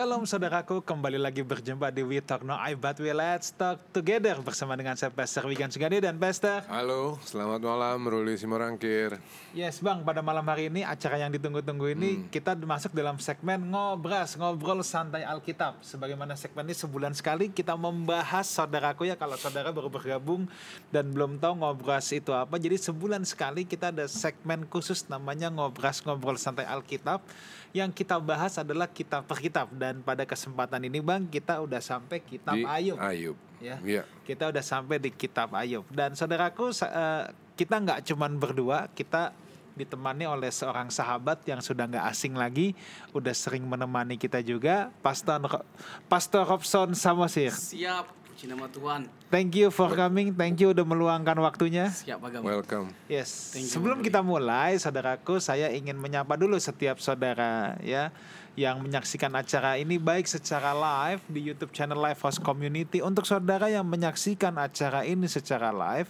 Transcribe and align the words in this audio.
Shalom 0.00 0.24
saudaraku, 0.24 0.80
kembali 0.80 1.20
lagi 1.20 1.44
berjumpa 1.44 1.92
di 1.92 2.00
We 2.00 2.24
Talk 2.24 2.40
No 2.40 2.56
I 2.56 2.72
But 2.72 2.96
We 3.04 3.12
Let's 3.12 3.52
Talk 3.52 3.84
Together 3.92 4.40
bersama 4.40 4.72
dengan 4.72 4.96
saya 4.96 5.12
Pastor 5.12 5.44
Wigan 5.44 5.68
Sugandi 5.68 6.00
dan 6.00 6.16
Pastor. 6.16 6.64
Halo, 6.72 7.20
selamat 7.20 7.60
malam 7.60 8.08
Ruli 8.08 8.32
Simorangkir. 8.40 9.20
Yes 9.52 9.76
bang, 9.84 10.00
pada 10.00 10.24
malam 10.24 10.40
hari 10.48 10.72
ini 10.72 10.88
acara 10.88 11.20
yang 11.20 11.28
ditunggu-tunggu 11.28 11.92
ini 11.92 12.24
kita 12.32 12.56
masuk 12.56 12.96
dalam 12.96 13.20
segmen 13.20 13.60
ngobras, 13.60 14.40
ngobrol 14.40 14.80
santai 14.80 15.20
Alkitab. 15.20 15.84
Sebagaimana 15.84 16.32
segmen 16.32 16.64
ini 16.64 16.80
sebulan 16.80 17.12
sekali 17.12 17.52
kita 17.52 17.76
membahas 17.76 18.48
saudaraku 18.48 19.04
ya 19.04 19.20
kalau 19.20 19.36
saudara 19.36 19.68
baru 19.68 19.92
bergabung 19.92 20.48
dan 20.88 21.12
belum 21.12 21.36
tahu 21.36 21.60
ngobras 21.60 22.08
itu 22.16 22.32
apa. 22.32 22.56
Jadi 22.56 22.80
sebulan 22.80 23.20
sekali 23.28 23.68
kita 23.68 23.92
ada 23.92 24.08
segmen 24.08 24.64
khusus 24.64 25.04
namanya 25.12 25.52
ngobras 25.52 26.00
ngobrol 26.08 26.40
santai 26.40 26.64
Alkitab. 26.64 27.20
Yang 27.70 28.02
kita 28.02 28.18
bahas 28.18 28.58
adalah 28.58 28.90
kitab 28.90 29.22
per 29.30 29.38
kitab 29.38 29.70
dan 29.78 30.02
pada 30.02 30.26
kesempatan 30.26 30.82
ini 30.82 30.98
bang 30.98 31.22
kita 31.30 31.62
udah 31.62 31.78
sampai 31.78 32.18
kitab 32.18 32.58
Di 32.58 32.66
Ayub. 32.66 32.98
Ayub. 32.98 33.36
Ya. 33.62 33.76
Iya. 33.84 34.02
Kita 34.26 34.50
udah 34.50 34.64
sampai 34.64 34.98
di 34.98 35.14
kitab 35.14 35.54
Ayub 35.54 35.86
dan 35.92 36.18
saudaraku 36.18 36.74
sa- 36.74 36.90
eh, 36.90 37.24
kita 37.54 37.78
nggak 37.78 38.08
cuman 38.10 38.40
berdua, 38.40 38.88
kita 38.90 39.30
ditemani 39.70 40.26
oleh 40.26 40.50
seorang 40.50 40.90
sahabat 40.90 41.40
yang 41.46 41.62
sudah 41.62 41.86
nggak 41.86 42.04
asing 42.10 42.34
lagi, 42.34 42.74
udah 43.14 43.32
sering 43.32 43.64
menemani 43.64 44.18
kita 44.18 44.42
juga, 44.42 44.90
Pastor 45.00 45.62
Pastor 46.10 46.44
Robson 46.44 46.92
Samosir. 46.92 47.54
Siap, 47.54 48.10
puji 48.40 48.56
nama 48.56 48.72
Tuhan. 48.72 49.04
Thank 49.28 49.52
you 49.52 49.68
for 49.68 49.92
coming, 49.92 50.32
thank 50.32 50.56
you 50.64 50.72
udah 50.72 50.80
meluangkan 50.80 51.36
waktunya. 51.44 51.92
Siap 51.92 52.24
Bagam. 52.24 52.40
Welcome. 52.40 52.88
Yes. 53.04 53.52
Thank 53.52 53.68
you, 53.68 53.72
Sebelum 53.76 54.00
kita 54.00 54.24
mulai, 54.24 54.80
saudaraku, 54.80 55.36
saya 55.44 55.68
ingin 55.68 55.92
menyapa 56.00 56.40
dulu 56.40 56.56
setiap 56.56 56.96
saudara 57.04 57.76
ya 57.84 58.08
yang 58.56 58.80
menyaksikan 58.80 59.28
acara 59.36 59.76
ini 59.76 60.00
baik 60.00 60.24
secara 60.24 60.72
live 60.72 61.20
di 61.28 61.52
YouTube 61.52 61.76
channel 61.76 62.00
Live 62.00 62.16
House 62.24 62.40
Community 62.40 63.04
untuk 63.04 63.28
saudara 63.28 63.68
yang 63.68 63.84
menyaksikan 63.84 64.56
acara 64.56 65.04
ini 65.04 65.28
secara 65.28 65.68
live. 65.68 66.08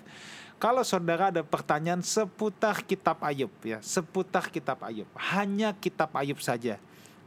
Kalau 0.62 0.86
saudara 0.86 1.34
ada 1.34 1.42
pertanyaan 1.42 1.98
seputar 1.98 2.86
kitab 2.86 3.18
Ayub 3.26 3.50
ya, 3.66 3.82
seputar 3.82 4.46
kitab 4.54 4.78
Ayub, 4.86 5.10
hanya 5.18 5.74
kitab 5.74 6.14
Ayub 6.14 6.38
saja. 6.38 6.78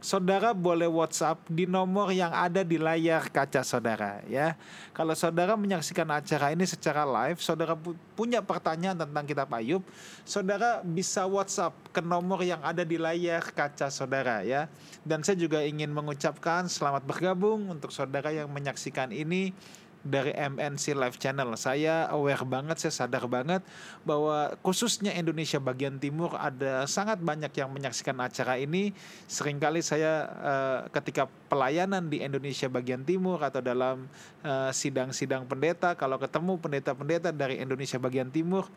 Saudara 0.04 0.52
boleh 0.52 0.84
WhatsApp 0.84 1.48
di 1.48 1.64
nomor 1.64 2.12
yang 2.12 2.28
ada 2.28 2.60
di 2.60 2.76
layar 2.76 3.24
kaca 3.32 3.64
saudara 3.64 4.20
ya. 4.28 4.52
Kalau 4.92 5.16
saudara 5.16 5.56
menyaksikan 5.56 6.04
acara 6.12 6.52
ini 6.52 6.68
secara 6.68 7.08
live, 7.08 7.40
saudara 7.40 7.72
pu- 7.72 7.96
punya 8.12 8.44
pertanyaan 8.44 9.00
tentang 9.00 9.24
kitab 9.24 9.48
Ayub, 9.56 9.80
saudara 10.28 10.84
bisa 10.84 11.24
WhatsApp 11.24 11.72
ke 11.88 12.04
nomor 12.04 12.44
yang 12.44 12.60
ada 12.60 12.84
di 12.84 13.00
layar 13.00 13.48
kaca 13.56 13.88
saudara 13.88 14.44
ya. 14.44 14.68
Dan 15.08 15.24
saya 15.24 15.40
juga 15.40 15.64
ingin 15.64 15.88
mengucapkan 15.88 16.68
selamat 16.68 17.08
bergabung 17.08 17.72
untuk 17.72 17.88
saudara 17.88 18.28
yang 18.28 18.52
menyaksikan 18.52 19.08
ini 19.08 19.56
dari 20.04 20.36
MNC 20.36 20.92
Live 20.92 21.16
Channel. 21.16 21.56
Saya 21.56 22.06
aware 22.12 22.44
banget, 22.44 22.76
saya 22.76 22.92
sadar 22.92 23.24
banget 23.24 23.64
bahwa 24.04 24.52
khususnya 24.60 25.16
Indonesia 25.16 25.56
bagian 25.56 25.96
timur 25.96 26.36
ada 26.36 26.84
sangat 26.84 27.24
banyak 27.24 27.50
yang 27.56 27.72
menyaksikan 27.72 28.20
acara 28.20 28.60
ini. 28.60 28.92
Seringkali 29.26 29.80
saya 29.80 30.28
eh, 30.28 30.80
ketika 30.92 31.24
pelayanan 31.48 32.12
di 32.12 32.20
Indonesia 32.20 32.68
bagian 32.68 33.02
timur 33.02 33.40
atau 33.40 33.64
dalam 33.64 34.04
eh, 34.44 34.70
sidang-sidang 34.70 35.48
pendeta, 35.48 35.96
kalau 35.96 36.20
ketemu 36.20 36.60
pendeta-pendeta 36.60 37.32
dari 37.32 37.58
Indonesia 37.64 37.96
bagian 37.96 38.28
timur, 38.28 38.68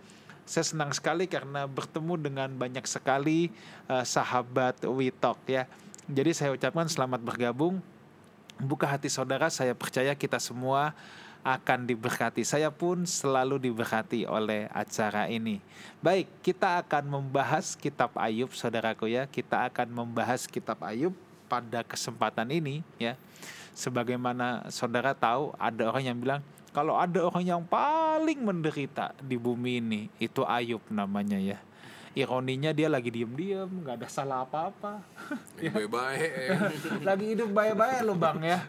saya 0.48 0.64
senang 0.64 0.96
sekali 0.96 1.28
karena 1.28 1.68
bertemu 1.68 2.16
dengan 2.16 2.50
banyak 2.56 2.88
sekali 2.88 3.52
eh, 3.92 4.06
sahabat 4.08 4.88
Witok 4.88 5.44
ya. 5.52 5.68
Jadi 6.08 6.32
saya 6.32 6.56
ucapkan 6.56 6.88
selamat 6.88 7.20
bergabung 7.20 7.84
buka 8.62 8.90
hati 8.90 9.10
saudara, 9.10 9.50
saya 9.54 9.78
percaya 9.78 10.14
kita 10.18 10.42
semua 10.42 10.94
akan 11.48 11.88
diberkati. 11.88 12.44
Saya 12.44 12.68
pun 12.68 13.08
selalu 13.08 13.72
diberkati 13.72 14.28
oleh 14.28 14.68
acara 14.76 15.32
ini. 15.32 15.64
Baik, 16.04 16.28
kita 16.44 16.84
akan 16.84 17.08
membahas 17.08 17.80
kitab 17.80 18.12
Ayub, 18.20 18.52
saudaraku 18.52 19.08
ya. 19.08 19.24
Kita 19.24 19.64
akan 19.72 19.88
membahas 20.04 20.44
kitab 20.44 20.84
Ayub 20.84 21.16
pada 21.48 21.88
kesempatan 21.88 22.52
ini 22.52 22.84
ya. 23.00 23.16
Sebagaimana 23.72 24.68
saudara 24.68 25.16
tahu 25.16 25.56
ada 25.56 25.88
orang 25.88 26.04
yang 26.12 26.18
bilang 26.20 26.42
kalau 26.76 27.00
ada 27.00 27.24
orang 27.24 27.46
yang 27.48 27.64
paling 27.64 28.44
menderita 28.44 29.16
di 29.24 29.40
bumi 29.40 29.80
ini 29.80 30.02
itu 30.20 30.44
Ayub 30.44 30.84
namanya 30.92 31.40
ya. 31.40 31.58
Ironinya 32.18 32.74
dia 32.74 32.90
lagi 32.90 33.14
diem-diem, 33.14 33.70
nggak 33.70 34.02
ada 34.02 34.10
salah 34.10 34.42
apa-apa. 34.42 35.06
Baik-baik. 35.62 36.32
lagi 37.08 37.26
hidup 37.38 37.54
baik-baik 37.54 38.02
lo 38.02 38.18
bang 38.18 38.42
ya. 38.42 38.60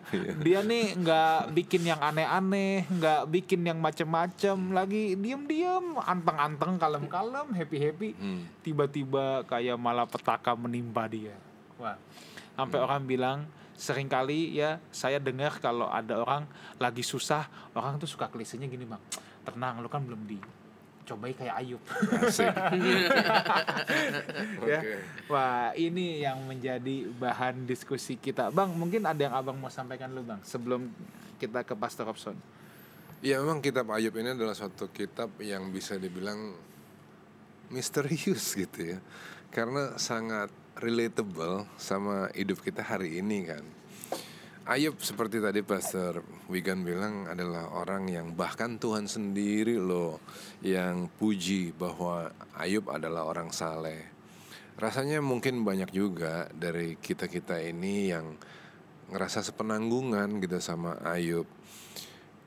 Dia 0.44 0.60
nih 0.60 0.92
nggak 1.00 1.56
bikin 1.56 1.88
yang 1.88 1.96
aneh-aneh 1.96 2.84
nggak 2.92 3.24
bikin 3.32 3.64
yang 3.64 3.80
macem-macem 3.80 4.76
lagi 4.76 5.16
diem-diem 5.16 5.96
anteng-anteng 5.96 6.76
kalem-kalem 6.76 7.48
happy-happy. 7.56 8.10
Hmm. 8.20 8.44
tiba-tiba 8.60 9.48
kayak 9.48 9.80
malah 9.80 10.04
petaka 10.04 10.52
menimpa 10.52 11.08
dia. 11.08 11.32
Wah. 11.80 11.96
Sampai 12.52 12.84
orang 12.84 13.00
bilang 13.08 13.48
sering 13.80 14.12
kali 14.12 14.60
ya 14.60 14.76
saya 14.92 15.16
dengar 15.16 15.56
kalau 15.56 15.88
ada 15.88 16.20
orang 16.20 16.44
lagi 16.76 17.00
susah 17.00 17.48
orang 17.72 17.96
tuh 17.96 18.10
suka 18.10 18.28
klisenya 18.28 18.68
gini 18.68 18.84
bang. 18.84 19.00
Tenang 19.48 19.80
lu 19.80 19.88
kan 19.88 20.04
belum 20.04 20.20
dicobai 21.08 21.32
kayak 21.32 21.64
Ayub 21.64 21.80
ya. 24.68 24.80
Wah, 25.32 25.72
ini 25.72 26.20
yang 26.20 26.44
menjadi 26.44 27.08
bahan 27.16 27.64
diskusi 27.64 28.20
kita. 28.20 28.52
Bang, 28.52 28.76
mungkin 28.76 29.08
ada 29.08 29.16
yang 29.16 29.32
Abang 29.32 29.56
mau 29.56 29.72
sampaikan 29.72 30.12
lu, 30.12 30.20
Bang, 30.20 30.44
sebelum 30.44 30.92
kita 31.40 31.64
ke 31.64 31.72
Pastor 31.72 32.12
Robson. 32.12 32.36
Ya 33.24 33.40
memang 33.40 33.64
kitab 33.64 33.88
Ayub 33.88 34.12
ini 34.20 34.36
adalah 34.36 34.52
suatu 34.52 34.92
kitab 34.92 35.32
yang 35.40 35.72
bisa 35.72 35.96
dibilang 35.96 36.52
misterius 37.72 38.52
gitu 38.52 38.96
ya. 38.96 38.98
Karena 39.48 39.96
sangat 39.96 40.52
relatable 40.76 41.64
sama 41.80 42.28
hidup 42.36 42.60
kita 42.60 42.84
hari 42.84 43.24
ini 43.24 43.48
kan. 43.48 43.64
Ayub 44.68 45.00
seperti 45.00 45.40
tadi 45.40 45.64
Pastor 45.64 46.20
Wigan 46.52 46.84
bilang 46.84 47.24
adalah 47.24 47.72
orang 47.72 48.04
yang 48.04 48.36
bahkan 48.36 48.76
Tuhan 48.76 49.08
sendiri 49.08 49.80
loh 49.80 50.20
yang 50.60 51.08
puji 51.08 51.72
bahwa 51.72 52.28
Ayub 52.52 52.84
adalah 52.92 53.24
orang 53.24 53.48
saleh. 53.48 54.04
Rasanya 54.76 55.24
mungkin 55.24 55.64
banyak 55.64 55.88
juga 55.88 56.52
dari 56.52 57.00
kita-kita 57.00 57.64
ini 57.64 58.12
yang 58.12 58.36
ngerasa 59.08 59.40
sepenanggungan 59.40 60.36
gitu 60.44 60.60
sama 60.60 61.00
Ayub. 61.00 61.48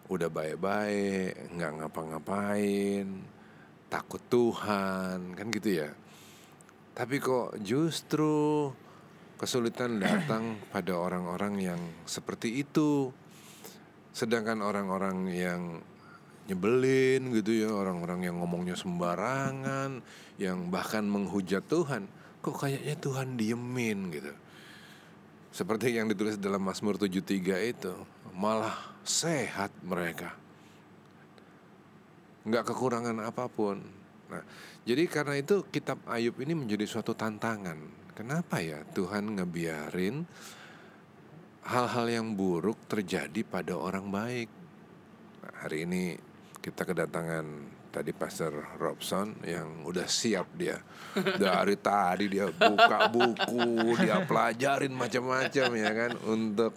Udah 0.05 0.29
baik-baik, 0.29 1.57
nggak 1.57 1.73
ngapa-ngapain, 1.73 3.17
takut 3.89 4.21
Tuhan, 4.29 5.33
kan 5.33 5.47
gitu 5.49 5.73
ya. 5.73 5.89
Tapi 6.93 7.17
kok 7.17 7.57
justru 7.65 8.69
kesulitan 9.41 9.97
datang 9.97 10.61
pada 10.69 10.93
orang-orang 10.93 11.53
yang 11.57 11.81
seperti 12.05 12.61
itu. 12.61 13.09
Sedangkan 14.13 14.61
orang-orang 14.61 15.25
yang 15.33 15.61
nyebelin 16.45 17.33
gitu 17.33 17.65
ya, 17.65 17.73
orang-orang 17.73 18.29
yang 18.29 18.37
ngomongnya 18.37 18.77
sembarangan, 18.77 20.05
yang 20.37 20.69
bahkan 20.69 21.01
menghujat 21.09 21.65
Tuhan, 21.65 22.05
kok 22.45 22.61
kayaknya 22.61 22.95
Tuhan 23.01 23.33
diemin 23.39 24.13
gitu. 24.13 24.33
Seperti 25.49 25.97
yang 25.97 26.05
ditulis 26.05 26.37
dalam 26.37 26.61
Mazmur 26.61 27.01
73 27.01 27.65
itu, 27.65 27.93
malah 28.37 28.93
sehat 29.01 29.73
mereka 29.81 30.37
nggak 32.41 32.73
kekurangan 32.73 33.17
apa 33.21 33.45
pun. 33.45 33.77
Nah, 34.31 34.43
jadi 34.87 35.03
karena 35.05 35.37
itu 35.37 35.61
kitab 35.69 36.01
Ayub 36.09 36.39
ini 36.41 36.57
menjadi 36.57 36.87
suatu 36.87 37.13
tantangan. 37.13 37.77
Kenapa 38.11 38.59
ya 38.59 38.83
Tuhan 38.91 39.39
ngebiarin 39.39 40.27
hal-hal 41.63 42.07
yang 42.11 42.27
buruk 42.35 42.75
terjadi 42.91 43.41
pada 43.47 43.79
orang 43.79 44.11
baik? 44.11 44.49
Nah, 45.41 45.53
hari 45.63 45.87
ini 45.87 46.19
kita 46.59 46.83
kedatangan 46.83 47.45
tadi 47.91 48.11
Pastor 48.15 48.51
Robson 48.79 49.35
yang 49.43 49.83
udah 49.83 50.07
siap 50.07 50.47
dia 50.55 50.79
dari 51.43 51.75
tadi 51.75 52.31
dia 52.31 52.47
buka 52.47 53.11
buku 53.11 53.99
dia 53.99 54.23
pelajarin 54.23 54.95
macam-macam 54.95 55.69
ya 55.75 55.91
kan 55.91 56.11
untuk 56.31 56.71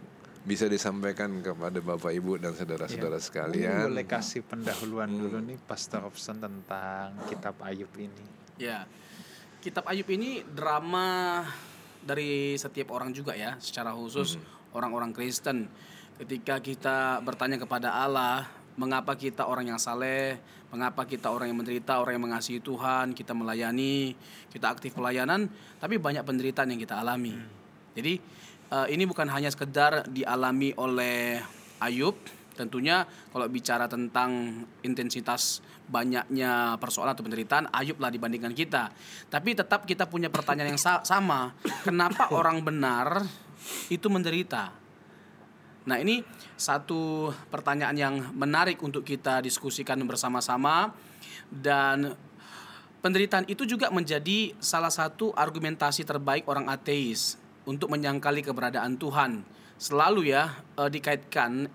bisa 0.44 0.68
disampaikan 0.68 1.40
kepada 1.40 1.80
Bapak 1.80 2.12
Ibu 2.12 2.36
dan 2.36 2.52
saudara-saudara 2.52 3.16
Mungkin 3.16 3.28
sekalian. 3.32 3.88
boleh 3.88 4.04
kasih 4.04 4.44
pendahuluan 4.44 5.08
dulu 5.08 5.40
nih 5.40 5.56
Pastor 5.56 6.04
Robson 6.04 6.36
tentang 6.36 7.16
kitab 7.32 7.56
Ayub 7.64 7.88
ini. 7.96 8.24
Ya. 8.60 8.84
Kitab 9.64 9.88
Ayub 9.88 10.04
ini 10.12 10.44
drama 10.44 11.40
dari 12.04 12.52
setiap 12.60 12.92
orang 12.92 13.16
juga 13.16 13.32
ya, 13.32 13.56
secara 13.56 13.96
khusus 13.96 14.36
orang-orang 14.76 15.16
Kristen. 15.16 15.72
Ketika 16.20 16.60
kita 16.60 17.24
bertanya 17.24 17.56
kepada 17.56 17.96
Allah, 17.96 18.44
mengapa 18.76 19.16
kita 19.16 19.48
orang 19.48 19.72
yang 19.72 19.80
saleh, 19.80 20.36
mengapa 20.68 21.08
kita 21.08 21.32
orang 21.32 21.48
yang 21.48 21.56
menderita, 21.64 21.96
orang 21.96 22.20
yang 22.20 22.28
mengasihi 22.28 22.60
Tuhan, 22.60 23.16
kita 23.16 23.32
melayani, 23.32 24.12
kita 24.52 24.68
aktif 24.68 24.92
pelayanan, 24.92 25.48
tapi 25.80 25.96
banyak 25.96 26.28
penderitaan 26.28 26.68
yang 26.68 26.80
kita 26.84 27.00
alami. 27.00 27.32
Jadi 27.96 28.20
eh, 28.68 28.86
ini 28.92 29.08
bukan 29.08 29.32
hanya 29.32 29.48
sekedar 29.48 30.04
dialami 30.12 30.76
oleh 30.76 31.40
Ayub. 31.80 32.20
Tentunya 32.54 33.02
kalau 33.34 33.50
bicara 33.50 33.90
tentang 33.90 34.62
intensitas 34.86 35.58
banyaknya 35.90 36.78
persoalan 36.78 37.12
atau 37.12 37.26
penderitaan, 37.26 37.68
Ayub 37.74 37.98
lah 37.98 38.14
dibandingkan 38.14 38.54
kita. 38.54 38.94
Tapi 39.28 39.58
tetap 39.58 39.84
kita 39.84 40.06
punya 40.06 40.30
pertanyaan 40.30 40.74
yang 40.74 40.80
sa- 40.80 41.02
sama. 41.02 41.50
Kenapa 41.82 42.30
orang 42.38 42.62
benar 42.62 43.26
itu 43.90 44.06
menderita? 44.06 44.70
Nah 45.84 46.00
ini 46.00 46.24
satu 46.56 47.28
pertanyaan 47.52 47.96
yang 47.98 48.14
menarik 48.32 48.80
untuk 48.80 49.04
kita 49.04 49.44
diskusikan 49.44 50.00
bersama-sama 50.08 50.96
dan 51.52 52.16
penderitaan 53.04 53.44
itu 53.52 53.68
juga 53.68 53.92
menjadi 53.92 54.56
salah 54.64 54.88
satu 54.88 55.36
argumentasi 55.36 56.08
terbaik 56.08 56.48
orang 56.48 56.72
ateis 56.72 57.36
untuk 57.68 57.92
menyangkali 57.92 58.40
keberadaan 58.40 58.96
Tuhan. 58.96 59.44
Selalu 59.76 60.32
ya 60.32 60.56
eh, 60.80 60.88
dikaitkan 60.88 61.68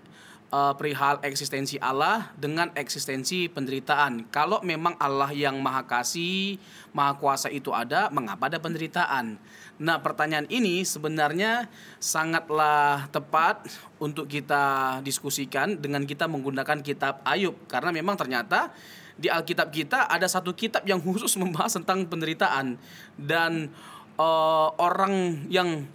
eh, 0.50 0.74
perihal 0.74 1.22
eksistensi 1.22 1.78
Allah 1.78 2.34
dengan 2.36 2.74
eksistensi 2.74 3.46
penderitaan. 3.46 4.28
Kalau 4.34 4.60
memang 4.66 4.98
Allah 4.98 5.30
yang 5.30 5.56
maha 5.62 5.86
kasih, 5.86 6.58
maha 6.92 7.16
kuasa 7.16 7.48
itu 7.48 7.70
ada, 7.70 8.10
mengapa 8.10 8.50
ada 8.50 8.58
penderitaan? 8.58 9.38
Nah, 9.80 9.96
pertanyaan 10.04 10.44
ini 10.52 10.84
sebenarnya 10.84 11.64
sangatlah 11.96 13.08
tepat 13.08 13.64
untuk 13.96 14.28
kita 14.28 15.00
diskusikan 15.00 15.80
dengan 15.80 16.04
kita 16.04 16.28
menggunakan 16.28 16.84
kitab 16.84 17.24
Ayub 17.24 17.56
karena 17.64 17.88
memang 17.88 18.20
ternyata 18.20 18.76
di 19.16 19.32
Alkitab 19.32 19.72
kita 19.72 20.04
ada 20.08 20.28
satu 20.28 20.52
kitab 20.52 20.84
yang 20.84 21.00
khusus 21.00 21.32
membahas 21.40 21.80
tentang 21.80 22.04
penderitaan 22.04 22.76
dan 23.16 23.72
eh, 24.20 24.68
orang 24.76 25.48
yang 25.48 25.88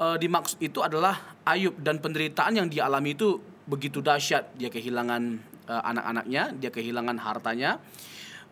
eh, 0.00 0.16
dimaksud 0.16 0.60
itu 0.64 0.80
adalah 0.80 1.36
Ayub 1.44 1.76
dan 1.80 2.00
penderitaan 2.00 2.56
yang 2.56 2.72
dialami 2.72 3.12
itu 3.12 3.36
begitu 3.64 4.04
dahsyat 4.04 4.52
dia 4.56 4.68
kehilangan 4.68 5.40
eh, 5.68 5.82
anak-anaknya 5.88 6.52
dia 6.60 6.70
kehilangan 6.70 7.16
hartanya 7.20 7.80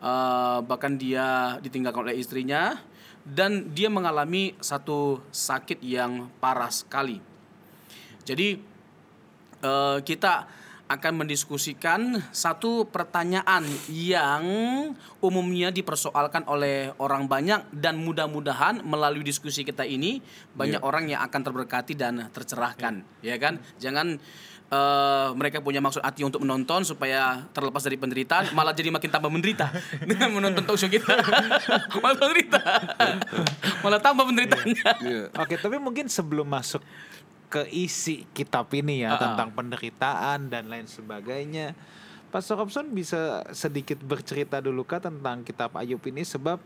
eh, 0.01 0.59
bahkan 0.65 0.97
dia 0.97 1.57
ditinggalkan 1.61 2.09
oleh 2.09 2.17
istrinya 2.21 2.77
dan 3.23 3.71
dia 3.71 3.87
mengalami 3.87 4.59
satu 4.59 5.23
sakit 5.31 5.79
yang 5.79 6.27
parah 6.43 6.71
sekali. 6.75 7.23
Jadi 8.27 8.59
eh, 9.63 9.99
kita 10.03 10.63
akan 10.93 11.25
mendiskusikan 11.25 12.21
satu 12.37 12.85
pertanyaan 12.85 13.65
yang 13.89 14.45
umumnya 15.25 15.73
dipersoalkan 15.73 16.45
oleh 16.45 16.93
orang 17.01 17.25
banyak 17.25 17.73
dan 17.73 17.97
mudah-mudahan 17.97 18.85
melalui 18.85 19.25
diskusi 19.25 19.65
kita 19.65 19.89
ini 19.89 20.21
banyak 20.53 20.85
orang 20.85 21.09
yang 21.09 21.25
akan 21.25 21.41
terberkati 21.49 21.97
dan 21.97 22.29
tercerahkan, 22.29 23.25
ya 23.25 23.41
kan? 23.41 23.57
Jangan 23.81 24.21
eh, 24.73 25.29
mereka 25.37 25.61
punya 25.61 25.85
maksud 25.85 26.01
hati 26.01 26.25
untuk 26.25 26.41
menonton 26.41 26.83
supaya 26.83 27.45
terlepas 27.53 27.85
dari 27.85 28.01
penderitaan 28.01 28.57
malah 28.57 28.73
jadi 28.73 28.89
makin 28.89 29.13
tambah 29.13 29.29
menderita 29.29 29.69
dengan 30.09 30.33
menonton 30.33 30.65
talk 30.65 30.81
show 30.81 30.89
kita 30.89 31.13
malah 32.03 32.17
menderita 32.17 32.61
malah 33.85 34.01
tambah 34.01 34.25
penderitaannya 34.25 34.85
Iya. 35.03 35.25
Oke, 35.35 35.59
tapi 35.59 35.77
mungkin 35.77 36.07
sebelum 36.07 36.47
masuk 36.47 36.81
ke 37.53 37.69
isi 37.69 38.25
kitab 38.33 38.71
ini 38.73 39.05
ya 39.05 39.13
Ah, 39.13 39.15
ah. 39.15 39.21
tentang 39.21 39.53
penderitaan 39.53 40.49
dan 40.49 40.73
lain 40.73 40.89
sebagainya, 40.89 41.77
Pastor 42.33 42.57
Robson 42.57 42.89
bisa 42.97 43.45
sedikit 43.53 44.01
bercerita 44.01 44.57
dulu 44.65 44.89
kah 44.89 45.05
tentang 45.05 45.45
kitab 45.45 45.77
Ayub 45.77 46.01
ini 46.09 46.25
sebab 46.25 46.57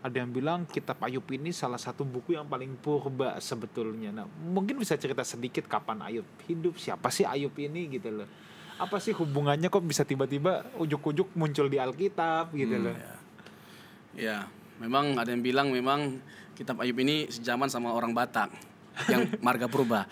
ada 0.00 0.16
yang 0.16 0.32
bilang 0.32 0.64
kitab 0.64 0.96
Ayub 1.04 1.24
ini 1.28 1.52
salah 1.52 1.76
satu 1.76 2.08
buku 2.08 2.32
yang 2.32 2.48
paling 2.48 2.72
purba 2.80 3.36
sebetulnya. 3.36 4.08
Nah, 4.08 4.26
mungkin 4.26 4.80
bisa 4.80 4.96
cerita 4.96 5.20
sedikit 5.20 5.68
kapan 5.68 6.00
Ayub 6.00 6.26
hidup, 6.48 6.80
siapa 6.80 7.12
sih 7.12 7.28
Ayub 7.28 7.52
ini 7.60 8.00
gitu 8.00 8.08
loh. 8.08 8.28
Apa 8.80 8.96
sih 8.96 9.12
hubungannya 9.12 9.68
kok 9.68 9.84
bisa 9.84 10.08
tiba-tiba 10.08 10.64
ujuk-ujuk 10.80 11.36
muncul 11.36 11.68
di 11.68 11.76
Alkitab 11.76 12.56
gitu 12.56 12.80
loh. 12.80 12.96
Ya, 14.16 14.48
memang 14.80 15.20
ada 15.20 15.28
yang 15.28 15.44
bilang 15.44 15.68
memang 15.68 16.16
kitab 16.56 16.80
Ayub 16.80 16.96
ini 17.04 17.28
sejaman 17.28 17.68
sama 17.68 17.92
orang 17.92 18.16
Batak 18.16 18.69
yang 19.08 19.22
marga 19.40 19.66
purba. 19.70 20.04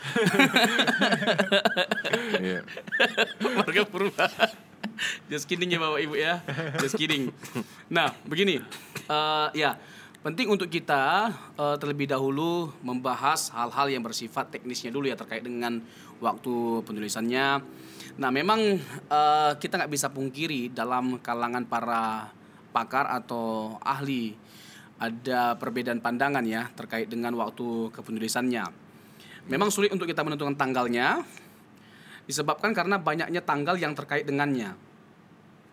Iya. 2.38 2.62
marga 3.58 3.82
purba. 3.88 4.26
Just 5.30 5.46
kidding 5.46 5.70
ya 5.70 5.78
Bapak 5.78 6.00
Ibu 6.02 6.14
ya. 6.18 6.42
Just 6.82 6.98
kidding. 6.98 7.30
Nah, 7.90 8.14
begini. 8.26 8.62
Eh, 9.08 9.48
ya, 9.54 9.78
penting 10.22 10.50
untuk 10.50 10.68
kita 10.70 11.32
eh, 11.56 11.76
terlebih 11.78 12.10
dahulu 12.10 12.72
membahas 12.82 13.50
hal-hal 13.54 13.86
yang 13.90 14.02
bersifat 14.02 14.50
teknisnya 14.52 14.92
dulu 14.92 15.08
ya 15.08 15.16
terkait 15.16 15.42
dengan 15.42 15.80
waktu 16.18 16.82
penulisannya. 16.86 17.62
Nah, 18.18 18.30
memang 18.34 18.60
eh, 19.08 19.52
kita 19.58 19.78
nggak 19.78 19.92
bisa 19.92 20.10
pungkiri 20.10 20.70
dalam 20.74 21.22
kalangan 21.22 21.64
para 21.66 22.30
pakar 22.74 23.08
atau 23.08 23.78
ahli 23.82 24.36
ada 24.98 25.54
perbedaan 25.54 26.02
pandangan 26.02 26.42
ya 26.42 26.66
terkait 26.74 27.06
dengan 27.06 27.34
waktu 27.38 27.94
kepenulisannya. 27.94 28.66
Memang 29.48 29.72
sulit 29.72 29.94
untuk 29.94 30.04
kita 30.04 30.20
menentukan 30.26 30.58
tanggalnya 30.58 31.24
disebabkan 32.28 32.76
karena 32.76 33.00
banyaknya 33.00 33.40
tanggal 33.40 33.78
yang 33.80 33.96
terkait 33.96 34.28
dengannya. 34.28 34.76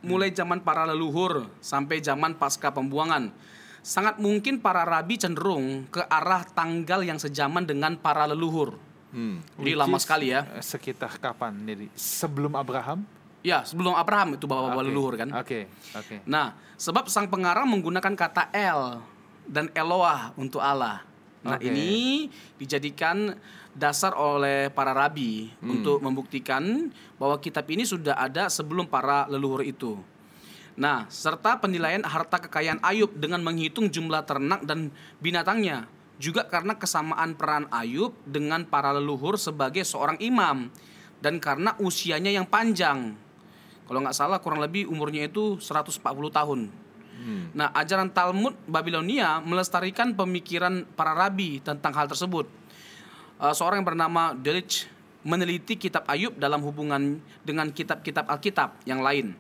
Mulai 0.06 0.32
zaman 0.32 0.62
para 0.62 0.86
leluhur 0.88 1.50
sampai 1.60 2.00
zaman 2.00 2.38
pasca 2.38 2.70
pembuangan, 2.70 3.34
sangat 3.82 4.22
mungkin 4.22 4.62
para 4.62 4.86
rabi 4.86 5.18
cenderung 5.18 5.90
ke 5.90 6.06
arah 6.06 6.46
tanggal 6.46 7.02
yang 7.02 7.18
sejaman 7.18 7.66
dengan 7.66 7.98
para 7.98 8.30
leluhur. 8.30 8.78
Hmm. 9.10 9.42
Jadi 9.58 9.74
Which 9.74 9.82
lama 9.82 9.98
sekali 9.98 10.30
ya. 10.30 10.46
eh, 10.56 10.62
Sekitar 10.62 11.18
kapan? 11.18 11.58
Jadi 11.66 11.90
sebelum 11.98 12.54
Abraham? 12.54 13.02
Ya, 13.42 13.62
sebelum 13.66 13.94
Abraham 13.98 14.38
itu 14.38 14.46
bapak-bapak 14.46 14.82
Oke. 14.82 14.88
leluhur 14.90 15.14
kan. 15.18 15.30
Oke, 15.38 15.60
oke. 15.94 16.16
Nah, 16.26 16.58
sebab 16.78 17.10
sang 17.10 17.30
pengarang 17.30 17.66
menggunakan 17.70 18.14
kata 18.14 18.50
El 18.54 19.02
dan 19.46 19.70
Eloah 19.74 20.34
untuk 20.36 20.60
Allah. 20.62 21.06
Nah, 21.46 21.62
Oke. 21.62 21.70
ini 21.70 22.26
dijadikan 22.58 23.38
dasar 23.78 24.18
oleh 24.18 24.74
para 24.74 24.98
rabi 24.98 25.54
untuk 25.62 26.02
membuktikan 26.02 26.90
bahwa 27.22 27.38
kitab 27.38 27.70
ini 27.70 27.86
sudah 27.86 28.18
ada 28.18 28.50
sebelum 28.50 28.90
para 28.90 29.30
leluhur 29.30 29.62
itu. 29.62 30.00
Nah, 30.76 31.08
serta 31.08 31.62
penilaian 31.62 32.04
harta 32.04 32.42
kekayaan 32.42 32.84
Ayub 32.84 33.14
dengan 33.16 33.40
menghitung 33.46 33.88
jumlah 33.88 34.28
ternak 34.28 34.66
dan 34.68 34.92
binatangnya. 35.24 35.88
Juga 36.20 36.48
karena 36.48 36.76
kesamaan 36.76 37.36
peran 37.36 37.68
Ayub 37.72 38.16
dengan 38.28 38.64
para 38.68 38.92
leluhur 38.96 39.40
sebagai 39.40 39.86
seorang 39.86 40.20
imam. 40.20 40.68
Dan 41.24 41.40
karena 41.40 41.78
usianya 41.80 42.32
yang 42.34 42.48
panjang. 42.48 43.16
Kalau 43.86 44.00
nggak 44.02 44.18
salah 44.18 44.42
kurang 44.42 44.60
lebih 44.60 44.90
umurnya 44.90 45.30
itu 45.30 45.62
140 45.62 46.02
tahun. 46.34 46.85
Nah, 47.56 47.72
ajaran 47.74 48.12
Talmud 48.12 48.54
Babilonia 48.68 49.40
melestarikan 49.40 50.14
pemikiran 50.14 50.84
para 50.94 51.16
rabi 51.16 51.64
tentang 51.64 51.96
hal 51.96 52.06
tersebut. 52.12 52.46
Eh, 53.42 53.54
seorang 53.56 53.82
yang 53.84 53.88
bernama 53.88 54.36
Delitzsch 54.36 54.88
meneliti 55.26 55.76
kitab 55.76 56.06
Ayub 56.06 56.38
dalam 56.38 56.62
hubungan 56.62 57.18
dengan 57.42 57.74
kitab-kitab 57.74 58.30
Alkitab 58.30 58.78
yang 58.86 59.02
lain 59.02 59.34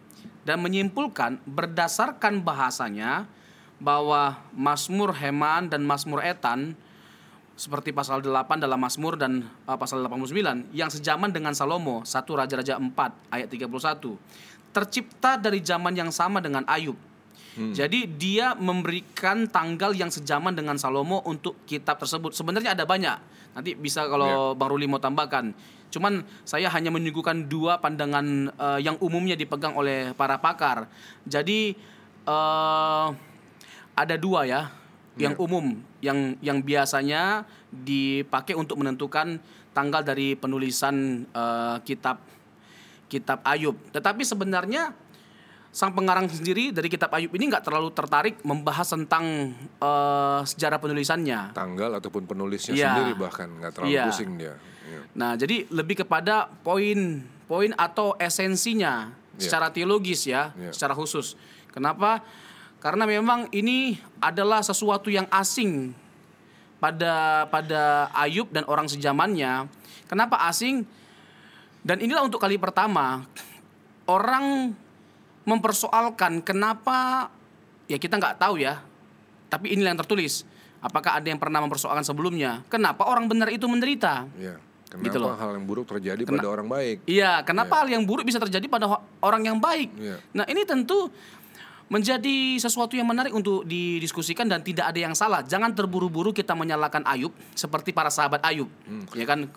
dan 0.44 0.58
menyimpulkan 0.60 1.38
berdasarkan 1.46 2.42
bahasanya 2.42 3.30
bahwa 3.78 4.42
Mazmur 4.56 5.14
Heman 5.14 5.70
dan 5.70 5.86
Mazmur 5.86 6.26
Etan 6.26 6.74
seperti 7.56 7.96
pasal 7.96 8.20
8 8.20 8.60
dalam 8.60 8.76
Mazmur 8.76 9.16
dan 9.16 9.48
uh, 9.64 9.80
pasal 9.80 10.04
89 10.04 10.76
yang 10.76 10.92
sejaman 10.92 11.32
dengan 11.32 11.56
Salomo 11.56 12.04
1 12.04 12.12
Raja-Raja 12.12 12.76
4 12.76 12.92
ayat 13.32 13.48
31 13.48 13.72
tercipta 14.76 15.40
dari 15.40 15.64
zaman 15.64 15.96
yang 15.96 16.12
sama 16.12 16.44
dengan 16.44 16.68
Ayub. 16.68 17.00
Jadi 17.56 18.04
dia 18.20 18.52
memberikan 18.52 19.48
tanggal 19.48 19.96
yang 19.96 20.12
sejaman 20.12 20.52
dengan 20.52 20.76
Salomo 20.76 21.24
untuk 21.24 21.56
kitab 21.64 21.96
tersebut. 22.04 22.36
Sebenarnya 22.36 22.76
ada 22.76 22.84
banyak. 22.84 23.16
Nanti 23.56 23.72
bisa 23.80 24.04
kalau 24.12 24.52
Bang 24.60 24.76
Ruli 24.76 24.92
mau 24.92 25.00
tambahkan. 25.00 25.56
Cuman 25.88 26.28
saya 26.44 26.68
hanya 26.76 26.92
menyuguhkan 26.92 27.48
dua 27.48 27.80
pandangan 27.80 28.52
eh, 28.52 28.80
yang 28.84 29.00
umumnya 29.00 29.40
dipegang 29.40 29.72
oleh 29.80 30.12
para 30.20 30.36
pakar. 30.36 30.92
Jadi 31.24 31.72
eh, 32.28 33.08
ada 33.96 34.16
dua 34.20 34.44
ya 34.44 34.62
yang 35.16 35.40
umum 35.40 35.80
yang 36.04 36.36
yang 36.44 36.60
biasanya 36.60 37.48
dipakai 37.72 38.52
untuk 38.52 38.84
menentukan 38.84 39.40
tanggal 39.72 40.04
dari 40.04 40.36
penulisan 40.36 41.24
eh, 41.32 41.78
kitab 41.88 42.20
kitab 43.08 43.40
Ayub. 43.48 43.80
Tetapi 43.96 44.28
sebenarnya 44.28 44.92
sang 45.76 45.92
pengarang 45.92 46.32
sendiri 46.32 46.72
dari 46.72 46.88
kitab 46.88 47.12
Ayub 47.12 47.36
ini 47.36 47.52
nggak 47.52 47.68
terlalu 47.68 47.92
tertarik 47.92 48.40
membahas 48.48 48.96
tentang 48.96 49.52
eh, 49.84 50.40
sejarah 50.48 50.80
penulisannya. 50.80 51.52
Tanggal 51.52 52.00
ataupun 52.00 52.24
penulisnya 52.24 52.72
Iya. 52.72 52.96
sendiri 52.96 53.12
bahkan 53.20 53.52
nggak 53.60 53.72
terlalu 53.76 53.92
Iya. 53.92 54.06
pusing 54.08 54.32
dia. 54.40 54.56
Iya. 54.88 55.00
Nah, 55.20 55.32
jadi 55.36 55.68
lebih 55.68 56.08
kepada 56.08 56.48
poin-poin 56.64 57.76
atau 57.76 58.16
esensinya 58.16 59.12
Iya. 59.36 59.42
secara 59.44 59.68
teologis 59.76 60.24
ya, 60.24 60.56
Iya. 60.56 60.72
secara 60.72 60.96
khusus. 60.96 61.36
Kenapa? 61.76 62.24
Karena 62.80 63.04
memang 63.04 63.52
ini 63.52 64.00
adalah 64.24 64.64
sesuatu 64.64 65.12
yang 65.12 65.28
asing 65.28 65.92
pada 66.80 67.44
pada 67.52 68.08
Ayub 68.16 68.48
dan 68.48 68.64
orang 68.72 68.88
sejamannya. 68.88 69.68
Kenapa 70.08 70.40
asing? 70.48 70.88
Dan 71.84 72.00
inilah 72.00 72.24
untuk 72.24 72.40
kali 72.40 72.56
pertama 72.56 73.28
orang 74.08 74.72
mempersoalkan 75.46 76.42
kenapa 76.42 77.30
ya 77.86 77.96
kita 77.96 78.18
nggak 78.18 78.38
tahu 78.38 78.58
ya. 78.58 78.82
Tapi 79.48 79.72
inilah 79.72 79.94
yang 79.94 80.02
tertulis. 80.02 80.44
Apakah 80.82 81.18
ada 81.18 81.26
yang 81.26 81.38
pernah 81.38 81.62
mempersoalkan 81.62 82.02
sebelumnya? 82.02 82.62
Kenapa 82.68 83.06
orang 83.06 83.26
benar 83.26 83.50
itu 83.50 83.66
menderita? 83.66 84.26
Ya. 84.36 84.58
Kenapa 84.86 85.02
Gitu 85.02 85.18
loh. 85.18 85.34
hal 85.34 85.52
yang 85.54 85.66
buruk 85.66 85.86
terjadi 85.88 86.22
pada 86.24 86.46
orang 86.46 86.68
baik? 86.68 86.98
Iya, 87.06 87.42
kenapa 87.42 87.82
hal 87.82 87.90
yang 87.90 88.06
buruk 88.06 88.22
bisa 88.24 88.38
terjadi 88.38 88.66
pada 88.66 88.86
orang 89.20 89.42
yang 89.44 89.58
baik? 89.58 89.90
Iya. 89.92 90.18
Nah, 90.32 90.46
ini 90.46 90.62
tentu 90.62 91.10
menjadi 91.86 92.58
sesuatu 92.58 92.94
yang 92.94 93.06
menarik 93.06 93.30
untuk 93.30 93.62
didiskusikan 93.64 94.46
dan 94.46 94.62
tidak 94.62 94.90
ada 94.90 95.00
yang 95.00 95.14
salah. 95.14 95.42
Jangan 95.42 95.74
terburu-buru 95.74 96.32
kita 96.32 96.54
menyalahkan 96.54 97.02
Ayub 97.04 97.34
seperti 97.52 97.94
para 97.94 98.10
sahabat 98.10 98.42
Ayub. 98.42 98.70
Hmm. 98.86 99.06
Ya 99.14 99.26
kan? 99.26 99.50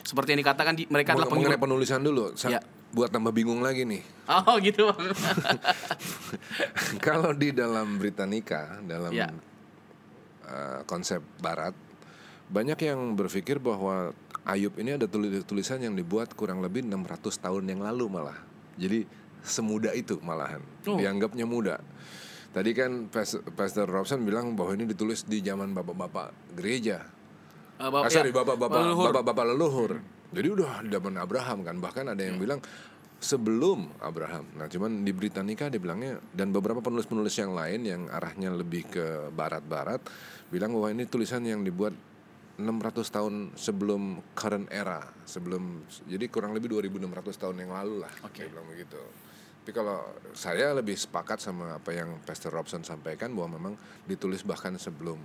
Seperti 0.00 0.36
yang 0.36 0.40
dikatakan 0.40 0.72
di, 0.74 0.84
mereka 0.86 1.16
adalah 1.16 1.28
pengikut. 1.28 1.56
penulisan 1.56 2.00
dulu, 2.00 2.36
sa- 2.36 2.52
Ya. 2.52 2.60
Buat 2.94 3.10
tambah 3.10 3.30
bingung 3.30 3.58
lagi 3.58 3.82
nih. 3.82 4.02
Oh, 4.26 4.56
gitu. 4.56 4.86
Bang. 4.86 5.10
Kalau 7.04 7.30
di 7.32 7.50
dalam 7.50 7.98
Britannica, 7.98 8.78
dalam 8.80 9.10
Ya. 9.10 9.28
uh, 10.44 10.80
konsep 10.84 11.18
Barat, 11.38 11.74
banyak 12.46 12.78
yang 12.78 13.12
berpikir 13.12 13.58
bahwa 13.58 14.14
Ayub 14.44 14.76
ini 14.76 14.94
ada 14.94 15.04
tuli- 15.04 15.40
tulisan 15.42 15.80
yang 15.80 15.92
dibuat 15.92 16.32
kurang 16.32 16.60
lebih 16.60 16.84
600 16.84 17.40
tahun 17.40 17.64
yang 17.66 17.80
lalu 17.80 18.12
malah. 18.12 18.36
Jadi 18.76 19.08
semuda 19.40 19.90
itu 19.92 20.20
malahan, 20.20 20.60
Oh. 20.84 20.94
dianggapnya 20.94 21.44
muda. 21.44 21.80
Tadi 22.52 22.70
kan 22.70 23.08
Pas- 23.08 23.40
Pastor 23.50 23.88
Robson 23.88 24.22
bilang 24.22 24.54
bahwa 24.54 24.70
ini 24.72 24.86
ditulis 24.86 25.24
di 25.24 25.40
zaman 25.40 25.72
bapak-bapak 25.72 26.30
gereja. 26.54 27.02
Eh, 27.74 27.88
Bapak- 27.90 28.06
Ah, 28.06 28.12
sorry, 28.12 28.30
ya, 28.30 28.36
bapak-bapak 28.36 28.78
leluhur. 28.78 29.06
bapak-bapak 29.10 29.44
leluhur. 29.50 29.92
Jadi 30.34 30.48
udah 30.50 30.82
zaman 30.82 31.14
Abraham 31.16 31.58
kan. 31.62 31.76
Bahkan 31.78 32.04
ada 32.12 32.22
yang 32.22 32.36
bilang 32.36 32.58
sebelum 33.24 33.88
Abraham. 34.04 34.44
Nah, 34.58 34.68
cuman 34.68 35.00
di 35.00 35.12
Britannica 35.16 35.72
dibilangnya 35.72 36.20
dan 36.36 36.52
beberapa 36.52 36.84
penulis-penulis 36.84 37.32
yang 37.40 37.56
lain 37.56 37.80
yang 37.86 38.02
arahnya 38.12 38.52
lebih 38.52 38.84
ke 38.90 39.32
barat-barat 39.32 40.04
bilang 40.52 40.76
bahwa 40.76 40.92
ini 40.92 41.08
tulisan 41.08 41.40
yang 41.46 41.64
dibuat 41.64 41.96
600 42.54 43.02
tahun 43.10 43.34
sebelum 43.58 44.22
current 44.36 44.70
era, 44.70 45.02
sebelum 45.26 45.82
jadi 46.06 46.30
kurang 46.30 46.54
lebih 46.54 46.70
2600 46.70 47.34
tahun 47.34 47.56
yang 47.66 47.72
lalu 47.74 48.04
lah. 48.04 48.12
Oke. 48.22 48.46
Dia 48.46 48.52
bilang 48.52 48.68
begitu. 48.70 49.00
Tapi 49.64 49.72
kalau 49.72 50.04
saya 50.36 50.76
lebih 50.76 50.92
sepakat 50.92 51.40
sama 51.40 51.80
apa 51.80 51.90
yang 51.96 52.20
Pastor 52.22 52.52
Robson 52.52 52.84
sampaikan 52.84 53.32
bahwa 53.32 53.56
memang 53.56 53.74
ditulis 54.04 54.44
bahkan 54.44 54.76
sebelum 54.76 55.16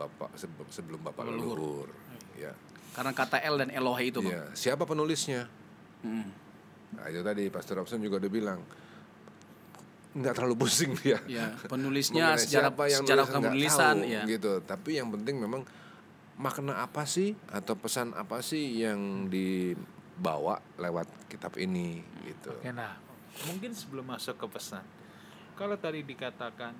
bapak 0.00 0.30
sebelum, 0.72 1.00
bapak 1.04 1.28
leluhur. 1.28 1.92
Ya. 2.40 2.56
Karena 2.96 3.12
kata 3.12 3.36
El 3.44 3.60
dan 3.60 3.70
Elohe 3.70 4.08
itu, 4.08 4.24
Bang. 4.24 4.32
Iya. 4.32 4.44
Siapa 4.56 4.88
penulisnya? 4.88 5.44
Mm. 6.00 6.28
Nah, 6.96 7.04
itu 7.06 7.20
tadi 7.20 7.44
Pastor 7.52 7.84
Robson 7.84 8.00
juga 8.00 8.18
udah 8.18 8.32
bilang 8.32 8.60
nggak 10.10 10.34
terlalu 10.34 10.56
pusing 10.58 10.90
dia. 10.98 11.22
Ya, 11.30 11.54
penulisnya 11.70 12.34
sejarah 12.34 12.74
siapa 12.74 12.82
yang 12.90 13.02
sejarah 13.06 13.26
penulisan 13.30 13.96
tahu, 14.02 14.10
ya. 14.10 14.22
gitu. 14.26 14.52
Tapi 14.66 14.98
yang 14.98 15.08
penting 15.14 15.38
memang 15.38 15.62
makna 16.40 16.82
apa 16.82 17.06
sih 17.06 17.36
atau 17.52 17.78
pesan 17.78 18.16
apa 18.16 18.42
sih 18.42 18.82
yang 18.82 19.30
dibawa 19.30 20.58
lewat 20.82 21.30
kitab 21.30 21.54
ini 21.62 22.02
gitu. 22.26 22.50
Oke, 22.58 22.74
nah 22.74 22.98
mungkin 23.46 23.70
sebelum 23.70 24.10
masuk 24.10 24.34
ke 24.34 24.46
pesan, 24.50 24.82
kalau 25.54 25.78
tadi 25.78 26.02
dikatakan, 26.02 26.74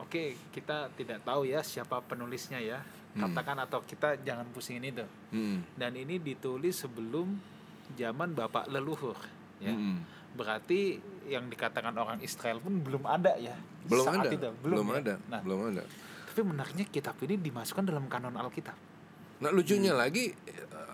oke 0.00 0.36
kita 0.52 0.92
tidak 0.94 1.24
tahu 1.24 1.48
ya 1.48 1.60
siapa 1.64 2.00
penulisnya 2.04 2.60
ya, 2.60 2.80
katakan 3.16 3.56
atau 3.64 3.80
kita 3.82 4.20
jangan 4.20 4.46
pusingin 4.52 4.84
itu. 4.92 5.06
Hmm. 5.32 5.64
Dan 5.72 5.96
ini 5.96 6.20
ditulis 6.20 6.76
sebelum 6.76 7.32
zaman 7.96 8.36
bapak 8.36 8.68
leluhur, 8.68 9.16
ya. 9.58 9.72
Hmm. 9.72 10.04
Berarti 10.36 11.00
yang 11.26 11.48
dikatakan 11.48 11.96
orang 11.96 12.20
Israel 12.20 12.60
pun 12.60 12.84
belum 12.84 13.08
ada 13.08 13.34
ya. 13.40 13.56
Belum 13.88 14.04
saat 14.04 14.28
ada. 14.28 14.30
itu. 14.30 14.48
belum 14.60 14.86
ya. 14.92 14.94
ada. 15.00 15.14
Nah, 15.32 15.40
Belum 15.40 15.60
ada. 15.72 15.82
tapi 16.28 16.40
menariknya 16.44 16.84
kitab 16.92 17.16
ini 17.24 17.40
dimasukkan 17.40 17.84
dalam 17.88 18.04
kanon 18.12 18.36
Alkitab. 18.36 18.76
Nah, 19.38 19.50
lucunya 19.50 19.92
Hmm. 19.92 20.00
lagi 20.00 20.32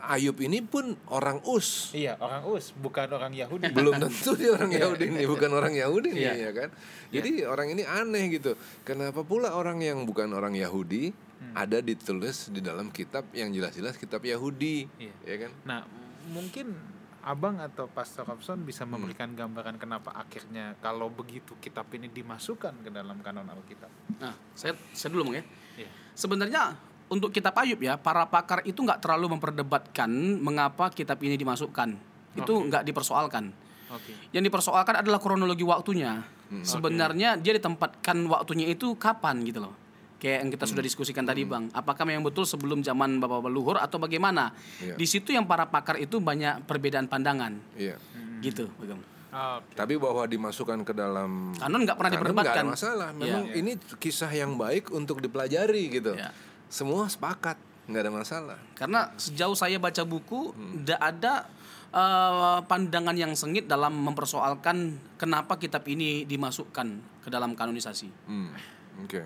Ayub 0.02 0.34
ini 0.42 0.58
pun 0.58 0.98
orang 1.14 1.38
Us. 1.46 1.94
Iya, 1.94 2.18
orang 2.18 2.42
Us, 2.50 2.74
bukan 2.74 3.06
orang 3.06 3.30
Yahudi. 3.30 3.70
belum 3.78 4.02
tentu 4.02 4.34
dia 4.34 4.50
orang 4.50 4.74
Yahudi 4.74 5.14
nih, 5.14 5.26
bukan 5.30 5.50
orang 5.54 5.78
Yahudi 5.78 6.10
nih 6.10 6.26
Iya. 6.26 6.34
ya 6.34 6.50
kan. 6.50 6.68
Jadi 7.08 7.30
orang 7.46 7.70
ini 7.70 7.82
aneh 7.86 8.24
gitu. 8.28 8.58
Kenapa 8.82 9.22
pula 9.22 9.54
orang 9.54 9.78
yang 9.78 10.02
bukan 10.02 10.26
orang 10.34 10.58
Yahudi 10.58 11.14
ada 11.54 11.78
ditulis 11.78 12.50
di 12.50 12.58
dalam 12.58 12.90
kitab 12.90 13.30
yang 13.30 13.54
jelas-jelas 13.54 13.94
kitab 13.94 14.26
Yahudi, 14.26 14.90
Iya. 14.98 15.14
ya 15.22 15.36
kan? 15.46 15.50
Nah, 15.62 15.80
mungkin 16.28 16.74
Abang 17.22 17.62
atau 17.62 17.86
Pastor 17.86 18.26
Robson 18.26 18.66
bisa 18.66 18.82
Hmm. 18.82 18.98
memberikan 18.98 19.30
gambaran 19.30 19.78
kenapa 19.78 20.10
akhirnya 20.10 20.74
kalau 20.82 21.06
begitu 21.06 21.54
kitab 21.62 21.86
ini 21.94 22.10
dimasukkan 22.10 22.82
ke 22.82 22.90
dalam 22.90 23.22
kanon 23.22 23.46
Alkitab. 23.46 24.18
Nah, 24.18 24.34
saya 24.58 24.74
saya 24.90 25.14
dulu 25.14 25.30
Bang 25.30 25.38
ya. 25.38 25.44
Iya. 25.78 25.90
Sebenarnya 26.18 26.74
untuk 27.12 27.28
kitab 27.28 27.52
Ayub 27.60 27.76
ya, 27.76 28.00
para 28.00 28.24
pakar 28.24 28.64
itu 28.64 28.80
nggak 28.80 29.04
terlalu 29.04 29.36
memperdebatkan 29.36 30.08
mengapa 30.40 30.88
kitab 30.88 31.20
ini 31.20 31.36
dimasukkan. 31.36 31.92
Itu 32.32 32.64
nggak 32.64 32.88
dipersoalkan. 32.88 33.52
Oke. 33.92 34.32
Yang 34.32 34.48
dipersoalkan 34.48 35.04
adalah 35.04 35.20
kronologi 35.20 35.60
waktunya. 35.62 36.24
Sebenarnya 36.64 37.36
dia 37.36 37.52
ditempatkan 37.56 38.24
waktunya 38.28 38.72
itu 38.72 38.96
kapan 38.96 39.44
gitu 39.44 39.68
loh. 39.68 39.74
Kayak 40.16 40.38
yang 40.46 40.50
kita 40.54 40.64
sudah 40.70 40.84
diskusikan 40.86 41.26
tadi 41.26 41.42
Bang, 41.42 41.66
apakah 41.74 42.06
memang 42.06 42.22
betul 42.22 42.46
sebelum 42.46 42.78
zaman 42.78 43.18
Bapak 43.18 43.42
leluhur 43.50 43.74
atau 43.74 43.98
bagaimana? 43.98 44.54
Iya. 44.78 44.94
Di 44.94 45.02
situ 45.02 45.34
yang 45.34 45.50
para 45.50 45.66
pakar 45.66 45.98
itu 45.98 46.22
banyak 46.22 46.62
perbedaan 46.62 47.10
pandangan. 47.10 47.58
Iya. 47.74 47.98
Gitu, 48.38 48.70
Bang. 48.78 49.02
Oke. 49.32 49.74
Tapi 49.74 49.96
bahwa 49.96 50.28
dimasukkan 50.28 50.84
ke 50.84 50.92
dalam 50.92 51.56
Kanon 51.56 51.88
nggak 51.88 51.96
pernah 51.96 52.12
diperdebatkan. 52.12 52.64
ada 52.68 52.72
masalah. 52.76 53.08
Memang 53.16 53.48
Iya. 53.48 53.58
ini 53.64 53.72
kisah 53.96 54.28
yang 54.28 54.60
baik 54.60 54.92
untuk 54.92 55.24
dipelajari 55.24 55.88
gitu. 55.88 56.12
Iya. 56.14 56.30
Semua 56.72 57.04
sepakat, 57.04 57.60
nggak 57.84 58.00
ada 58.00 58.12
masalah. 58.12 58.58
Karena 58.72 59.12
sejauh 59.20 59.52
saya 59.52 59.76
baca 59.76 60.00
buku, 60.08 60.56
tidak 60.80 61.00
ada 61.04 61.44
eh, 61.92 62.58
pandangan 62.64 63.12
yang 63.12 63.36
sengit 63.36 63.68
dalam 63.68 63.92
mempersoalkan 63.92 64.96
kenapa 65.20 65.60
kitab 65.60 65.84
ini 65.84 66.24
dimasukkan 66.24 66.88
ke 67.20 67.28
dalam 67.28 67.52
kanonisasi. 67.52 68.08
Hmm. 68.24 68.56
Oke. 69.04 69.20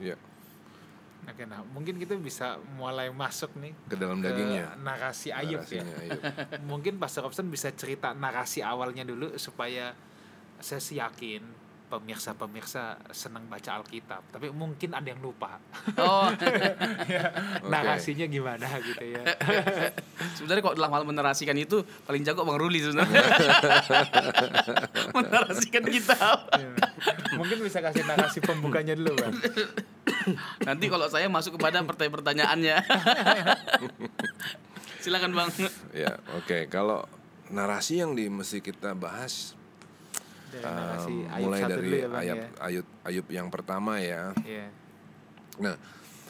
Iya. 0.00 0.16
Oke, 1.26 1.42
nah 1.42 1.60
mungkin 1.74 1.98
kita 1.98 2.14
bisa 2.16 2.54
mulai 2.78 3.10
masuk 3.10 3.50
nih 3.58 3.74
Ke 3.90 3.98
dalam 3.98 4.22
ke 4.22 4.30
dagingnya. 4.30 4.78
narasi 4.78 5.34
Ayub 5.34 5.58
ya. 5.66 5.82
Ayub. 5.82 6.22
mungkin 6.70 7.02
Pastor 7.02 7.26
Robson 7.26 7.50
bisa 7.50 7.66
cerita 7.74 8.14
narasi 8.14 8.62
awalnya 8.62 9.02
dulu 9.02 9.34
supaya 9.34 9.90
saya 10.62 10.78
sih 10.78 11.02
yakin 11.02 11.65
pemirsa-pemirsa 11.86 12.98
senang 13.14 13.46
baca 13.46 13.78
Alkitab, 13.78 14.34
tapi 14.34 14.50
mungkin 14.50 14.90
ada 14.90 15.06
yang 15.06 15.22
lupa 15.22 15.62
Oh, 16.02 16.26
narasinya 17.72 18.26
gimana 18.26 18.66
gitu 18.82 19.04
ya. 19.06 19.22
sebenarnya 20.36 20.62
kok 20.66 20.74
dalam 20.74 20.90
hal 20.90 21.04
menarasikan 21.06 21.54
itu 21.54 21.86
paling 22.04 22.26
jago 22.26 22.42
Bang 22.42 22.58
Ruli 22.58 22.82
sebenarnya. 22.82 23.22
menarasikan 25.16 25.84
kitab. 25.86 26.50
Iya. 26.58 26.70
mungkin 27.38 27.62
bisa 27.62 27.78
kasih 27.78 28.02
narasi 28.02 28.42
pembukanya 28.42 28.98
dulu, 28.98 29.14
Bang. 29.14 29.34
Nanti 30.68 30.84
kalau 30.90 31.06
saya 31.06 31.30
masuk 31.30 31.60
kepada 31.60 31.78
pertanyaan-pertanyaannya. 31.86 32.76
Silakan 34.98 35.32
Bang. 35.38 35.50
Ya, 35.94 36.18
oke. 36.34 36.66
Kalau 36.66 37.06
narasi 37.46 38.02
yang 38.02 38.18
di 38.18 38.26
mesti 38.26 38.58
kita 38.58 38.98
bahas 38.98 39.54
um, 40.62 41.26
Ayub 41.32 41.46
mulai 41.48 41.62
dari 41.66 41.90
ya, 41.90 42.06
Bang 42.06 42.20
Ayub, 42.22 42.36
ya. 42.36 42.46
Ayub 42.62 42.86
Ayub 43.02 43.26
yang 43.30 43.48
pertama 43.50 43.92
ya. 43.98 44.22
Iya. 44.42 44.66
Nah, 45.62 45.74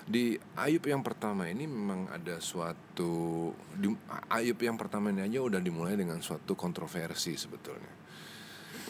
di 0.07 0.39
Ayub 0.55 0.85
yang 0.87 1.03
pertama 1.03 1.51
ini 1.51 1.67
memang 1.67 2.07
ada 2.11 2.39
suatu 2.39 3.51
di, 3.75 3.91
Ayub 4.31 4.59
yang 4.63 4.79
pertama 4.79 5.11
ini 5.11 5.27
aja 5.27 5.43
udah 5.43 5.61
dimulai 5.61 5.99
dengan 5.99 6.23
suatu 6.23 6.55
kontroversi 6.55 7.35
sebetulnya. 7.35 7.93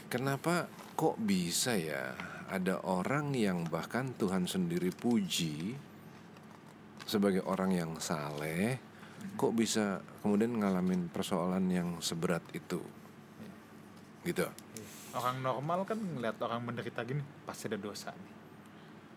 Kenapa 0.06 0.70
kok 0.94 1.18
bisa 1.18 1.74
ya 1.74 2.14
ada 2.46 2.78
orang 2.86 3.34
yang 3.34 3.66
bahkan 3.66 4.14
Tuhan 4.14 4.46
sendiri 4.46 4.94
puji 4.94 5.74
sebagai 7.06 7.42
orang 7.46 7.74
yang 7.74 7.90
saleh 7.98 8.78
kok 9.34 9.52
bisa 9.52 10.00
kemudian 10.22 10.58
ngalamin 10.58 11.10
persoalan 11.10 11.66
yang 11.70 11.88
seberat 11.98 12.42
itu 12.54 12.78
gitu 14.26 14.46
Orang 15.16 15.40
normal 15.40 15.88
kan 15.88 15.96
ngeliat 15.96 16.36
orang 16.44 16.60
menderita 16.60 17.00
gini 17.02 17.24
pasti 17.48 17.72
ada 17.72 17.80
dosa 17.80 18.12
nih. 18.12 18.34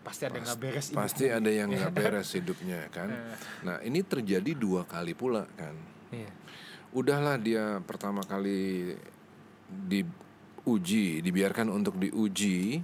Pasti 0.00 0.24
ada 0.24 0.40
yang 0.40 0.46
nggak 0.48 0.60
beres 0.64 0.86
ini. 0.88 0.96
pasti 0.96 1.24
ada 1.28 1.50
yang 1.52 1.68
nggak 1.68 1.92
beres 2.00 2.28
hidupnya 2.32 2.88
kan 2.88 3.12
nah 3.60 3.76
ini 3.84 4.00
terjadi 4.00 4.56
dua 4.56 4.88
kali 4.88 5.12
pula 5.12 5.44
kan 5.60 5.76
Iya. 6.08 6.32
udahlah 6.96 7.36
dia 7.36 7.84
pertama 7.84 8.24
kali 8.24 8.96
diuji 9.68 11.20
dibiarkan 11.20 11.68
untuk 11.68 12.00
diuji 12.00 12.80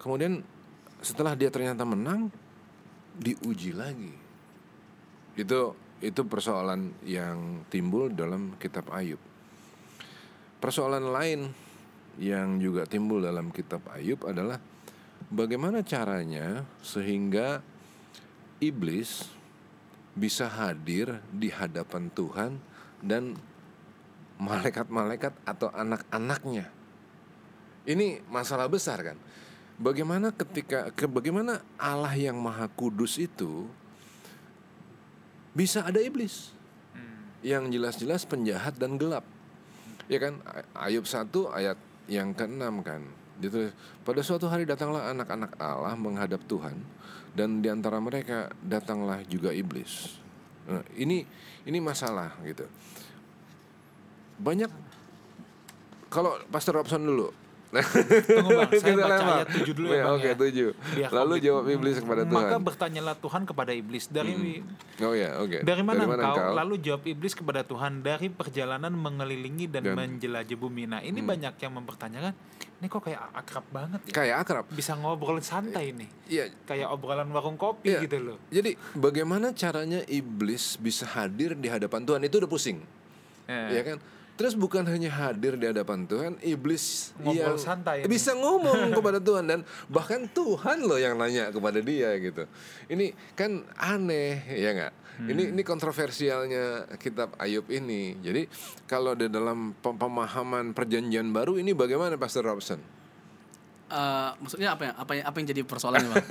kemudian 0.00 0.40
setelah 1.04 1.36
dia 1.36 1.52
ternyata 1.52 1.86
menang 1.86 2.32
diuji 3.18 3.74
lagi. 3.74 4.14
Itu 5.34 5.74
itu 5.98 6.22
persoalan 6.22 6.94
yang 7.02 7.66
timbul 7.70 8.10
dalam 8.10 8.54
kitab 8.58 8.86
Ayub. 8.94 9.18
Persoalan 10.58 11.10
lain 11.10 11.40
yang 12.18 12.58
juga 12.58 12.82
timbul 12.84 13.22
dalam 13.22 13.54
kitab 13.54 13.86
Ayub 13.94 14.26
adalah 14.26 14.58
bagaimana 15.30 15.86
caranya 15.86 16.66
sehingga 16.82 17.62
iblis 18.58 19.30
bisa 20.18 20.50
hadir 20.50 21.22
di 21.30 21.46
hadapan 21.46 22.10
Tuhan 22.10 22.58
dan 22.98 23.38
malaikat-malaikat 24.42 25.34
atau 25.46 25.70
anak-anaknya. 25.70 26.66
Ini 27.86 28.26
masalah 28.26 28.66
besar 28.66 28.98
kan. 29.00 29.18
Bagaimana 29.78 30.34
ketika 30.34 30.90
ke 30.90 31.06
bagaimana 31.06 31.62
Allah 31.78 32.10
yang 32.18 32.34
Maha 32.34 32.66
Kudus 32.66 33.14
itu 33.14 33.70
bisa 35.54 35.86
ada 35.86 36.02
iblis 36.02 36.50
yang 37.46 37.70
jelas-jelas 37.70 38.26
penjahat 38.26 38.74
dan 38.74 38.98
gelap. 38.98 39.22
Ya 40.10 40.18
kan 40.18 40.42
Ayub 40.74 41.06
1 41.06 41.30
ayat 41.54 41.78
yang 42.08 42.34
ke-6 42.34 42.64
kan. 42.82 43.02
Gitu. 43.38 43.70
Pada 44.02 44.20
suatu 44.24 44.50
hari 44.50 44.66
datanglah 44.66 45.14
anak-anak 45.14 45.54
Allah 45.62 45.94
menghadap 45.94 46.42
Tuhan 46.50 46.74
dan 47.38 47.62
di 47.62 47.70
antara 47.70 48.02
mereka 48.02 48.50
datanglah 48.58 49.22
juga 49.30 49.54
iblis. 49.54 50.18
Nah, 50.66 50.82
ini 50.98 51.22
ini 51.68 51.78
masalah 51.78 52.34
gitu. 52.42 52.66
Banyak 54.42 54.70
kalau 56.08 56.40
Pastor 56.50 56.82
Robson 56.82 57.04
dulu. 57.04 57.47
Tunggu 57.68 58.50
bang, 58.64 58.70
saya 58.80 58.94
baca 58.96 59.24
ayat 59.44 59.48
7 59.52 59.76
dulu 59.76 59.86
ya 59.88 59.96
Ya, 59.98 60.02
bang 60.02 60.14
Oke, 60.16 60.28
ya. 60.96 61.08
Lalu 61.12 61.34
jawab 61.44 61.64
iblis 61.68 61.96
kepada 62.00 62.22
Maka 62.24 62.56
Tuhan. 62.56 62.60
bertanyalah 62.64 63.14
Tuhan 63.20 63.42
kepada 63.44 63.72
iblis 63.76 64.04
dari 64.08 64.32
Oh 64.98 65.12
ya, 65.12 65.36
oke. 65.36 65.60
dari 65.62 65.82
mana, 65.84 66.08
engkau? 66.08 66.56
Lalu 66.56 66.74
jawab 66.80 67.02
iblis 67.04 67.36
kepada 67.36 67.60
Tuhan 67.62 68.00
dari 68.00 68.32
perjalanan 68.32 68.90
mengelilingi 68.90 69.68
dan, 69.68 69.84
Dan- 69.84 69.96
menjelajah 69.96 70.56
bumi. 70.56 70.88
Nah 70.88 71.00
ini 71.00 71.20
banyak 71.20 71.54
yang 71.54 71.72
mempertanyakan, 71.74 72.32
ini 72.78 72.86
kok 72.86 73.02
kayak 73.04 73.20
akrab 73.36 73.66
banget 73.68 74.00
ya? 74.08 74.12
Kayak 74.16 74.36
akrab. 74.42 74.64
Bisa 74.72 74.96
ngobrol 74.96 75.36
santai 75.38 75.92
nih, 75.92 76.08
Iya, 76.26 76.44
kayak 76.64 76.88
obrolan 76.88 77.28
warung 77.28 77.54
kopi 77.54 77.92
Iya. 77.92 78.00
gitu 78.02 78.16
loh. 78.18 78.38
Jadi 78.48 78.80
bagaimana 78.94 79.52
caranya 79.52 80.00
iblis 80.08 80.76
bisa 80.76 81.04
hadir 81.06 81.52
di 81.52 81.68
hadapan 81.68 82.00
Tuhan 82.02 82.22
itu 82.22 82.40
udah 82.40 82.48
pusing, 82.48 82.80
Eh, 83.44 83.68
ya 83.76 83.82
kan? 83.84 83.98
Terus 84.38 84.54
bukan 84.54 84.86
hanya 84.86 85.10
hadir 85.10 85.58
di 85.58 85.66
hadapan 85.66 86.06
Tuhan, 86.06 86.38
iblis 86.38 87.10
Ngobrol 87.18 87.34
yang 87.34 87.58
santai 87.58 88.00
ini. 88.00 88.06
bisa 88.06 88.32
ngomong 88.32 88.86
kepada 88.96 89.18
Tuhan 89.18 89.44
dan 89.44 89.60
bahkan 89.88 90.24
Tuhan 90.24 90.78
loh 90.80 90.94
yang 90.94 91.18
nanya 91.18 91.50
kepada 91.50 91.82
dia 91.82 92.14
gitu. 92.16 92.46
Ini 92.86 93.10
kan 93.34 93.66
aneh 93.74 94.46
ya 94.48 94.70
nggak? 94.72 94.94
Ini 95.18 95.42
Hmm. 95.42 95.52
ini 95.52 95.62
kontroversialnya 95.62 96.64
kitab 96.94 97.34
Ayub 97.36 97.66
ini. 97.66 98.14
Jadi 98.16 98.46
kalau 98.86 99.12
di 99.12 99.26
dalam 99.26 99.74
pem- 99.74 99.98
pemahaman 99.98 100.70
perjanjian 100.70 101.26
baru 101.28 101.58
ini 101.58 101.74
bagaimana 101.74 102.14
Pastor 102.14 102.46
Robson? 102.46 102.78
Eh, 103.88 104.30
maksudnya 104.38 104.78
apa 104.78 104.82
ya? 104.84 104.92
Apa 104.94 105.12
yang 105.12 105.24
apa 105.26 105.36
yang 105.36 105.46
jadi 105.48 105.62
persoalannya, 105.64 106.08
Bang? 106.08 106.26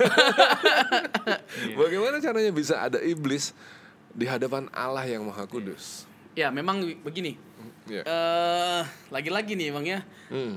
Iya. 1.60 1.74
Bagaimana 1.74 2.16
caranya 2.18 2.48
bisa 2.48 2.80
ada 2.80 2.96
iblis 2.98 3.52
di 4.08 4.24
hadapan 4.24 4.70
Allah 4.70 5.04
yang 5.04 5.20
Maha 5.22 5.44
Kudus? 5.44 6.08
ya, 6.32 6.48
memang 6.48 6.80
begini. 7.02 7.34
Ya. 7.88 8.02
Eh, 8.04 8.82
lagi-lagi 9.08 9.56
nih, 9.56 9.68
Bang 9.72 9.88
ya. 9.88 10.04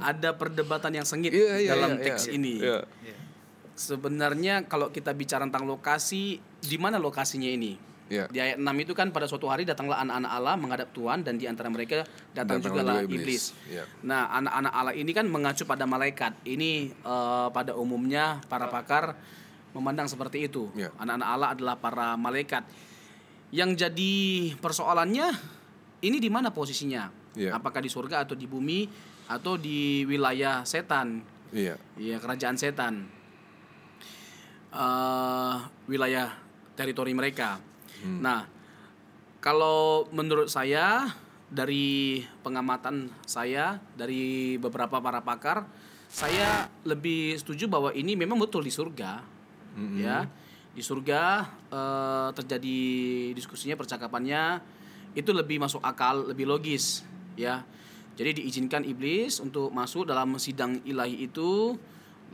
Ada 0.04 0.36
perdebatan 0.36 0.92
yang 0.92 1.08
sengit 1.08 1.32
Iya, 1.32 1.64
iya, 1.64 1.72
dalam 1.74 1.98
iya, 1.98 2.04
teks 2.12 2.28
iya. 2.28 2.32
ini. 2.36 2.54
Iya. 2.60 2.80
Sebenarnya 3.74 4.68
kalau 4.68 4.92
kita 4.92 5.16
bicara 5.16 5.48
tentang 5.48 5.66
lokasi, 5.66 6.38
di 6.62 6.78
mana 6.78 7.00
lokasinya 7.02 7.48
ini? 7.48 7.80
Iya. 8.12 8.28
Di 8.28 8.38
ayat 8.44 8.58
6 8.60 8.84
itu 8.84 8.92
kan 8.92 9.08
pada 9.16 9.24
suatu 9.24 9.48
hari 9.48 9.64
datanglah 9.64 10.04
anak-anak 10.04 10.32
Allah 10.36 10.56
menghadap 10.60 10.92
Tuhan 10.92 11.24
dan 11.24 11.40
di 11.40 11.48
antara 11.48 11.72
mereka 11.72 12.04
datang 12.36 12.60
Datanglah 12.60 12.68
juga 12.68 12.82
lah 12.84 12.98
iblis. 13.08 13.24
iblis. 13.24 13.44
Iya. 13.72 13.84
Nah, 14.04 14.28
anak-anak 14.36 14.74
Allah 14.76 14.94
ini 15.00 15.12
kan 15.16 15.26
mengacu 15.32 15.64
pada 15.64 15.88
malaikat. 15.88 16.36
Ini 16.44 16.92
eh, 16.92 17.48
pada 17.56 17.72
umumnya 17.80 18.44
para 18.52 18.68
pakar 18.68 19.16
memandang 19.72 20.12
seperti 20.12 20.52
itu. 20.52 20.68
Iya. 20.76 20.92
Anak-anak 21.00 21.30
Allah 21.32 21.50
adalah 21.56 21.76
para 21.80 22.20
malaikat. 22.20 22.68
Yang 23.56 23.88
jadi 23.88 24.14
persoalannya 24.60 25.32
ini 26.04 26.18
di 26.20 26.28
mana 26.28 26.52
posisinya? 26.52 27.21
Iya. 27.36 27.56
Apakah 27.56 27.80
di 27.80 27.88
surga 27.88 28.28
atau 28.28 28.36
di 28.36 28.44
bumi 28.48 28.88
atau 29.32 29.56
di 29.56 30.04
wilayah 30.04 30.68
setan? 30.68 31.24
Iya. 31.52 31.80
Iya, 31.96 32.20
kerajaan 32.20 32.58
setan. 32.60 32.96
eh 34.72 35.56
wilayah 35.92 36.32
teritori 36.80 37.12
mereka. 37.12 37.60
Nah, 38.08 38.48
kalau 39.44 40.08
menurut 40.16 40.48
saya 40.48 41.12
dari 41.52 42.24
pengamatan 42.40 43.12
saya 43.28 43.84
dari 44.00 44.56
beberapa 44.56 45.04
para 45.04 45.20
pakar, 45.20 45.68
saya 46.08 46.72
lebih 46.88 47.36
setuju 47.36 47.68
bahwa 47.68 47.92
ini 47.92 48.16
memang 48.16 48.40
betul 48.40 48.64
di 48.64 48.72
surga, 48.72 49.20
ya. 50.00 50.24
Di 50.72 50.80
surga 50.80 51.44
eh, 51.68 52.30
terjadi 52.32 52.80
diskusinya, 53.36 53.76
percakapannya 53.76 54.64
itu 55.12 55.36
lebih 55.36 55.60
masuk 55.60 55.84
akal, 55.84 56.32
lebih 56.32 56.48
logis, 56.48 57.04
ya. 57.36 57.64
Jadi 58.16 58.44
diizinkan 58.44 58.84
iblis 58.84 59.40
untuk 59.40 59.72
masuk 59.72 60.06
dalam 60.06 60.36
sidang 60.38 60.84
ilahi 60.84 61.26
itu, 61.26 61.74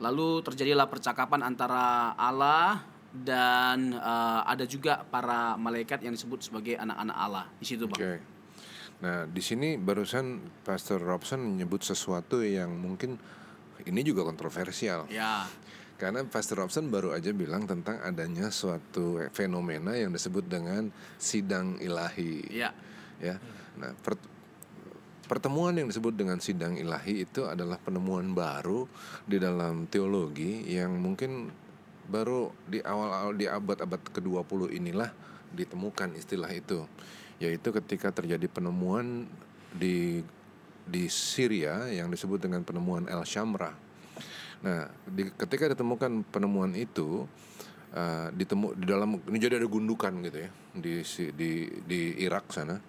lalu 0.01 0.41
terjadilah 0.41 0.89
percakapan 0.89 1.45
antara 1.45 2.17
Allah 2.17 2.81
dan 3.13 3.93
eh, 3.93 4.41
ada 4.43 4.65
juga 4.67 5.05
para 5.07 5.55
malaikat 5.55 6.03
yang 6.03 6.13
disebut 6.13 6.43
sebagai 6.43 6.75
anak-anak 6.75 7.17
Allah 7.17 7.45
di 7.57 7.65
situ, 7.65 7.85
Oke. 7.87 7.97
Bang. 7.97 8.21
Nah, 8.97 9.29
di 9.29 9.41
sini 9.45 9.77
barusan 9.77 10.41
Pastor 10.65 10.97
Robson 10.97 11.37
menyebut 11.37 11.85
sesuatu 11.85 12.41
yang 12.41 12.73
mungkin 12.73 13.13
ini 13.85 14.01
juga 14.01 14.25
kontroversial. 14.25 15.05
Ya. 15.13 15.45
Karena 15.97 16.25
Pastor 16.25 16.65
Robson 16.65 16.89
baru 16.89 17.13
aja 17.13 17.29
bilang 17.33 17.69
tentang 17.69 18.01
adanya 18.01 18.49
suatu 18.49 19.21
fenomena 19.33 19.93
yang 19.93 20.13
disebut 20.13 20.45
dengan 20.49 20.89
sidang 21.17 21.77
ilahi. 21.77 22.41
Ya. 22.49 22.73
Ya. 23.21 23.37
Nah, 23.77 23.93
per- 24.01 24.36
pertemuan 25.27 25.75
yang 25.75 25.91
disebut 25.91 26.15
dengan 26.15 26.39
sidang 26.39 26.79
ilahi 26.79 27.27
itu 27.27 27.45
adalah 27.45 27.77
penemuan 27.77 28.31
baru 28.31 28.87
di 29.27 29.37
dalam 29.37 29.85
teologi 29.91 30.63
yang 30.71 30.95
mungkin 30.97 31.51
baru 32.07 32.49
di 32.63 32.79
awal-awal 32.79 33.35
di 33.35 33.45
abad-abad 33.45 33.99
ke-20 34.15 34.71
inilah 34.71 35.11
ditemukan 35.51 36.15
istilah 36.15 36.49
itu. 36.55 36.87
Yaitu 37.37 37.69
ketika 37.69 38.09
terjadi 38.09 38.47
penemuan 38.49 39.27
di 39.75 40.25
di 40.87 41.11
Syria 41.11 41.91
yang 41.91 42.07
disebut 42.07 42.39
dengan 42.39 42.63
penemuan 42.63 43.05
El 43.11 43.21
Shamra. 43.27 43.75
Nah, 44.63 44.89
di, 45.05 45.29
ketika 45.35 45.69
ditemukan 45.75 46.25
penemuan 46.31 46.73
itu 46.73 47.27
uh, 47.93 48.27
ditemu 48.33 48.73
di 48.73 48.85
dalam 48.87 49.19
ini 49.27 49.37
jadi 49.37 49.61
ada 49.61 49.69
gundukan 49.69 50.09
gitu 50.25 50.37
ya 50.47 50.49
di 50.73 50.93
di 51.35 51.51
di 51.85 52.01
Irak 52.23 52.49
sana. 52.49 52.79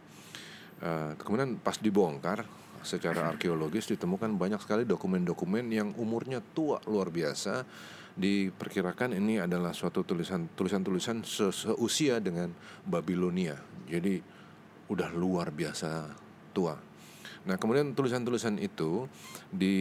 Uh, 0.78 1.18
kemudian 1.18 1.58
pas 1.58 1.74
dibongkar 1.74 2.46
secara 2.86 3.34
arkeologis 3.34 3.90
ditemukan 3.90 4.38
banyak 4.38 4.62
sekali 4.62 4.86
dokumen-dokumen 4.86 5.66
yang 5.74 5.90
umurnya 5.98 6.38
tua 6.54 6.78
luar 6.86 7.10
biasa. 7.10 7.66
Diperkirakan 8.18 9.14
ini 9.14 9.38
adalah 9.38 9.70
suatu 9.70 10.02
tulisan 10.02 10.50
tulisan-tulisan 10.54 11.22
se- 11.22 11.54
seusia 11.54 12.18
dengan 12.18 12.50
Babilonia. 12.82 13.54
Jadi 13.86 14.18
udah 14.90 15.10
luar 15.14 15.54
biasa 15.54 16.10
tua. 16.50 16.74
Nah, 17.46 17.56
kemudian 17.56 17.94
tulisan-tulisan 17.94 18.58
itu 18.58 19.06
di 19.48 19.78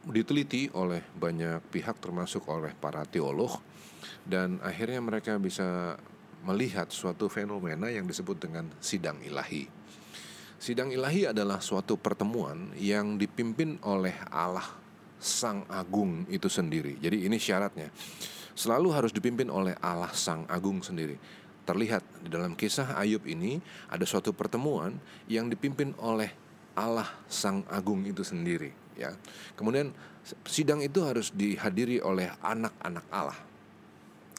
diteliti 0.00 0.72
oleh 0.72 1.04
banyak 1.12 1.60
pihak 1.68 2.00
termasuk 2.00 2.48
oleh 2.48 2.72
para 2.72 3.04
teolog 3.04 3.60
dan 4.24 4.56
akhirnya 4.64 5.00
mereka 5.04 5.36
bisa 5.36 6.00
melihat 6.44 6.88
suatu 6.88 7.28
fenomena 7.28 7.88
yang 7.92 8.08
disebut 8.08 8.40
dengan 8.40 8.68
sidang 8.80 9.20
ilahi. 9.20 9.68
Sidang 10.60 10.92
ilahi 10.92 11.32
adalah 11.32 11.60
suatu 11.64 11.96
pertemuan 11.96 12.72
yang 12.76 13.16
dipimpin 13.16 13.80
oleh 13.80 14.12
Allah 14.28 14.68
Sang 15.20 15.64
Agung 15.68 16.24
itu 16.32 16.48
sendiri. 16.48 16.96
Jadi 17.00 17.28
ini 17.28 17.36
syaratnya. 17.36 17.88
Selalu 18.56 18.88
harus 18.92 19.12
dipimpin 19.12 19.48
oleh 19.48 19.72
Allah 19.80 20.12
Sang 20.12 20.44
Agung 20.48 20.84
sendiri. 20.84 21.16
Terlihat 21.64 22.04
di 22.24 22.28
dalam 22.32 22.56
kisah 22.56 22.96
Ayub 22.96 23.24
ini 23.28 23.60
ada 23.88 24.04
suatu 24.04 24.32
pertemuan 24.36 24.96
yang 25.28 25.48
dipimpin 25.48 25.92
oleh 26.00 26.32
Allah 26.76 27.08
Sang 27.28 27.64
Agung 27.68 28.04
itu 28.08 28.24
sendiri, 28.24 28.72
ya. 28.96 29.12
Kemudian 29.56 29.92
sidang 30.48 30.80
itu 30.80 31.04
harus 31.04 31.32
dihadiri 31.32 32.00
oleh 32.00 32.32
anak-anak 32.40 33.04
Allah. 33.12 33.38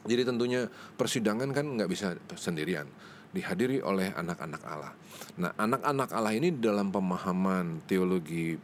Jadi 0.02 0.22
tentunya 0.26 0.66
persidangan 0.98 1.54
kan 1.54 1.66
nggak 1.78 1.90
bisa 1.90 2.18
sendirian, 2.34 2.90
dihadiri 3.32 3.86
oleh 3.86 4.10
anak-anak 4.12 4.62
Allah. 4.66 4.94
Nah, 5.38 5.54
anak-anak 5.56 6.10
Allah 6.10 6.34
ini 6.34 6.50
dalam 6.58 6.90
pemahaman 6.90 7.86
teologi 7.86 8.58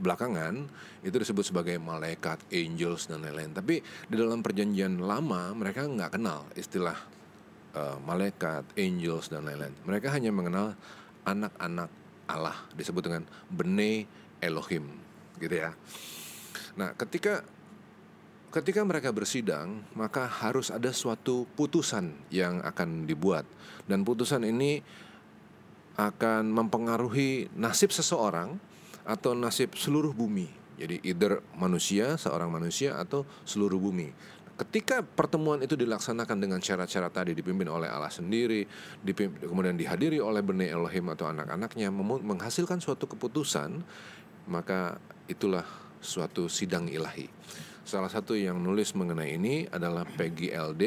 belakangan 0.00 0.64
itu 1.04 1.12
disebut 1.12 1.52
sebagai 1.52 1.76
malaikat, 1.76 2.40
angels 2.48 3.12
dan 3.12 3.20
lain-lain. 3.20 3.52
Tapi 3.52 3.84
di 3.84 4.16
dalam 4.16 4.40
perjanjian 4.40 4.96
lama 4.96 5.52
mereka 5.52 5.84
nggak 5.84 6.16
kenal 6.16 6.48
istilah 6.56 6.96
uh, 7.76 8.00
malaikat, 8.00 8.64
angels 8.80 9.28
dan 9.28 9.44
lain-lain. 9.44 9.76
Mereka 9.84 10.08
hanya 10.08 10.32
mengenal 10.32 10.72
anak-anak 11.28 11.92
Allah 12.32 12.56
disebut 12.72 13.02
dengan 13.04 13.22
bene 13.52 14.08
Elohim, 14.40 14.88
gitu 15.36 15.52
ya. 15.52 15.76
Nah, 16.80 16.96
ketika 16.96 17.44
ketika 18.50 18.82
mereka 18.82 19.14
bersidang, 19.14 19.86
maka 19.94 20.26
harus 20.26 20.74
ada 20.74 20.90
suatu 20.90 21.46
putusan 21.54 22.10
yang 22.34 22.58
akan 22.66 23.06
dibuat 23.06 23.46
dan 23.86 24.02
putusan 24.02 24.42
ini 24.42 24.82
akan 25.94 26.50
mempengaruhi 26.50 27.50
nasib 27.54 27.94
seseorang 27.94 28.58
atau 29.06 29.34
nasib 29.38 29.74
seluruh 29.78 30.10
bumi. 30.10 30.50
Jadi 30.80 30.96
either 31.04 31.44
manusia, 31.60 32.16
seorang 32.16 32.48
manusia 32.48 32.96
atau 32.96 33.28
seluruh 33.44 33.76
bumi. 33.76 34.08
Ketika 34.56 35.00
pertemuan 35.00 35.60
itu 35.64 35.72
dilaksanakan 35.72 36.36
dengan 36.36 36.60
cara-cara 36.60 37.08
tadi 37.08 37.32
dipimpin 37.32 37.68
oleh 37.68 37.88
Allah 37.88 38.12
sendiri, 38.12 38.64
dipimpin, 39.00 39.48
kemudian 39.48 39.76
dihadiri 39.76 40.20
oleh 40.20 40.44
Bene 40.44 40.68
Elohim 40.68 41.08
atau 41.12 41.28
anak-anaknya 41.32 41.88
menghasilkan 42.20 42.76
suatu 42.76 43.08
keputusan, 43.08 43.80
maka 44.52 45.00
itulah 45.28 45.64
suatu 46.00 46.48
sidang 46.48 46.88
ilahi. 46.92 47.28
Salah 47.80 48.12
satu 48.12 48.36
yang 48.36 48.60
nulis 48.60 48.92
mengenai 48.92 49.40
ini 49.40 49.64
adalah 49.66 50.04
Peggy 50.04 50.52
LD 50.52 50.82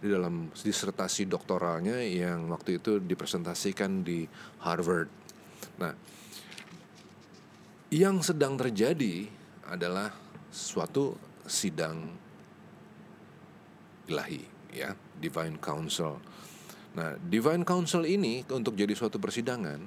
di 0.00 0.08
dalam 0.08 0.48
disertasi 0.50 1.28
doktoralnya 1.28 2.00
yang 2.02 2.48
waktu 2.48 2.80
itu 2.80 2.98
dipresentasikan 2.98 4.02
di 4.02 4.24
Harvard. 4.64 5.12
Nah, 5.78 5.92
yang 7.92 8.24
sedang 8.24 8.56
terjadi 8.56 9.28
adalah 9.68 10.12
suatu 10.48 11.14
sidang 11.44 12.16
ilahi, 14.08 14.40
ya, 14.72 14.96
divine 15.20 15.60
council. 15.60 16.16
Nah, 16.96 17.14
divine 17.20 17.62
council 17.62 18.08
ini 18.08 18.40
untuk 18.48 18.72
jadi 18.72 18.96
suatu 18.96 19.20
persidangan 19.20 19.78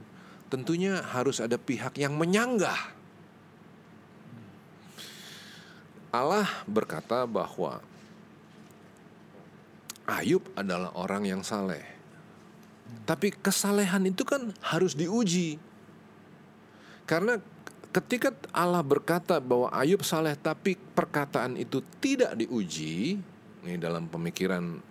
tentunya 0.52 1.02
harus 1.02 1.42
ada 1.42 1.58
pihak 1.58 1.98
yang 1.98 2.14
menyanggah 2.20 3.01
Allah 6.12 6.48
berkata 6.68 7.24
bahwa 7.24 7.80
Ayub 10.04 10.44
adalah 10.60 10.92
orang 11.00 11.24
yang 11.24 11.42
saleh. 11.42 11.88
Tapi 13.08 13.32
kesalehan 13.32 14.04
itu 14.12 14.28
kan 14.28 14.52
harus 14.60 14.92
diuji. 14.92 15.56
Karena 17.08 17.40
ketika 17.96 18.36
Allah 18.52 18.84
berkata 18.84 19.40
bahwa 19.40 19.72
Ayub 19.72 20.04
saleh 20.04 20.36
tapi 20.36 20.76
perkataan 20.76 21.56
itu 21.56 21.80
tidak 22.04 22.36
diuji, 22.36 23.16
ini 23.64 23.76
dalam 23.80 24.12
pemikiran 24.12 24.84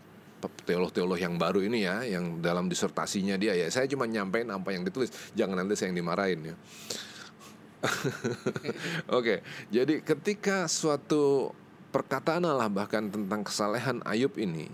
teolog-teolog 0.64 1.20
yang 1.20 1.36
baru 1.36 1.60
ini 1.60 1.84
ya, 1.84 2.00
yang 2.00 2.40
dalam 2.40 2.64
disertasinya 2.72 3.36
dia 3.36 3.52
ya, 3.52 3.68
saya 3.68 3.84
cuma 3.84 4.08
nyampein 4.08 4.48
apa 4.48 4.72
yang 4.72 4.88
ditulis, 4.88 5.12
jangan 5.36 5.60
nanti 5.60 5.76
saya 5.76 5.92
yang 5.92 6.00
dimarahin 6.00 6.40
ya. 6.48 6.56
Oke, 9.16 9.40
jadi 9.72 10.04
ketika 10.04 10.68
suatu 10.68 11.54
perkataan 11.90 12.44
Allah 12.44 12.68
bahkan 12.68 13.08
tentang 13.08 13.40
kesalehan 13.40 14.04
Ayub 14.04 14.36
ini, 14.36 14.68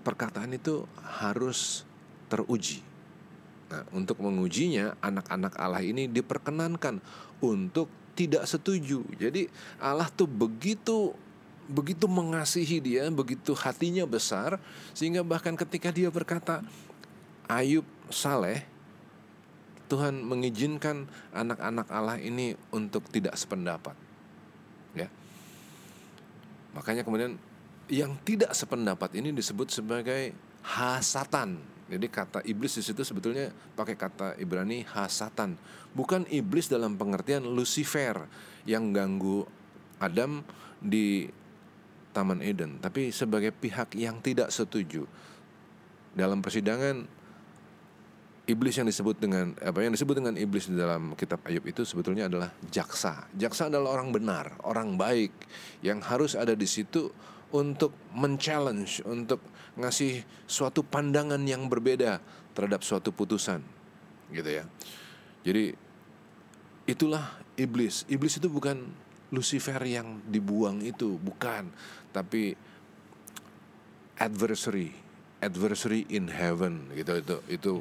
perkataan 0.00 0.56
itu 0.56 0.88
harus 1.02 1.84
teruji. 2.30 2.82
Nah, 3.70 3.86
untuk 3.94 4.18
mengujinya, 4.18 4.98
anak-anak 4.98 5.54
Allah 5.54 5.84
ini 5.84 6.10
diperkenankan 6.10 6.98
untuk 7.38 7.86
tidak 8.18 8.46
setuju. 8.48 9.06
Jadi 9.14 9.46
Allah 9.78 10.10
tuh 10.10 10.26
begitu 10.26 11.14
begitu 11.70 12.10
mengasihi 12.10 12.82
dia, 12.82 13.06
begitu 13.14 13.54
hatinya 13.54 14.02
besar 14.02 14.58
sehingga 14.90 15.22
bahkan 15.22 15.54
ketika 15.54 15.94
dia 15.94 16.10
berkata 16.10 16.66
Ayub 17.46 17.86
saleh, 18.10 18.66
Tuhan 19.90 20.22
mengizinkan 20.22 21.10
anak-anak 21.34 21.90
Allah 21.90 22.16
ini 22.22 22.54
untuk 22.70 23.10
tidak 23.10 23.34
sependapat. 23.34 23.98
Ya. 24.94 25.10
Makanya 26.78 27.02
kemudian 27.02 27.34
yang 27.90 28.14
tidak 28.22 28.54
sependapat 28.54 29.18
ini 29.18 29.34
disebut 29.34 29.74
sebagai 29.74 30.30
hasatan. 30.62 31.58
Jadi 31.90 32.06
kata 32.06 32.38
iblis 32.46 32.78
di 32.78 32.86
situ 32.86 33.02
sebetulnya 33.02 33.50
pakai 33.74 33.98
kata 33.98 34.38
Ibrani 34.38 34.86
hasatan, 34.86 35.58
bukan 35.90 36.22
iblis 36.30 36.70
dalam 36.70 36.94
pengertian 36.94 37.42
Lucifer 37.42 38.30
yang 38.62 38.94
ganggu 38.94 39.42
Adam 39.98 40.46
di 40.78 41.26
Taman 42.14 42.46
Eden, 42.46 42.78
tapi 42.78 43.10
sebagai 43.10 43.50
pihak 43.50 43.98
yang 43.98 44.22
tidak 44.22 44.54
setuju. 44.54 45.02
Dalam 46.14 46.42
persidangan 46.42 47.06
iblis 48.50 48.74
yang 48.74 48.90
disebut 48.90 49.22
dengan 49.22 49.54
apa 49.62 49.78
yang 49.86 49.94
disebut 49.94 50.18
dengan 50.18 50.34
iblis 50.34 50.66
di 50.66 50.74
dalam 50.74 51.14
kitab 51.14 51.38
Ayub 51.46 51.62
itu 51.70 51.86
sebetulnya 51.86 52.26
adalah 52.26 52.50
jaksa. 52.66 53.30
Jaksa 53.38 53.70
adalah 53.70 53.94
orang 53.94 54.10
benar, 54.10 54.58
orang 54.66 54.98
baik 54.98 55.30
yang 55.86 56.02
harus 56.02 56.34
ada 56.34 56.58
di 56.58 56.66
situ 56.66 57.14
untuk 57.54 57.94
men-challenge, 58.10 59.06
untuk 59.06 59.38
ngasih 59.78 60.26
suatu 60.50 60.82
pandangan 60.82 61.38
yang 61.46 61.70
berbeda 61.70 62.18
terhadap 62.50 62.82
suatu 62.82 63.14
putusan. 63.14 63.62
Gitu 64.34 64.50
ya. 64.50 64.66
Jadi 65.46 65.70
itulah 66.90 67.38
iblis. 67.54 68.02
Iblis 68.10 68.42
itu 68.42 68.50
bukan 68.50 68.82
Lucifer 69.30 69.78
yang 69.86 70.18
dibuang 70.26 70.82
itu, 70.82 71.14
bukan, 71.22 71.70
tapi 72.10 72.58
adversary, 74.18 74.90
adversary 75.38 76.02
in 76.10 76.26
heaven 76.26 76.90
gitu 76.98 77.22
itu 77.22 77.36
itu 77.46 77.72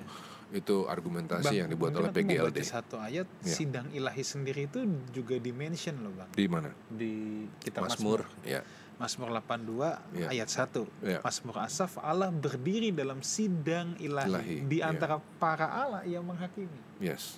itu 0.50 0.90
argumentasi 0.90 1.46
bang, 1.46 1.58
yang 1.66 1.70
dibuat 1.70 1.94
oleh 1.94 2.10
PGLD. 2.10 2.58
Satu 2.66 2.98
ayat 2.98 3.30
ya. 3.46 3.54
sidang 3.54 3.86
ilahi 3.94 4.24
sendiri 4.26 4.66
itu 4.66 4.82
juga 5.14 5.38
dimention 5.38 6.02
loh 6.02 6.14
bang. 6.18 6.30
Di 6.34 6.46
mana? 6.50 6.70
Di 6.90 7.46
kitab 7.62 7.86
Mazmur. 7.86 8.26
Ya. 8.42 8.66
Mazmur 9.00 9.32
82 9.32 10.20
ya. 10.20 10.28
ayat 10.28 10.50
1. 10.52 11.06
Ya. 11.06 11.20
Mazmur 11.24 11.56
Asaf 11.64 12.02
Allah 12.02 12.34
berdiri 12.34 12.92
dalam 12.92 13.24
sidang 13.24 13.96
ilahi, 14.02 14.28
ilahi. 14.28 14.56
di 14.68 14.78
ya. 14.82 14.92
antara 14.92 15.22
ya. 15.22 15.26
para 15.38 15.68
Allah 15.70 16.02
yang 16.04 16.26
menghakimi. 16.26 17.00
Yes. 17.00 17.38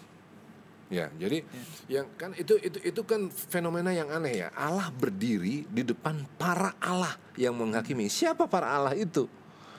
Ya, 0.91 1.07
jadi 1.15 1.47
ya. 1.87 2.03
yang 2.03 2.07
kan 2.19 2.35
itu 2.35 2.59
itu 2.59 2.75
itu 2.83 3.01
kan 3.07 3.31
fenomena 3.31 3.95
yang 3.95 4.11
aneh 4.11 4.43
ya. 4.43 4.49
Allah 4.55 4.91
berdiri 4.91 5.63
di 5.67 5.83
depan 5.87 6.27
para 6.35 6.75
Allah 6.83 7.15
yang 7.39 7.55
menghakimi. 7.55 8.11
Siapa 8.11 8.43
para 8.47 8.75
Allah 8.75 8.95
itu? 8.95 9.27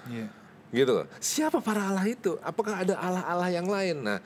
Ya 0.08 0.41
gitu 0.72 1.04
siapa 1.20 1.60
para 1.60 1.84
Allah 1.92 2.08
itu 2.08 2.40
apakah 2.40 2.80
ada 2.80 2.96
Allah-Allah 2.96 3.50
yang 3.52 3.68
lain 3.68 3.96
nah 4.00 4.18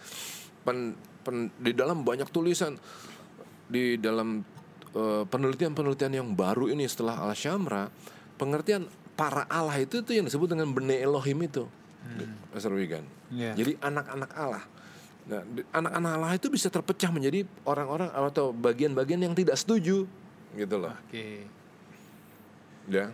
pen, 0.62 0.94
pen, 1.26 1.50
di 1.58 1.74
dalam 1.74 2.06
banyak 2.06 2.30
tulisan 2.30 2.78
di 3.66 3.98
dalam 3.98 4.46
uh, 4.94 5.26
penelitian-penelitian 5.26 6.22
yang 6.22 6.28
baru 6.32 6.70
ini 6.70 6.86
setelah 6.86 7.18
al 7.18 7.34
syamra 7.34 7.90
pengertian 8.38 8.86
para 9.18 9.42
Allah 9.50 9.82
itu 9.82 10.00
itu 10.00 10.14
yang 10.14 10.30
disebut 10.30 10.54
dengan 10.54 10.70
bene 10.70 11.02
Elohim 11.02 11.42
itu 11.42 11.66
hmm. 11.66 12.54
Pastor 12.54 12.78
Wigan 12.78 13.02
yeah. 13.34 13.58
jadi 13.58 13.74
anak-anak 13.82 14.30
Allah 14.38 14.64
Nah, 15.26 15.42
anak-anak 15.74 16.10
Allah 16.14 16.32
itu 16.38 16.46
bisa 16.46 16.70
terpecah 16.70 17.10
menjadi 17.10 17.42
orang-orang 17.66 18.14
atau 18.14 18.54
bagian-bagian 18.54 19.18
yang 19.26 19.34
tidak 19.34 19.58
setuju, 19.58 20.06
gitu 20.54 20.76
loh. 20.78 20.94
Oke. 20.94 21.10
Okay. 21.10 21.36
Ya. 22.86 23.10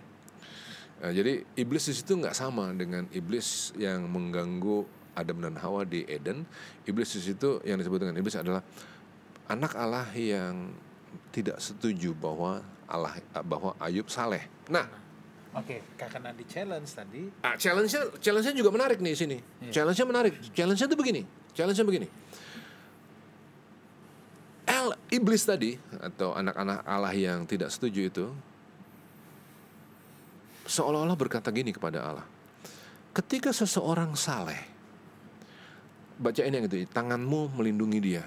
Nah, 1.02 1.10
jadi 1.10 1.42
iblis 1.58 1.90
di 1.90 1.94
situ 1.98 2.14
nggak 2.14 2.30
sama 2.30 2.70
dengan 2.70 3.10
iblis 3.10 3.74
yang 3.74 4.06
mengganggu 4.06 4.86
Adam 5.18 5.42
dan 5.42 5.58
Hawa 5.58 5.82
di 5.82 6.06
Eden. 6.06 6.46
Iblis 6.86 7.18
di 7.18 7.20
situ 7.26 7.58
yang 7.66 7.82
disebut 7.82 8.06
dengan 8.06 8.16
iblis 8.22 8.38
adalah 8.38 8.62
anak 9.50 9.74
Allah 9.74 10.06
yang 10.14 10.70
tidak 11.34 11.58
setuju 11.58 12.14
bahwa 12.14 12.62
Allah 12.86 13.18
bahwa 13.42 13.74
Ayub 13.82 14.06
saleh. 14.06 14.46
Nah, 14.70 14.86
Oke, 15.52 15.84
okay, 15.84 16.08
karena 16.08 16.32
di 16.32 16.48
challenge 16.48 16.88
tadi. 16.96 17.28
Ah, 17.44 17.60
challenge-nya 17.60 18.16
challenge-nya 18.24 18.56
juga 18.56 18.72
menarik 18.72 19.04
nih 19.04 19.12
sini. 19.12 19.36
Yeah. 19.60 19.84
Challenge-nya 19.84 20.06
menarik. 20.08 20.34
Challenge-nya 20.56 20.88
tuh 20.88 20.96
begini. 20.96 21.28
Challenge-nya 21.52 21.84
begini. 21.84 22.08
El 24.64 24.96
iblis 25.12 25.44
tadi 25.44 25.76
atau 26.00 26.32
anak-anak 26.32 26.88
Allah 26.88 27.12
yang 27.12 27.44
tidak 27.44 27.68
setuju 27.68 28.08
itu 28.08 28.26
seolah-olah 30.66 31.16
berkata 31.18 31.50
gini 31.50 31.74
kepada 31.74 31.98
Allah. 32.02 32.26
Ketika 33.12 33.52
seseorang 33.52 34.16
saleh, 34.16 34.60
baca 36.16 36.40
ini 36.40 36.54
yang 36.62 36.66
itu, 36.70 36.88
tanganmu 36.88 37.52
melindungi 37.60 38.00
dia. 38.00 38.24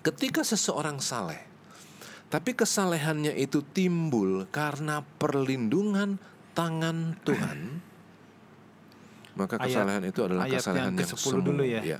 Ketika 0.00 0.40
seseorang 0.40 0.96
saleh, 0.96 1.44
tapi 2.32 2.56
kesalehannya 2.56 3.36
itu 3.36 3.60
timbul 3.60 4.48
karena 4.48 5.04
perlindungan 5.20 6.16
tangan 6.56 7.20
Tuhan, 7.26 7.84
maka 9.36 9.60
kesalehan 9.60 10.08
itu 10.08 10.20
adalah 10.24 10.48
ayat 10.48 10.62
kesalehan 10.64 10.92
yang, 10.96 11.04
yang 11.04 11.18
semu. 11.20 11.40
dulu 11.44 11.62
ya. 11.66 11.82
ya. 11.84 11.98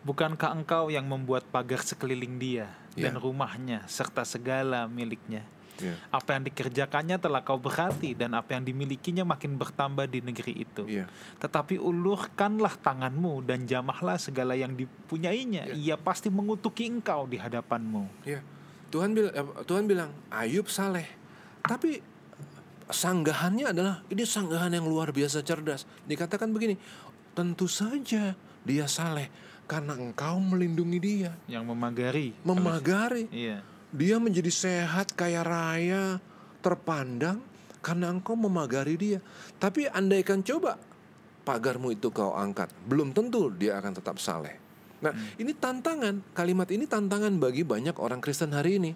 Bukankah 0.00 0.56
engkau 0.56 0.88
yang 0.88 1.04
membuat 1.04 1.44
pagar 1.52 1.84
sekeliling 1.84 2.40
dia 2.40 2.72
Ya. 2.98 3.06
dan 3.06 3.22
rumahnya 3.22 3.86
serta 3.86 4.26
segala 4.26 4.90
miliknya? 4.90 5.46
Ya. 5.80 5.96
Apa 6.12 6.36
yang 6.36 6.44
dikerjakannya 6.46 7.16
telah 7.16 7.40
kau 7.40 7.56
berkati 7.56 8.12
dan 8.12 8.36
apa 8.36 8.54
yang 8.54 8.68
dimilikinya 8.68 9.24
makin 9.24 9.56
bertambah 9.56 10.06
di 10.06 10.20
negeri 10.20 10.64
itu. 10.64 10.84
Iya. 10.84 11.08
Tetapi 11.40 11.80
ulurkanlah 11.80 12.76
tanganmu 12.78 13.42
dan 13.48 13.64
jamahlah 13.64 14.20
segala 14.20 14.52
yang 14.54 14.76
dipunyainya. 14.76 15.72
Ia 15.72 15.96
pasti 15.96 16.28
mengutuki 16.28 16.86
engkau 16.86 17.24
di 17.24 17.40
hadapanmu. 17.40 18.28
Ya, 18.28 18.44
Tuhan 18.92 19.16
bilang, 19.16 19.32
Tuhan 19.64 19.84
bilang 19.88 20.10
Ayub 20.28 20.68
saleh, 20.68 21.08
tapi 21.64 22.02
sanggahannya 22.90 23.70
adalah 23.70 23.94
ini 24.10 24.26
sanggahan 24.26 24.74
yang 24.74 24.84
luar 24.86 25.14
biasa 25.14 25.46
cerdas. 25.46 25.86
Dikatakan 26.04 26.50
begini, 26.50 26.74
tentu 27.32 27.70
saja 27.70 28.34
dia 28.66 28.86
saleh 28.90 29.30
karena 29.70 29.94
engkau 29.94 30.42
melindungi 30.42 30.98
dia, 30.98 31.30
Yang 31.46 31.64
memagari. 31.70 32.28
memagari. 32.42 33.30
Iya. 33.30 33.62
Dia 33.90 34.22
menjadi 34.22 34.50
sehat, 34.50 35.18
kaya 35.18 35.42
raya, 35.42 36.22
terpandang 36.62 37.42
karena 37.80 38.12
engkau 38.12 38.38
memagari 38.38 38.94
dia. 38.94 39.18
Tapi 39.58 39.88
andaikan 39.90 40.44
coba 40.44 40.78
pagarmu 41.42 41.90
itu 41.90 42.12
kau 42.12 42.36
angkat, 42.36 42.70
belum 42.86 43.10
tentu 43.10 43.50
dia 43.50 43.80
akan 43.80 43.92
tetap 43.96 44.20
saleh. 44.22 44.54
Nah, 45.00 45.16
ini 45.40 45.56
tantangan. 45.56 46.36
Kalimat 46.36 46.68
ini 46.68 46.84
tantangan 46.84 47.32
bagi 47.40 47.64
banyak 47.64 47.96
orang 47.96 48.20
Kristen 48.20 48.52
hari 48.52 48.76
ini. 48.76 48.92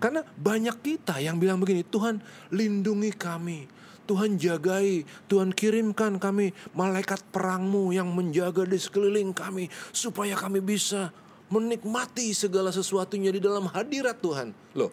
Karena 0.00 0.24
banyak 0.24 0.78
kita 0.80 1.20
yang 1.20 1.36
bilang 1.36 1.60
begini, 1.60 1.84
Tuhan 1.84 2.22
lindungi 2.54 3.12
kami. 3.12 3.68
Tuhan 4.02 4.34
jagai, 4.34 5.06
Tuhan 5.30 5.54
kirimkan 5.54 6.18
kami 6.18 6.50
malaikat 6.74 7.22
perangmu 7.30 7.94
yang 7.94 8.10
menjaga 8.10 8.66
di 8.66 8.78
sekeliling 8.80 9.30
kami. 9.30 9.70
Supaya 9.94 10.34
kami 10.34 10.58
bisa 10.58 11.14
menikmati 11.52 12.32
segala 12.32 12.72
sesuatunya 12.72 13.28
di 13.28 13.40
dalam 13.44 13.68
hadirat 13.68 14.16
Tuhan. 14.24 14.56
Loh, 14.72 14.88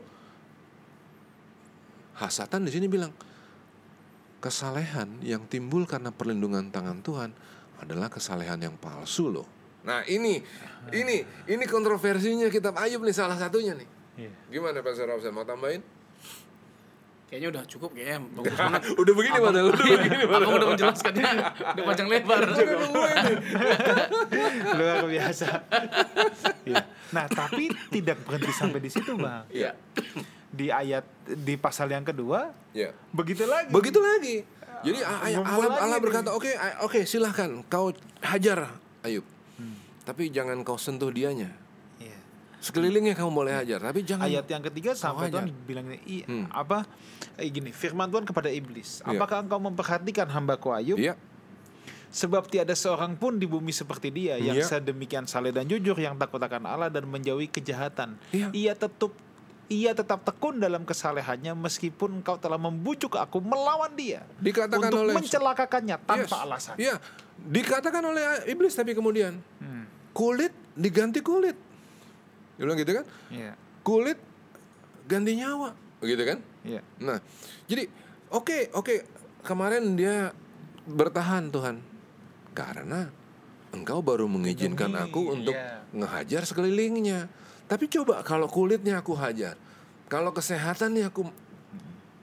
Hasatan 2.20 2.68
di 2.68 2.72
sini 2.76 2.92
bilang, 2.92 3.16
kesalehan 4.44 5.24
yang 5.24 5.48
timbul 5.48 5.88
karena 5.88 6.12
perlindungan 6.12 6.68
tangan 6.68 7.00
Tuhan 7.00 7.32
adalah 7.80 8.12
kesalehan 8.12 8.60
yang 8.60 8.76
palsu 8.76 9.32
loh. 9.32 9.48
Nah 9.88 10.04
ini, 10.04 10.44
ini, 10.92 11.24
ini 11.48 11.64
kontroversinya 11.64 12.52
kitab 12.52 12.76
Ayub 12.76 13.00
nih 13.08 13.16
salah 13.16 13.40
satunya 13.40 13.72
nih. 13.72 13.88
Iya. 14.20 14.32
Gimana 14.52 14.84
Pak 14.84 15.00
Robson 15.00 15.32
mau 15.32 15.48
tambahin? 15.48 15.80
Kayaknya 17.30 17.48
udah 17.52 17.64
cukup 17.70 17.90
kayaknya 17.94 18.18
bagus 18.36 18.56
banget. 18.56 18.82
Udah 18.98 19.14
begini 19.14 19.30
Abang- 19.32 19.48
padahal, 19.48 19.68
udah 19.70 19.84
begini 19.86 20.18
Abang 20.26 20.52
udah 20.52 20.68
menjelaskannya 20.74 21.30
udah 21.54 21.84
panjang 21.86 22.08
lebar. 22.10 22.42
Luar 24.74 25.04
biasa. 25.06 25.48
Iya. 26.66 26.82
Nah, 27.10 27.26
tapi 27.26 27.64
tidak 27.90 28.18
berhenti 28.22 28.52
sampai 28.52 28.80
di 28.80 28.90
situ, 28.90 29.14
Bang. 29.14 29.46
Iya, 29.50 29.74
Di 30.50 30.70
ayat 30.70 31.06
di 31.24 31.54
pasal 31.56 31.88
yang 31.88 32.02
kedua 32.02 32.50
iya. 32.72 32.90
begitu 33.14 33.46
lagi. 33.46 33.70
Begitu 33.70 34.00
lagi. 34.02 34.36
Jadi 34.80 35.00
Allah, 35.04 35.78
Allah 35.78 36.00
berkata, 36.00 36.32
oke, 36.32 36.50
a- 36.50 36.82
oke 36.82 37.04
silahkan 37.04 37.62
kau 37.68 37.94
hajar 38.22 38.74
Ayub. 39.02 39.24
Tapi 40.02 40.34
jangan 40.34 40.66
kau 40.66 40.76
sentuh 40.76 41.14
dianya. 41.14 41.54
Iya. 42.60 42.66
Sekelilingnya 42.66 43.16
kamu 43.16 43.32
boleh 43.32 43.56
hajar, 43.56 43.80
tapi 43.80 44.04
jangan. 44.04 44.28
Ayat 44.28 44.44
yang 44.46 44.60
ketiga 44.62 44.92
sampai. 44.92 45.32
Tuhan 45.32 45.48
bilang 45.64 45.88
ini, 45.88 46.00
"I- 46.04 46.26
Hmm. 46.28 46.46
apa? 46.52 46.84
Eh, 47.40 47.48
gini, 47.48 47.72
firman 47.72 48.12
Tuhan 48.12 48.28
kepada 48.28 48.52
iblis, 48.52 49.00
Iya. 49.00 49.16
apakah 49.16 49.40
engkau 49.40 49.64
memperhatikan 49.64 50.28
hambaku 50.28 50.70
Ayub? 50.70 51.00
Iya, 51.00 51.16
Sebab 52.10 52.50
tiada 52.50 52.74
seorang 52.74 53.14
pun 53.14 53.38
di 53.38 53.46
bumi 53.46 53.70
seperti 53.70 54.10
dia 54.10 54.34
yang 54.36 54.58
Iya. 54.58 54.66
sedemikian 54.68 55.30
saleh 55.30 55.54
dan 55.54 55.70
jujur 55.70 55.94
yang 55.94 56.18
takut 56.18 56.42
akan 56.42 56.66
Allah 56.66 56.90
dan 56.90 57.06
menjauhi 57.06 57.46
kejahatan. 57.46 58.18
Iya. 58.34 58.50
Ia 58.50 58.74
tetap 58.74 59.14
ia 59.70 59.94
tetap 59.94 60.26
tekun 60.26 60.58
dalam 60.58 60.82
kesalehannya 60.82 61.54
meskipun 61.54 62.18
engkau 62.18 62.42
telah 62.42 62.58
membujuk 62.58 63.14
aku 63.14 63.38
melawan 63.38 63.94
dia 63.94 64.26
dikatakan 64.42 64.90
untuk 64.90 65.06
oleh 65.06 65.14
mencelakakannya 65.14 65.98
tanpa 66.02 66.26
Yes. 66.34 66.42
alasan. 66.42 66.76
Iya, 66.82 66.98
dikatakan 67.38 68.02
oleh 68.02 68.24
iblis 68.50 68.74
tapi 68.74 68.98
kemudian 68.98 69.38
Hmm. 69.62 69.86
kulit 70.10 70.50
diganti 70.74 71.22
kulit. 71.22 71.54
Dia 72.60 72.64
bilang 72.68 72.80
gitu 72.84 72.92
kan? 72.92 73.06
Iya. 73.32 73.52
Kulit 73.88 74.20
ganti 75.08 75.40
nyawa, 75.40 75.72
begitu 76.04 76.28
kan? 76.28 76.44
Iya. 76.68 76.84
Nah, 77.00 77.24
jadi 77.72 77.88
oke 78.36 78.76
oke 78.76 78.94
kemarin 79.48 79.96
dia 79.96 80.36
bertahan 80.84 81.48
Tuhan 81.48 81.80
karena 82.52 83.08
engkau 83.72 84.04
baru 84.04 84.28
mengizinkan 84.28 84.92
aku 85.00 85.40
untuk 85.40 85.56
iya. 85.56 85.88
ngehajar 85.96 86.44
sekelilingnya. 86.44 87.32
Tapi 87.72 87.88
coba 87.88 88.28
kalau 88.28 88.52
kulitnya 88.52 89.00
aku 89.00 89.16
hajar, 89.16 89.56
kalau 90.12 90.36
kesehatannya 90.36 91.08
aku 91.08 91.32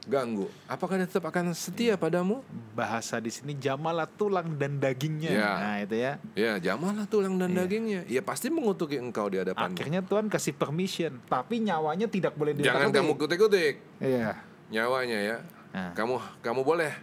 ganggu, 0.07 0.47
apakah 0.71 1.03
dia 1.03 1.11
tetap 1.11 1.27
akan 1.27 1.51
setia 1.51 1.99
padamu? 1.99 2.47
Bahasa 2.79 3.19
di 3.19 3.29
sini 3.35 3.59
jamalah 3.59 4.07
tulang 4.07 4.55
dan 4.55 4.79
dagingnya. 4.79 5.31
Iya. 5.35 5.51
Nah, 5.59 5.77
itu 5.83 5.97
ya. 5.99 6.13
Ya, 6.39 6.53
jamalah 6.63 7.11
tulang 7.11 7.35
dan 7.35 7.51
Iya. 7.51 7.59
dagingnya. 7.67 8.01
Ya 8.07 8.23
pasti 8.23 8.47
mengutuki 8.47 9.03
engkau 9.03 9.27
di 9.27 9.43
hadapanmu. 9.43 9.75
Akhirnya 9.75 10.07
Tuhan 10.07 10.31
kasih 10.31 10.55
permission, 10.55 11.19
tapi 11.27 11.59
nyawanya 11.59 12.07
tidak 12.07 12.39
boleh 12.39 12.55
Jangan 12.55 12.95
kamu 12.95 13.19
kutik-kutik 13.19 13.83
Iya. 13.99 14.39
nyawanya 14.71 15.19
ya. 15.19 15.37
Nah. 15.75 15.91
Kamu 15.99 16.23
kamu 16.41 16.63
boleh 16.63 16.95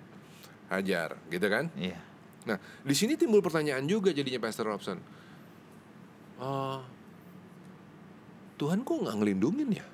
hajar, 0.71 1.19
gitu 1.27 1.47
kan? 1.51 1.67
Iya. 1.75 1.99
Nah, 2.47 2.57
di 2.87 2.95
sini 2.95 3.19
timbul 3.19 3.43
pertanyaan 3.43 3.83
juga 3.83 4.15
jadinya 4.15 4.39
Pastor 4.39 4.71
Robson. 4.71 4.99
Oh, 6.39 6.79
Tuhan 8.55 8.83
kok 8.83 8.95
nggak 8.95 9.15
ngelindungin 9.19 9.69
ya? 9.75 9.85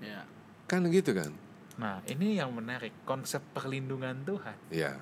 Ya. 0.00 0.20
Kan 0.68 0.84
gitu 0.88 1.12
kan? 1.12 1.32
Nah, 1.76 2.00
ini 2.08 2.40
yang 2.40 2.52
menarik, 2.56 3.04
konsep 3.04 3.44
perlindungan 3.52 4.24
Tuhan. 4.24 4.56
Iya. 4.72 4.96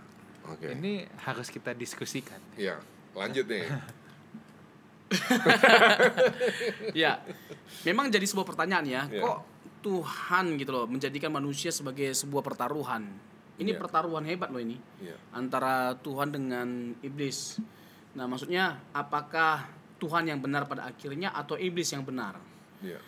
Oke. 0.50 0.74
Ini 0.74 1.06
harus 1.22 1.48
kita 1.48 1.70
diskusikan. 1.72 2.38
Iya. 2.58 2.78
Lanjut 3.14 3.46
nih. 3.46 3.66
Ya, 6.94 7.22
memang 7.86 8.10
jadi 8.10 8.24
sebuah 8.26 8.46
pertanyaan 8.48 8.82
ya. 8.82 9.02
Ya. 9.06 9.22
Kok 9.22 9.38
Tuhan 9.84 10.56
gitu 10.58 10.70
loh 10.74 10.86
menjadikan 10.88 11.30
manusia 11.30 11.70
sebagai 11.70 12.10
sebuah 12.10 12.42
pertaruhan? 12.42 13.06
Ini 13.54 13.70
Ya. 13.70 13.78
pertaruhan 13.78 14.26
hebat 14.26 14.50
loh 14.50 14.58
ini 14.58 14.80
Iya. 14.98 15.14
antara 15.30 15.94
Tuhan 16.02 16.34
dengan 16.34 16.98
iblis. 17.04 17.62
Nah, 18.18 18.26
maksudnya 18.26 18.82
apakah 18.90 19.70
Tuhan 20.02 20.26
yang 20.26 20.42
benar 20.42 20.66
pada 20.66 20.90
akhirnya 20.90 21.30
atau 21.30 21.54
iblis 21.54 21.86
yang 21.94 22.02
benar? 22.02 22.34
Iya. 22.82 22.98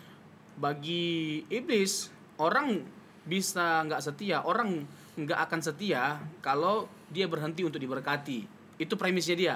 Bagi 0.55 1.43
iblis, 1.51 2.07
orang 2.39 2.87
bisa 3.27 3.83
nggak 3.83 4.01
setia, 4.01 4.41
orang 4.41 4.87
nggak 5.19 5.39
akan 5.49 5.59
setia 5.59 6.17
kalau 6.39 6.87
dia 7.11 7.27
berhenti 7.27 7.67
untuk 7.67 7.77
diberkati. 7.77 8.47
Itu 8.79 8.95
premisnya 8.95 9.35
dia. 9.35 9.55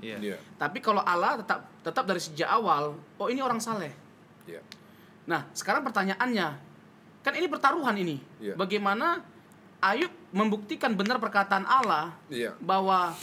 Iya. 0.00 0.16
Iya. 0.16 0.36
Tapi 0.56 0.78
kalau 0.80 1.02
Allah 1.04 1.42
tetap 1.42 1.68
tetap 1.84 2.04
dari 2.06 2.22
sejak 2.22 2.48
awal, 2.48 2.96
oh 2.96 3.28
ini 3.28 3.42
orang 3.42 3.60
saleh. 3.60 3.92
Iya. 4.48 4.62
Nah, 5.28 5.44
sekarang 5.52 5.84
pertanyaannya, 5.84 6.48
kan 7.20 7.32
ini 7.36 7.46
pertaruhan 7.50 7.96
ini. 7.98 8.16
Iya. 8.40 8.54
Bagaimana 8.56 9.20
Ayub 9.80 10.12
membuktikan 10.30 10.92
benar 10.92 11.16
perkataan 11.16 11.64
Allah 11.64 12.12
Iya. 12.28 12.52
bahwa 12.60 13.16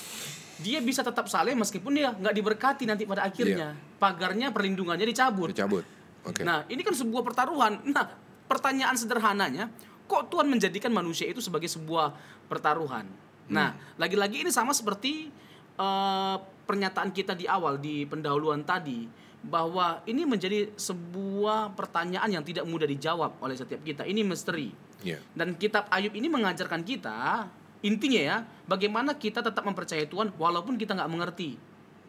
dia 0.58 0.82
bisa 0.82 1.06
tetap 1.06 1.30
saleh 1.30 1.54
meskipun 1.54 1.94
dia 1.94 2.10
nggak 2.10 2.34
diberkati 2.34 2.84
nanti 2.90 3.06
pada 3.06 3.30
akhirnya. 3.30 3.78
Pagarnya 4.02 4.50
perlindungannya 4.50 5.06
dicabut. 5.06 5.54
Dicabut. 5.54 5.86
Oke. 6.26 6.42
Nah, 6.42 6.66
ini 6.68 6.82
kan 6.82 6.98
sebuah 6.98 7.22
pertaruhan. 7.22 7.78
Nah, 7.88 8.10
pertanyaan 8.48 8.96
sederhananya, 8.96 9.70
kok 10.08 10.32
Tuhan 10.32 10.48
menjadikan 10.48 10.92
manusia 10.92 11.28
itu 11.28 11.44
sebagai 11.44 11.68
sebuah 11.68 12.16
pertaruhan? 12.48 13.08
Nah, 13.48 13.76
lagi-lagi 13.96 14.44
ini 14.44 14.52
sama 14.52 14.76
seperti 14.76 15.32
eh, 15.80 16.36
pernyataan 16.68 17.16
kita 17.16 17.32
di 17.32 17.48
awal 17.48 17.80
di 17.80 18.04
pendahuluan 18.04 18.64
tadi 18.68 19.08
bahwa 19.48 20.04
ini 20.04 20.28
menjadi 20.28 20.76
sebuah 20.76 21.72
pertanyaan 21.78 22.28
yang 22.28 22.44
tidak 22.44 22.68
mudah 22.68 22.90
dijawab 22.90 23.40
oleh 23.40 23.56
setiap 23.56 23.80
kita. 23.86 24.04
Ini 24.04 24.26
misteri. 24.28 24.74
Iya. 25.06 25.24
Dan 25.32 25.56
kitab 25.56 25.88
Ayub 25.94 26.12
ini 26.18 26.28
mengajarkan 26.28 26.84
kita 26.84 27.48
intinya 27.86 28.22
ya, 28.22 28.38
bagaimana 28.66 29.14
kita 29.14 29.46
tetap 29.46 29.62
mempercayai 29.62 30.10
Tuhan 30.10 30.34
walaupun 30.36 30.76
kita 30.76 30.98
nggak 30.98 31.12
mengerti. 31.14 31.56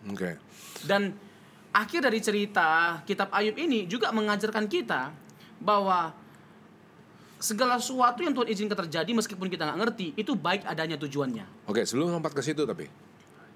Oke. 0.08 0.40
Dan 0.88 1.12
akhir 1.70 2.08
dari 2.08 2.18
cerita 2.24 3.00
kitab 3.04 3.28
Ayub 3.30 3.54
ini 3.60 3.84
juga 3.84 4.08
mengajarkan 4.10 4.64
kita 4.66 5.12
bahwa 5.60 6.16
segala 7.38 7.78
sesuatu 7.78 8.20
yang 8.20 8.34
Tuhan 8.34 8.50
izinkan 8.50 8.78
terjadi 8.86 9.10
meskipun 9.14 9.46
kita 9.46 9.62
nggak 9.70 9.78
ngerti 9.78 10.06
itu 10.18 10.34
baik 10.34 10.66
adanya 10.66 10.98
tujuannya. 10.98 11.70
Oke, 11.70 11.86
sebelum 11.86 12.10
lompat 12.10 12.34
ke 12.34 12.42
situ 12.42 12.66
tapi 12.66 12.90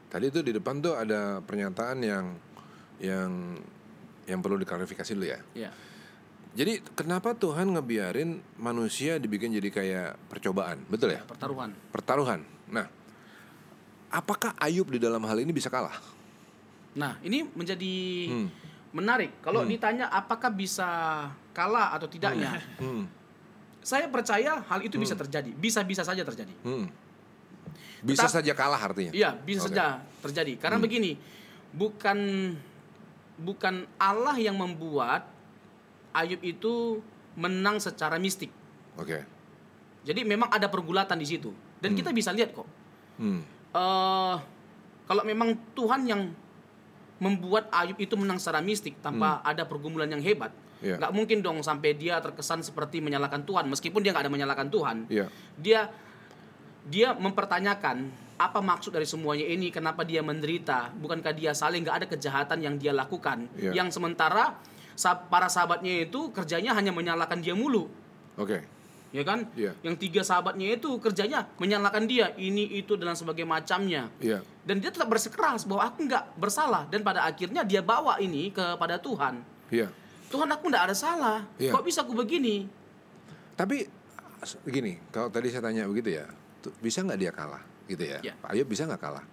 tadi 0.07 0.31
itu 0.31 0.41
di 0.41 0.55
depan 0.55 0.79
tuh 0.79 0.95
ada 0.95 1.43
pernyataan 1.43 1.99
yang 2.01 2.25
yang 3.03 3.59
yang 4.31 4.39
perlu 4.39 4.55
diklarifikasi 4.63 5.19
dulu 5.19 5.27
ya. 5.27 5.41
Ya. 5.53 5.71
Jadi 6.53 6.85
kenapa 6.93 7.33
Tuhan 7.33 7.73
ngebiarin 7.75 8.61
manusia 8.61 9.17
dibikin 9.17 9.57
jadi 9.57 9.73
kayak 9.73 10.11
percobaan, 10.29 10.85
betul 10.85 11.17
ya? 11.17 11.25
Pertaruhan. 11.25 11.73
Pertaruhan. 11.89 12.41
Nah, 12.69 12.87
apakah 14.13 14.53
Ayub 14.61 14.85
di 14.93 15.01
dalam 15.01 15.25
hal 15.25 15.41
ini 15.41 15.49
bisa 15.51 15.73
kalah? 15.73 15.97
Nah, 16.93 17.17
ini 17.25 17.49
menjadi 17.57 17.95
Hmm. 18.29 18.49
menarik. 18.93 19.41
Kalau 19.41 19.65
ditanya 19.65 20.13
apakah 20.13 20.53
bisa 20.53 20.89
kalah 21.57 21.97
atau 21.97 22.05
tidaknya, 22.05 22.61
Hmm. 22.77 23.09
Saya 23.83 24.07
percaya 24.07 24.63
hal 24.63 24.81
itu 24.81 24.97
bisa 24.97 25.13
terjadi. 25.13 25.51
Bisa-bisa 25.53 26.07
saja 26.07 26.23
terjadi. 26.23 26.55
Hmm. 26.63 26.87
Bisa 28.03 28.27
Tetap- 28.27 28.43
saja 28.43 28.53
kalah 28.55 28.79
artinya. 28.79 29.11
Iya, 29.15 29.39
bisa 29.39 29.67
Oke. 29.67 29.75
saja 29.75 30.03
terjadi. 30.23 30.59
Karena 30.59 30.79
Hmm. 30.79 30.87
begini, 30.87 31.11
bukan 31.71 32.19
bukan 33.39 33.75
Allah 33.99 34.39
yang 34.39 34.55
membuat 34.55 35.27
Ayub 36.13 36.39
itu 36.45 37.01
menang 37.35 37.81
secara 37.81 38.21
mistik. 38.21 38.53
Oke. 38.95 39.25
Jadi 40.05 40.21
memang 40.23 40.53
ada 40.53 40.69
pergulatan 40.69 41.17
di 41.17 41.27
situ. 41.27 41.51
Dan 41.81 41.97
kita 41.97 42.13
bisa 42.13 42.31
lihat 42.31 42.55
kok. 42.55 42.67
Hmm. 43.19 43.43
eh 43.73 44.37
kalau 45.09 45.25
memang 45.25 45.57
Tuhan 45.73 46.05
yang 46.05 46.29
membuat 47.17 47.73
Ayub 47.73 47.97
itu 47.97 48.13
menang 48.21 48.37
secara 48.37 48.61
mistik 48.61 49.01
tanpa 49.01 49.41
ada 49.41 49.65
pergumulan 49.65 50.11
yang 50.11 50.21
hebat, 50.21 50.53
Iya. 50.83 50.99
nggak 50.99 51.13
mungkin 51.15 51.39
dong 51.41 51.63
sampai 51.63 51.95
dia 51.95 52.19
terkesan 52.19 52.61
seperti 52.67 52.99
menyalahkan 52.99 53.47
Tuhan, 53.47 53.71
meskipun 53.71 54.03
dia 54.03 54.11
nggak 54.11 54.27
ada 54.27 54.33
menyalahkan 54.35 54.69
Tuhan. 54.69 54.97
Iya. 55.07 55.31
Dia 55.57 55.81
dia 56.83 57.15
mempertanyakan 57.15 58.11
apa 58.35 58.59
maksud 58.59 58.91
dari 58.91 59.07
semuanya 59.07 59.47
ini, 59.47 59.71
kenapa 59.71 60.03
dia 60.03 60.19
menderita, 60.19 60.91
bukankah 60.99 61.31
dia 61.31 61.55
saling 61.55 61.87
nggak 61.87 61.97
ada 62.03 62.07
kejahatan 62.11 62.59
yang 62.59 62.75
dia 62.75 62.91
lakukan, 62.91 63.47
Iya. 63.55 63.79
yang 63.79 63.89
sementara 63.95 64.59
para 65.31 65.47
sahabatnya 65.47 66.11
itu 66.11 66.35
kerjanya 66.35 66.75
hanya 66.75 66.91
menyalahkan 66.91 67.39
dia 67.39 67.55
mulu 67.55 67.87
Oke. 68.35 68.67
ya 69.15 69.23
kan? 69.23 69.47
Iya. 69.55 69.79
Yang 69.87 69.95
tiga 70.03 70.21
sahabatnya 70.27 70.75
itu 70.75 70.99
kerjanya 70.99 71.47
menyalahkan 71.63 72.05
dia, 72.11 72.35
ini 72.35 72.67
itu 72.75 72.99
dan 72.99 73.15
sebagainya 73.15 73.63
macamnya. 73.63 74.03
Iya. 74.19 74.43
Dan 74.67 74.83
dia 74.83 74.91
tetap 74.91 75.07
bersikeras 75.07 75.63
bahwa 75.63 75.87
aku 75.87 76.07
nggak 76.11 76.35
bersalah 76.35 76.91
dan 76.91 77.07
pada 77.07 77.23
akhirnya 77.23 77.63
dia 77.63 77.79
bawa 77.79 78.19
ini 78.19 78.51
kepada 78.51 78.99
Tuhan. 78.99 79.39
Iya. 79.71 79.87
Tuhan 80.33 80.49
aku 80.49 80.65
nggak 80.73 80.85
ada 80.89 80.97
salah. 80.97 81.39
Iya. 81.61 81.77
Kok 81.77 81.85
bisa 81.85 82.01
aku 82.01 82.17
begini? 82.17 82.65
Tapi 83.53 83.85
gini, 84.65 84.97
kalau 85.13 85.29
tadi 85.29 85.53
saya 85.53 85.63
tanya 85.63 85.85
begitu 85.85 86.17
ya, 86.17 86.27
tuh, 86.65 86.73
bisa 86.81 87.05
nggak 87.05 87.21
dia 87.21 87.31
kalah, 87.31 87.63
gitu 87.85 88.03
ya? 88.03 88.19
Ya. 88.25 88.35
Pak 88.41 88.57
Ayub 88.57 88.67
bisa 88.67 88.89
nggak 88.89 89.03
kalah? 89.03 89.25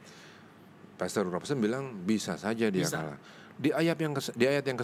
Pastor 1.00 1.24
Robson 1.32 1.64
bilang 1.64 1.96
bisa 2.04 2.36
saja 2.36 2.68
dia 2.68 2.84
Bisa. 2.84 3.00
kalah. 3.00 3.18
Di 3.56 3.72
ayat 3.72 3.96
yang 3.96 4.12
ke, 4.12 4.22
di 4.36 4.46
ayat 4.46 4.68
yang 4.68 4.76
ke 4.76 4.84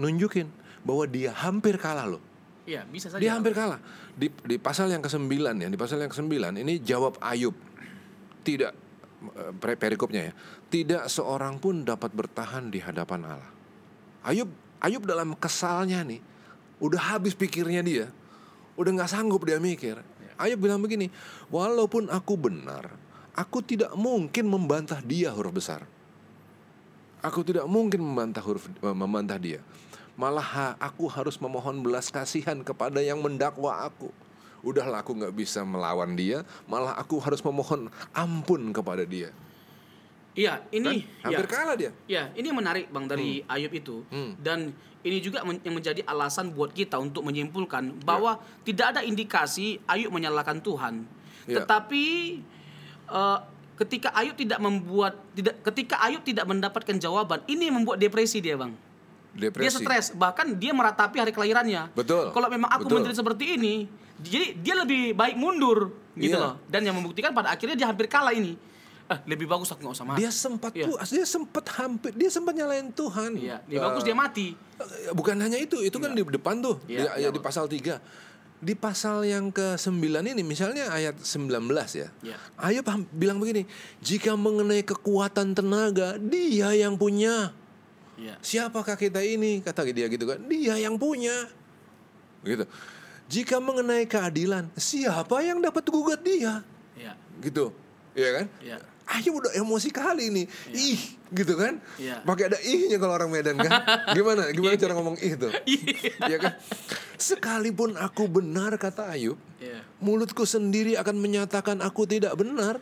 nunjukin 0.00 0.48
bahwa 0.80 1.04
dia 1.04 1.36
hampir 1.36 1.76
kalah 1.76 2.08
loh. 2.08 2.24
Iya, 2.64 2.88
bisa 2.88 3.12
saja. 3.12 3.20
Dia 3.20 3.36
hampir 3.36 3.52
kalah. 3.52 3.78
Di, 4.16 4.32
di 4.32 4.56
pasal 4.56 4.88
yang 4.88 5.02
ke-9 5.04 5.28
ya, 5.34 5.68
di 5.68 5.78
pasal 5.78 5.98
yang 6.00 6.12
ke-9 6.12 6.32
ini 6.62 6.80
jawab 6.80 7.18
Ayub. 7.20 7.52
Tidak 8.42 8.72
eh, 9.34 9.52
per- 9.58 9.76
perikopnya 9.76 10.30
ya. 10.30 10.32
Tidak 10.72 11.04
seorang 11.10 11.60
pun 11.60 11.84
dapat 11.84 12.14
bertahan 12.14 12.70
di 12.72 12.80
hadapan 12.80 13.20
Allah. 13.28 13.50
Ayub 14.22 14.48
Ayub 14.82 15.06
dalam 15.06 15.38
kesalnya 15.38 16.02
nih, 16.02 16.18
udah 16.82 17.14
habis 17.14 17.38
pikirnya 17.38 17.86
dia. 17.86 18.06
Udah 18.74 18.90
nggak 18.90 19.14
sanggup 19.14 19.46
dia 19.46 19.62
mikir. 19.62 20.02
Ayub 20.34 20.58
bilang 20.58 20.82
begini, 20.82 21.06
walaupun 21.54 22.10
aku 22.10 22.34
benar, 22.34 22.90
aku 23.38 23.62
tidak 23.62 23.94
mungkin 23.94 24.50
membantah 24.50 24.98
dia 24.98 25.30
huruf 25.30 25.54
besar. 25.54 25.86
Aku 27.22 27.46
tidak 27.46 27.70
mungkin 27.70 28.02
membantah 28.02 28.42
huruf 28.42 28.66
membantah 28.82 29.38
dia. 29.38 29.62
Malah 30.18 30.42
ha- 30.42 30.76
aku 30.82 31.06
harus 31.06 31.38
memohon 31.38 31.78
belas 31.78 32.10
kasihan 32.10 32.58
kepada 32.66 32.98
yang 32.98 33.22
mendakwa 33.22 33.86
aku. 33.86 34.10
Udahlah 34.66 35.06
aku 35.06 35.14
nggak 35.14 35.34
bisa 35.34 35.62
melawan 35.62 36.18
dia, 36.18 36.42
malah 36.66 36.98
aku 36.98 37.22
harus 37.22 37.38
memohon 37.38 37.86
ampun 38.10 38.74
kepada 38.74 39.06
dia. 39.06 39.30
Iya, 40.32 40.64
ini 40.70 41.04
Kan? 41.20 41.28
Hampir 41.28 41.44
ya, 41.44 41.50
kalah 41.50 41.76
dia. 41.76 41.90
ya, 42.08 42.22
ini 42.32 42.48
menarik 42.50 42.88
Bang 42.88 43.04
dari 43.04 43.44
Ayub 43.44 43.68
itu. 43.68 44.00
Hmm. 44.08 44.32
Dan 44.40 44.72
ini 45.02 45.20
juga 45.20 45.44
men- 45.44 45.60
yang 45.60 45.76
menjadi 45.76 46.00
alasan 46.02 46.50
buat 46.50 46.72
kita 46.72 46.96
untuk 46.96 47.20
menyimpulkan 47.22 48.00
bahwa 48.00 48.40
tidak 48.62 48.96
ada 48.96 49.00
indikasi 49.02 49.76
Ayub 49.84 50.08
menyalahkan 50.08 50.56
Tuhan. 50.58 51.04
Ya. 51.44 51.60
Tetapi 51.60 52.04
eh, 53.08 53.38
ketika 53.76 54.08
Ayub 54.14 54.32
tidak 54.32 54.56
membuat 54.56 55.20
tidak 55.34 55.60
ketika 55.64 56.00
Ayub 56.00 56.24
tidak 56.24 56.48
mendapatkan 56.48 56.96
jawaban, 56.96 57.44
ini 57.44 57.68
yang 57.68 57.84
membuat 57.84 58.00
depresi 58.00 58.40
dia, 58.40 58.56
Bang. 58.56 58.72
Dia 59.32 59.48
Depresi. 59.48 59.80
stres, 59.80 60.12
bahkan 60.12 60.44
dia 60.56 60.72
meratapi 60.72 61.16
hari 61.16 61.32
kelahirannya. 61.32 61.92
Betul. 61.92 62.32
Kalau 62.32 62.48
memang 62.48 62.68
aku 62.68 62.84
Betul. 62.84 62.96
menderita 63.00 63.20
seperti 63.20 63.56
ini, 63.56 63.88
jadi 64.16 64.52
dia 64.54 64.74
lebih 64.76 65.12
baik 65.12 65.36
mundur 65.36 65.92
gitu 66.12 66.36
Iya. 66.36 66.40
loh. 66.40 66.54
Dan 66.68 66.84
yang 66.84 66.96
membuktikan 66.96 67.32
pada 67.32 67.48
akhirnya 67.48 67.76
dia 67.76 67.88
hampir 67.88 68.08
kalah 68.08 68.32
ini. 68.32 68.56
Lebih 69.24 69.46
bagus 69.46 69.68
aku 69.68 69.80
nggak 69.80 69.94
usah 69.94 70.06
mati. 70.06 70.18
Dia 70.20 70.30
sempat 70.30 70.70
Iya. 70.72 70.86
puas, 70.86 71.08
dia 71.08 71.26
sempat 71.26 71.64
hampir, 71.76 72.12
dia 72.12 72.30
sempat 72.30 72.52
nyalain 72.52 72.88
Tuhan. 72.88 73.32
Iya, 73.34 73.56
lebih 73.64 73.78
Eh, 73.78 73.82
bagus 73.82 74.02
dia 74.02 74.16
mati. 74.16 74.46
eh, 74.52 75.12
Bukan 75.12 75.36
hanya 75.38 75.56
itu, 75.56 75.78
itu 75.80 75.96
kan 75.96 76.10
di 76.10 76.22
depan 76.22 76.58
tuh, 76.58 76.76
Iya, 76.84 76.98
di, 76.98 77.04
iya, 77.20 77.26
ya, 77.26 77.28
di 77.28 77.40
pasal 77.40 77.66
3. 77.66 78.00
Di 78.62 78.78
pasal 78.78 79.26
yang 79.26 79.50
ke-9 79.50 80.22
ini 80.22 80.42
misalnya 80.46 80.86
ayat 80.88 81.18
19 81.18 81.90
ya. 81.92 82.08
Iya. 82.22 82.36
Ayub 82.54 82.86
bilang 83.10 83.42
begini, 83.42 83.66
jika 83.98 84.38
mengenai 84.38 84.86
kekuatan 84.86 85.50
tenaga, 85.50 86.14
dia 86.16 86.70
yang 86.70 86.94
punya. 86.94 87.50
Iya. 88.14 88.38
Siapakah 88.38 88.94
kita 88.94 89.18
ini? 89.18 89.58
Kata 89.66 89.82
dia 89.90 90.06
gitu 90.06 90.30
kan. 90.30 90.38
Dia 90.46 90.78
yang 90.78 90.94
punya. 90.94 91.50
Gitu. 92.46 92.62
Jika 93.26 93.58
mengenai 93.58 94.06
keadilan, 94.06 94.70
siapa 94.76 95.42
yang 95.42 95.58
dapat 95.58 95.82
gugat 95.88 96.22
dia? 96.22 96.62
Iya. 96.94 97.18
Gitu. 97.42 97.74
Iya 98.14 98.30
kan? 98.30 98.46
Iya. 98.62 98.78
Ayub 99.02 99.42
udah 99.42 99.52
emosi 99.54 99.90
kali 99.90 100.30
nih. 100.30 100.46
Ih, 100.70 101.00
gitu 101.34 101.58
kan? 101.58 101.82
Iya. 101.98 102.22
Pakai 102.22 102.48
ada 102.48 102.58
ihnya 102.62 102.96
kalau 102.96 103.18
orang 103.18 103.28
Medan 103.28 103.58
kan? 103.58 103.70
Gimana? 104.16 104.48
Gimana 104.54 104.74
cara 104.78 104.92
ngomong 104.94 105.16
ih 105.18 105.34
tuh? 105.34 105.52
Iya 106.30 106.36
kan? 106.38 106.52
Sekalipun 107.18 107.94
aku 107.94 108.26
benar 108.26 108.74
kata 108.78 109.10
Ayub, 109.10 109.38
Iya. 109.58 109.82
mulutku 109.98 110.42
sendiri 110.42 110.98
akan 110.98 111.18
menyatakan 111.18 111.78
aku 111.82 112.06
tidak 112.06 112.34
benar. 112.34 112.78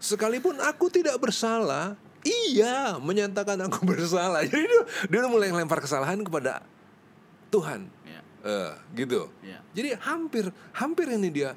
Sekalipun 0.00 0.56
aku 0.64 0.88
tidak 0.88 1.20
bersalah, 1.20 1.92
iya 2.24 2.96
menyatakan 2.96 3.60
aku 3.68 3.84
bersalah. 3.92 4.40
Jadi 4.44 4.64
dia, 4.64 4.82
dia 5.12 5.18
udah 5.24 5.30
mulai 5.32 5.52
lempar 5.52 5.80
kesalahan 5.80 6.20
kepada 6.24 6.64
Tuhan. 7.48 7.88
Iya. 8.08 8.20
Eh, 8.40 8.72
gitu. 8.96 9.28
Iya. 9.44 9.60
Jadi 9.76 9.88
hampir 10.00 10.48
hampir 10.72 11.06
ini 11.12 11.28
dia 11.28 11.52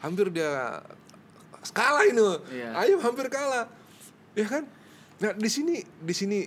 hampir 0.00 0.28
dia 0.32 0.80
kalah 1.72 2.04
ini. 2.04 2.30
Iya. 2.52 2.70
Ayub 2.76 3.00
hampir 3.02 3.26
kalah. 3.26 3.70
Ya 4.36 4.46
kan? 4.46 4.68
Nah, 5.16 5.32
di 5.32 5.48
sini 5.48 5.80
di 5.80 6.14
sini 6.14 6.38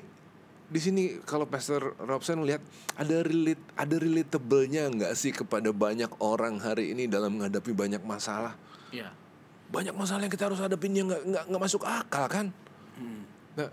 di 0.70 0.78
sini 0.78 1.18
kalau 1.26 1.50
Pastor 1.50 1.98
Robson 1.98 2.46
lihat 2.46 2.62
ada 2.94 3.26
relate 3.26 3.64
ada 3.74 3.96
relatable-nya 3.98 4.86
nggak 4.94 5.14
sih 5.18 5.34
kepada 5.34 5.74
banyak 5.74 6.14
orang 6.22 6.62
hari 6.62 6.94
ini 6.94 7.10
dalam 7.10 7.42
menghadapi 7.42 7.74
banyak 7.74 8.06
masalah? 8.06 8.54
Iya. 8.94 9.10
Banyak 9.74 9.98
masalah 9.98 10.26
yang 10.26 10.34
kita 10.34 10.46
harus 10.46 10.62
hadapin 10.62 10.94
yang 10.94 11.10
nggak 11.10 11.24
nggak 11.26 11.44
nggak 11.50 11.62
masuk 11.66 11.82
akal 11.82 12.26
kan? 12.30 12.54
Hmm. 12.94 13.26
Nah, 13.58 13.70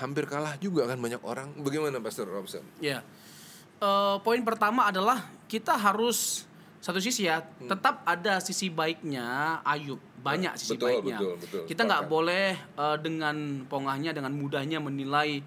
hampir 0.00 0.24
kalah 0.24 0.56
juga 0.56 0.88
kan 0.88 0.96
banyak 0.96 1.20
orang. 1.20 1.52
Bagaimana 1.60 2.00
Pastor 2.00 2.24
Robson? 2.32 2.64
Iya. 2.80 3.04
Eh, 3.80 4.16
poin 4.20 4.40
pertama 4.44 4.88
adalah 4.88 5.24
kita 5.48 5.72
harus 5.76 6.44
satu 6.80 6.96
sisi 7.00 7.28
ya, 7.28 7.44
Hmm. 7.44 7.68
tetap 7.68 8.00
ada 8.08 8.40
sisi 8.40 8.72
baiknya 8.72 9.60
Ayub, 9.64 10.00
banyak 10.20 10.52
sisi 10.54 10.76
Betul, 10.76 11.00
baiknya. 11.00 11.18
betul, 11.18 11.32
betul. 11.40 11.62
Kita 11.64 11.82
nggak 11.84 12.02
boleh 12.06 12.46
eh, 12.54 12.96
dengan 13.00 13.36
pongahnya, 13.64 14.12
dengan 14.12 14.32
mudahnya 14.32 14.78
menilai 14.78 15.40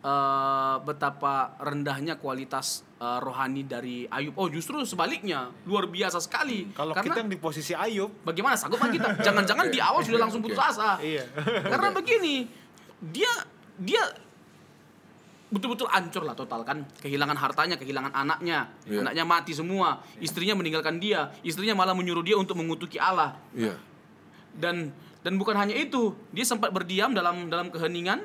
eh, 0.00 0.76
betapa 0.80 1.54
rendahnya 1.60 2.16
kualitas 2.16 2.82
eh, 2.96 3.18
rohani 3.20 3.64
dari 3.64 4.08
Ayub. 4.08 4.32
Oh, 4.34 4.48
justru 4.48 4.80
sebaliknya, 4.82 5.52
luar 5.64 5.86
biasa 5.86 6.18
sekali. 6.18 6.72
Kalau 6.72 6.96
Karena 6.96 7.04
kita 7.04 7.18
yang 7.20 7.30
di 7.30 7.38
posisi 7.38 7.72
Ayub, 7.72 8.24
bagaimana 8.24 8.56
sanggup 8.56 8.80
kan 8.80 8.88
kita? 8.88 9.12
Jangan-jangan 9.26 9.68
di 9.68 9.78
awal 9.78 10.00
sudah 10.00 10.20
langsung 10.24 10.40
putus 10.40 10.56
asa. 10.56 10.96
Iya. 10.98 11.28
Karena 11.72 11.92
begini, 11.92 12.48
dia 13.00 13.30
dia 13.76 14.00
betul-betul 15.50 15.86
hancur 15.86 16.26
lah 16.26 16.34
total 16.34 16.66
kan 16.66 16.82
kehilangan 16.98 17.38
hartanya 17.38 17.78
kehilangan 17.78 18.10
anaknya 18.10 18.74
Iya. 18.90 19.06
anaknya 19.06 19.22
mati 19.22 19.54
semua 19.54 20.02
istrinya 20.18 20.58
meninggalkan 20.58 20.98
dia 20.98 21.30
istrinya 21.46 21.78
malah 21.78 21.94
menyuruh 21.94 22.26
dia 22.26 22.34
untuk 22.34 22.58
mengutuki 22.58 22.98
Allah 22.98 23.38
Iya. 23.54 23.78
Dan 24.54 24.90
dan 25.20 25.34
bukan 25.34 25.54
hanya 25.54 25.72
itu 25.72 26.12
dia 26.30 26.44
sempat 26.44 26.70
berdiam 26.70 27.10
dalam 27.10 27.48
dalam 27.48 27.68
keheningan 27.68 28.22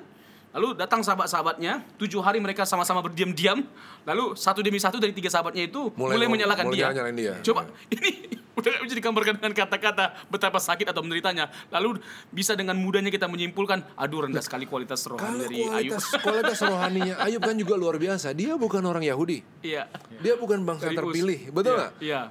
lalu 0.50 0.74
datang 0.74 1.00
sahabat-sahabatnya 1.00 1.86
tujuh 1.96 2.20
hari 2.20 2.42
mereka 2.42 2.66
sama-sama 2.66 3.00
berdiam-diam 3.00 3.62
lalu 4.02 4.34
satu 4.34 4.60
demi 4.60 4.78
satu 4.78 4.98
dari 4.98 5.14
tiga 5.14 5.30
sahabatnya 5.30 5.64
itu 5.64 5.94
mulai, 5.94 6.18
Mulai- 6.18 6.32
menyalahkan 6.32 6.66
mulai 6.66 6.78
dia. 6.80 6.90
dia. 7.14 7.34
coba 7.46 7.70
ini 7.94 8.10
udah 8.58 8.76
gak 8.76 8.84
bisa 8.84 8.96
digambarkan 8.98 9.34
dengan 9.38 9.54
kata-kata 9.56 10.06
betapa 10.28 10.60
sakit 10.60 10.90
atau 10.90 11.00
menderitanya 11.00 11.48
lalu 11.70 12.02
bisa 12.28 12.58
dengan 12.58 12.76
mudahnya 12.76 13.08
kita 13.08 13.30
menyimpulkan 13.30 13.86
aduh 13.94 14.26
rendah 14.26 14.42
sekali 14.42 14.66
kualitas 14.66 15.06
rohani 15.06 15.24
Kalau 15.24 15.40
dari 15.40 15.56
Ayub 15.62 15.70
kualitas 15.96 16.04
kualitas 16.26 16.60
rohaninya 16.60 17.16
Ayub 17.22 17.40
kan 17.40 17.56
juga 17.56 17.74
luar 17.78 17.96
biasa. 17.96 18.34
Dia 18.34 18.58
bukan 18.58 18.82
orang 18.84 19.06
Yahudi. 19.06 19.40
iya 19.62 19.88
Dia 20.18 20.34
bukan 20.36 20.66
bangsa 20.66 20.90
Dari 20.90 20.98
terpilih, 20.98 21.40
betul 21.54 21.72
Iya, 21.72 21.80
nggak? 21.80 21.92
iya 22.02 22.22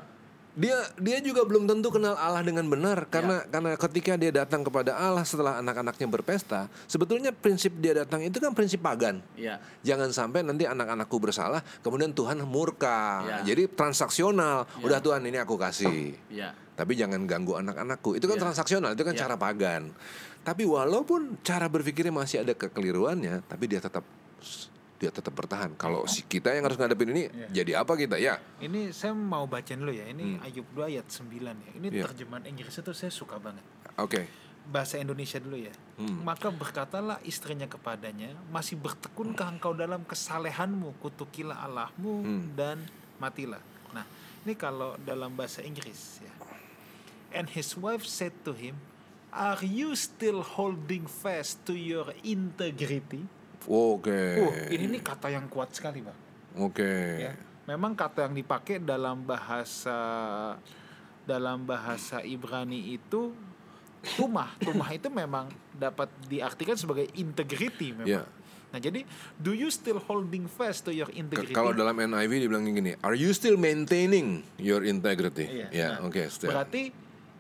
dia 0.57 0.75
dia 0.99 1.19
juga 1.21 1.45
belum 1.45 1.69
tentu 1.69 1.93
kenal 1.93 2.17
Allah 2.17 2.43
dengan 2.43 2.67
benar 2.67 3.07
karena 3.07 3.45
karena 3.47 3.77
ketika 3.77 4.17
dia 4.19 4.33
datang 4.33 4.65
kepada 4.65 4.97
Allah 4.97 5.23
setelah 5.23 5.61
anak-anaknya 5.61 6.09
berpesta, 6.09 6.67
sebetulnya 6.89 7.31
prinsip 7.31 7.77
dia 7.79 8.03
datang 8.03 8.25
itu 8.25 8.39
kan 8.41 8.57
prinsip 8.57 8.83
pagan. 8.83 9.21
Iya. 9.39 9.61
Jangan 9.85 10.11
sampai 10.11 10.43
nanti 10.43 10.65
anak-anakku 10.67 11.17
bersalah, 11.21 11.63
kemudian 11.85 12.11
Tuhan 12.11 12.43
murka. 12.43 13.23
Ya. 13.43 13.55
Jadi 13.55 13.71
transaksional. 13.71 14.67
Udah 14.81 14.99
Tuhan 14.99 15.23
ini 15.27 15.39
aku 15.39 15.55
kasih. 15.55 16.15
Iya. 16.33 16.55
Tapi 16.79 16.95
jangan 16.95 17.27
ganggu 17.27 17.59
anak-anakku. 17.59 18.15
Itu 18.15 18.31
kan 18.31 18.39
Ya. 18.39 18.43
transaksional, 18.47 18.95
itu 18.95 19.03
kan 19.03 19.15
Ya. 19.15 19.27
cara 19.27 19.35
pagan. 19.35 19.91
Tapi 20.47 20.63
walaupun 20.63 21.43
cara 21.43 21.67
berpikirnya 21.67 22.15
masih 22.15 22.47
ada 22.47 22.55
kekeliruannya, 22.55 23.43
tapi 23.51 23.67
dia 23.67 23.83
tetap 23.83 24.07
dia 24.99 25.15
tetap 25.15 25.31
bertahan. 25.31 25.79
Kalau 25.79 26.05
si 26.11 26.27
kita 26.27 26.51
yang 26.51 26.67
harus 26.67 26.75
ngadepin 26.75 27.15
ini, 27.15 27.25
jadi 27.55 27.81
apa 27.81 27.95
kita 27.95 28.19
ya? 28.19 28.43
Ini 28.59 28.91
saya 28.91 29.15
mau 29.15 29.47
bacain 29.47 29.79
dulu 29.79 29.95
ya. 29.95 30.11
Ini 30.11 30.43
Ayub 30.43 30.67
2 30.75 30.91
ayat 30.91 31.07
9 31.07 31.55
ya. 31.55 31.71
Ini 31.79 31.87
Iya. 31.95 32.03
terjemahan 32.11 32.45
Inggris 32.51 32.75
itu 32.75 32.91
saya 32.91 33.15
suka 33.15 33.39
banget. 33.39 33.63
Oke. 33.95 34.27
Bahasa 34.69 34.99
Indonesia 34.99 35.39
dulu 35.39 35.57
ya. 35.57 35.73
Maka 36.03 36.51
berkatalah 36.51 37.23
istrinya 37.23 37.65
kepadanya, 37.65 38.35
masih 38.51 38.77
bertekunkah 38.77 39.55
engkau 39.55 39.73
dalam 39.73 40.03
kesalehanmu, 40.05 40.99
kutukilah 41.01 41.63
Allahmu 41.63 42.27
dan 42.53 42.83
matilah. 43.23 43.63
Nah, 43.95 44.05
ini 44.45 44.53
kalau 44.59 44.99
dalam 45.01 45.33
bahasa 45.33 45.63
Inggris 45.63 46.21
ya. 46.21 46.33
And 47.33 47.47
his 47.49 47.79
wife 47.79 48.03
said 48.03 48.35
to 48.45 48.53
him, 48.53 48.77
Are 49.29 49.61
you 49.61 49.93
still 49.93 50.41
holding 50.41 51.05
fast 51.05 51.61
to 51.69 51.77
your 51.77 52.11
integrity? 52.25 53.29
Oke. 53.69 54.21
Uh, 54.41 54.73
ini 54.73 54.97
nih 54.97 55.03
kata 55.05 55.29
yang 55.29 55.45
kuat 55.53 55.77
sekali, 55.77 56.01
Bang. 56.01 56.17
Oke. 56.57 57.21
ya. 57.21 57.37
Memang 57.69 57.93
kata 57.93 58.25
yang 58.25 58.35
dipakai 58.35 58.81
dalam 58.81 59.29
bahasa 59.29 60.01
dalam 61.29 61.69
bahasa 61.69 62.25
Ibrani 62.25 62.97
itu 62.97 63.37
tumah. 64.17 64.57
Tumah 64.57 64.89
itu 64.97 65.13
memang 65.13 65.53
dapat 65.77 66.09
diartikan 66.33 66.81
sebagai 66.81 67.13
integrity 67.13 67.93
memang. 67.93 68.09
Ya. 68.09 68.25
Nah, 68.69 68.81
jadi 68.81 69.05
do 69.37 69.53
you 69.53 69.69
still 69.73 70.01
holding 70.01 70.49
fast 70.49 70.89
to 70.89 70.93
your 70.93 71.09
integrity? 71.13 71.57
Kalau 71.57 71.77
dalam 71.77 71.97
NIV 71.97 72.33
dibilang 72.49 72.65
gini, 72.69 72.97
are 73.05 73.17
you 73.17 73.33
still 73.37 73.61
maintaining 73.61 74.45
your 74.57 74.85
integrity? 74.85 75.49
Iya. 75.49 75.69
Ya, 75.73 75.89
Nah, 76.01 76.09
oke, 76.09 76.25
still. 76.29 76.53
Berarti 76.53 76.93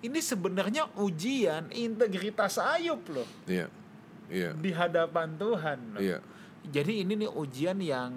ini 0.04 0.20
sebenarnya 0.20 0.88
ujian 1.00 1.68
integritas 1.74 2.56
Ayub 2.60 3.02
loh 3.10 3.26
Iya. 3.50 3.66
Iya. 4.28 4.52
di 4.54 4.70
hadapan 4.70 5.34
Tuhan. 5.34 5.78
Loh. 5.96 6.00
Iya. 6.00 6.18
Jadi 6.68 7.00
ini 7.00 7.12
nih 7.16 7.30
ujian 7.30 7.78
yang 7.80 8.12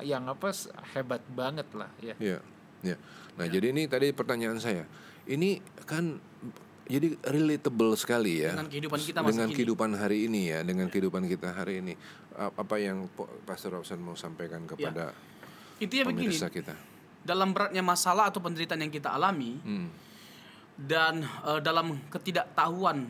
yang 0.00 0.24
apa 0.24 0.48
hebat 0.92 1.20
banget 1.28 1.68
lah 1.72 1.90
ya. 2.00 2.14
Iya. 2.16 2.38
Iya. 2.82 2.96
Nah, 3.36 3.46
jadi 3.46 3.70
ini 3.70 3.86
tadi 3.86 4.10
pertanyaan 4.10 4.58
saya. 4.58 4.84
Ini 5.22 5.60
kan 5.84 6.18
jadi 6.82 7.14
relatable 7.22 7.94
sekali 7.94 8.42
ya 8.42 8.58
Dengan 8.58 8.68
kehidupan 8.68 8.98
kita 8.98 9.18
masa 9.22 9.30
dengan 9.30 9.48
kini. 9.48 9.56
kehidupan 9.56 9.90
hari 9.94 10.18
ini 10.26 10.40
ya 10.50 10.60
dengan 10.60 10.86
kehidupan 10.90 11.24
kita 11.24 11.54
hari 11.54 11.78
ini 11.78 11.94
apa 12.34 12.74
yang 12.76 13.06
Pastor 13.46 13.78
Robson 13.78 14.02
mau 14.02 14.18
sampaikan 14.18 14.66
kepada 14.66 15.14
Intinya 15.78 16.10
begini, 16.10 16.34
pemirsa 16.34 16.50
kita 16.50 16.74
dalam 17.22 17.54
beratnya 17.54 17.80
masalah 17.80 18.34
atau 18.34 18.42
penderitaan 18.42 18.82
yang 18.82 18.90
kita 18.90 19.14
alami 19.14 19.62
Hmm. 19.62 19.88
dan 20.74 21.22
eh, 21.22 21.60
dalam 21.62 22.02
ketidaktahuan 22.10 23.06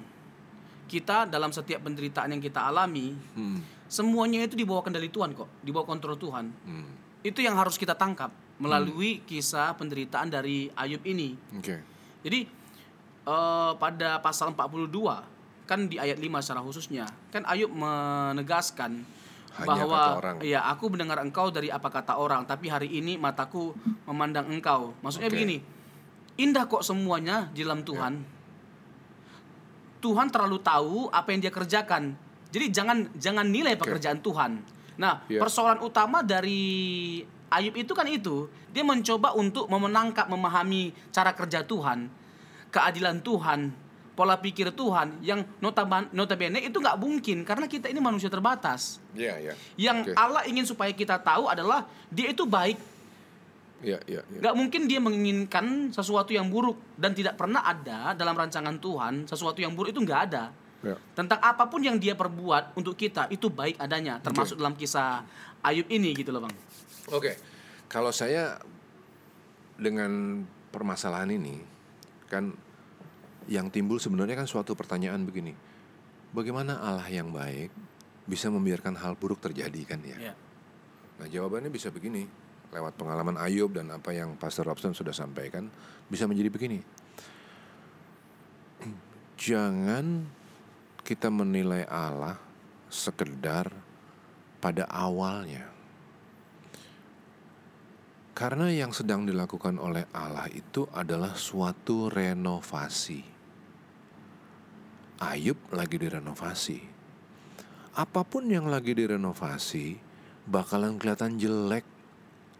kita 0.93 1.25
dalam 1.25 1.49
setiap 1.49 1.81
penderitaan 1.81 2.29
yang 2.29 2.43
kita 2.43 2.61
alami, 2.63 3.17
Hmm. 3.33 3.65
semuanya 3.89 4.45
itu 4.45 4.53
di 4.53 4.63
bawah 4.63 4.85
kendali 4.85 5.09
Tuhan 5.09 5.33
kok, 5.33 5.49
di 5.65 5.73
bawah 5.73 5.89
kontrol 5.89 6.15
Tuhan. 6.15 6.53
Hmm. 6.53 6.89
Itu 7.25 7.41
yang 7.41 7.57
harus 7.57 7.81
kita 7.81 7.97
tangkap 7.97 8.29
melalui 8.61 9.25
kisah 9.25 9.73
penderitaan 9.73 10.29
dari 10.29 10.69
Ayub 10.73 11.01
ini. 11.03 11.33
oke 11.51 11.77
Jadi 12.23 12.41
eh, 13.25 13.73
pada 13.75 14.21
pasal 14.21 14.53
42 14.53 15.25
kan 15.65 15.87
di 15.87 15.97
ayat 15.97 16.19
5 16.19 16.39
secara 16.39 16.61
khususnya 16.61 17.07
kan 17.31 17.43
Ayub 17.45 17.71
menegaskan 17.71 19.03
Hanya 19.53 19.67
bahwa 19.67 20.01
orang. 20.19 20.37
ya 20.43 20.61
aku 20.65 20.91
mendengar 20.91 21.19
engkau 21.19 21.49
dari 21.49 21.69
apa 21.69 21.87
kata 21.87 22.17
orang 22.17 22.43
tapi 22.43 22.67
hari 22.67 22.91
ini 22.93 23.17
mataku 23.17 23.73
memandang 24.05 24.49
engkau. 24.49 24.93
Maksudnya 25.01 25.29
Oke. 25.29 25.35
begini. 25.37 25.57
Indah 26.35 26.65
kok 26.65 26.83
semuanya 26.83 27.51
di 27.51 27.61
dalam 27.61 27.83
Tuhan. 27.83 28.42
Tuhan 30.03 30.27
terlalu 30.29 30.59
tahu 30.59 31.07
apa 31.15 31.31
yang 31.31 31.41
dia 31.47 31.55
kerjakan. 31.55 32.19
Jadi 32.51 32.67
jangan 32.69 33.07
jangan 33.15 33.47
nilai 33.47 33.79
pekerjaan 33.79 34.19
Tuhan. 34.19 34.59
Nah, 34.99 35.25
Ya. 35.31 35.41
persoalan 35.41 35.81
utama 35.81 36.21
dari 36.21 37.23
Ayub 37.49 37.77
itu 37.77 37.93
kan 37.93 38.09
itu, 38.09 38.49
dia 38.73 38.81
mencoba 38.81 39.37
untuk 39.37 39.69
memenangkap, 39.69 40.25
memahami 40.25 40.93
cara 41.13 41.37
kerja 41.37 41.61
Tuhan, 41.61 42.09
keadilan 42.73 43.21
Tuhan, 43.21 43.73
pola 44.13 44.41
pikir 44.41 44.73
Tuhan 44.73 45.21
yang 45.25 45.45
notaban- 45.61 46.09
notabene 46.13 46.61
itu 46.61 46.77
nggak 46.77 46.97
mungkin 46.97 47.45
karena 47.45 47.69
kita 47.69 47.89
ini 47.89 48.01
manusia 48.01 48.29
terbatas. 48.29 49.01
Iya, 49.13 49.37
iya. 49.41 49.53
Yang 49.77 50.13
Oke. 50.13 50.17
Allah 50.17 50.43
ingin 50.49 50.65
supaya 50.65 50.93
kita 50.93 51.21
tahu 51.21 51.49
adalah 51.49 51.85
dia 52.09 52.33
itu 52.33 52.45
baik. 52.45 52.77
Iya, 53.83 53.99
iya, 54.07 54.23
iya. 54.23 54.41
Nggak 54.41 54.55
mungkin 54.55 54.83
dia 54.87 55.03
menginginkan 55.03 55.91
sesuatu 55.91 56.31
yang 56.31 56.47
buruk 56.49 56.79
dan 56.95 57.13
tidak 57.13 57.35
pernah 57.35 57.67
ada 57.67 58.15
dalam 58.15 58.33
rancangan 58.39 58.79
Tuhan 58.79 59.27
sesuatu 59.27 59.59
yang 59.59 59.75
buruk 59.75 59.91
itu 59.91 60.01
nggak 60.01 60.21
ada. 60.31 60.55
Ya. 60.83 60.99
Tentang 61.15 61.39
apa 61.39 61.67
pun 61.71 61.83
yang 61.83 61.99
dia 61.99 62.19
perbuat 62.19 62.75
untuk 62.79 62.99
kita 62.99 63.31
itu 63.31 63.47
baik 63.51 63.79
adanya, 63.79 64.19
termasuk 64.19 64.59
dalam 64.59 64.75
kisah 64.75 65.23
Ayub 65.63 65.87
ini 65.91 66.11
gitu 66.15 66.35
loh 66.35 66.43
bang. 66.43 66.55
Oke, 67.15 67.39
kalau 67.87 68.11
saya 68.11 68.59
dengan 69.79 70.43
permasalahan 70.75 71.31
ini 71.35 71.63
kan 72.27 72.51
yang 73.47 73.71
timbul 73.71 73.99
sebenarnya 73.99 74.43
kan 74.43 74.51
suatu 74.51 74.75
pertanyaan 74.75 75.23
begini, 75.23 75.55
bagaimana 76.35 76.83
Allah 76.83 77.07
yang 77.11 77.31
baik 77.31 77.71
bisa 78.27 78.51
membiarkan 78.51 78.99
hal 78.99 79.15
buruk 79.15 79.39
terjadi 79.39 79.83
kan 79.87 80.03
ya? 80.03 80.31
Ya. 80.31 80.35
Nah 81.23 81.27
jawabannya 81.31 81.71
bisa 81.71 81.95
begini, 81.95 82.27
lewat 82.73 82.97
pengalaman 82.97 83.37
Ayub 83.37 83.77
dan 83.77 83.93
apa 83.93 84.17
yang 84.17 84.35
Pastor 84.41 84.65
Robson 84.65 84.97
sudah 84.97 85.13
sampaikan 85.13 85.69
bisa 86.09 86.25
menjadi 86.25 86.49
begini. 86.49 86.81
Jangan 89.45 90.25
kita 91.05 91.29
menilai 91.29 91.85
Allah 91.87 92.41
sekedar 92.89 93.69
pada 94.63 94.89
awalnya. 94.89 95.69
Karena 98.33 98.73
yang 98.73 98.97
sedang 98.97 99.29
dilakukan 99.29 99.77
oleh 99.77 100.09
Allah 100.17 100.49
itu 100.49 100.89
adalah 100.97 101.37
suatu 101.37 102.09
renovasi. 102.09 103.21
Ayub 105.21 105.59
lagi 105.71 106.01
direnovasi. 106.01 106.79
Apa 107.93 108.25
pun 108.25 108.49
yang 108.49 108.73
lagi 108.73 108.97
direnovasi 108.97 110.01
bakalan 110.49 110.97
kelihatan 110.97 111.37
jelek. 111.37 111.85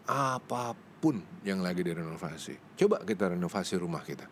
Apa 0.07 0.75
pun 1.03 1.19
yang 1.43 1.59
lagi 1.59 1.83
direnovasi. 1.83 2.79
Coba 2.79 3.03
kita 3.03 3.35
renovasi 3.35 3.75
rumah 3.75 4.03
kita. 4.07 4.23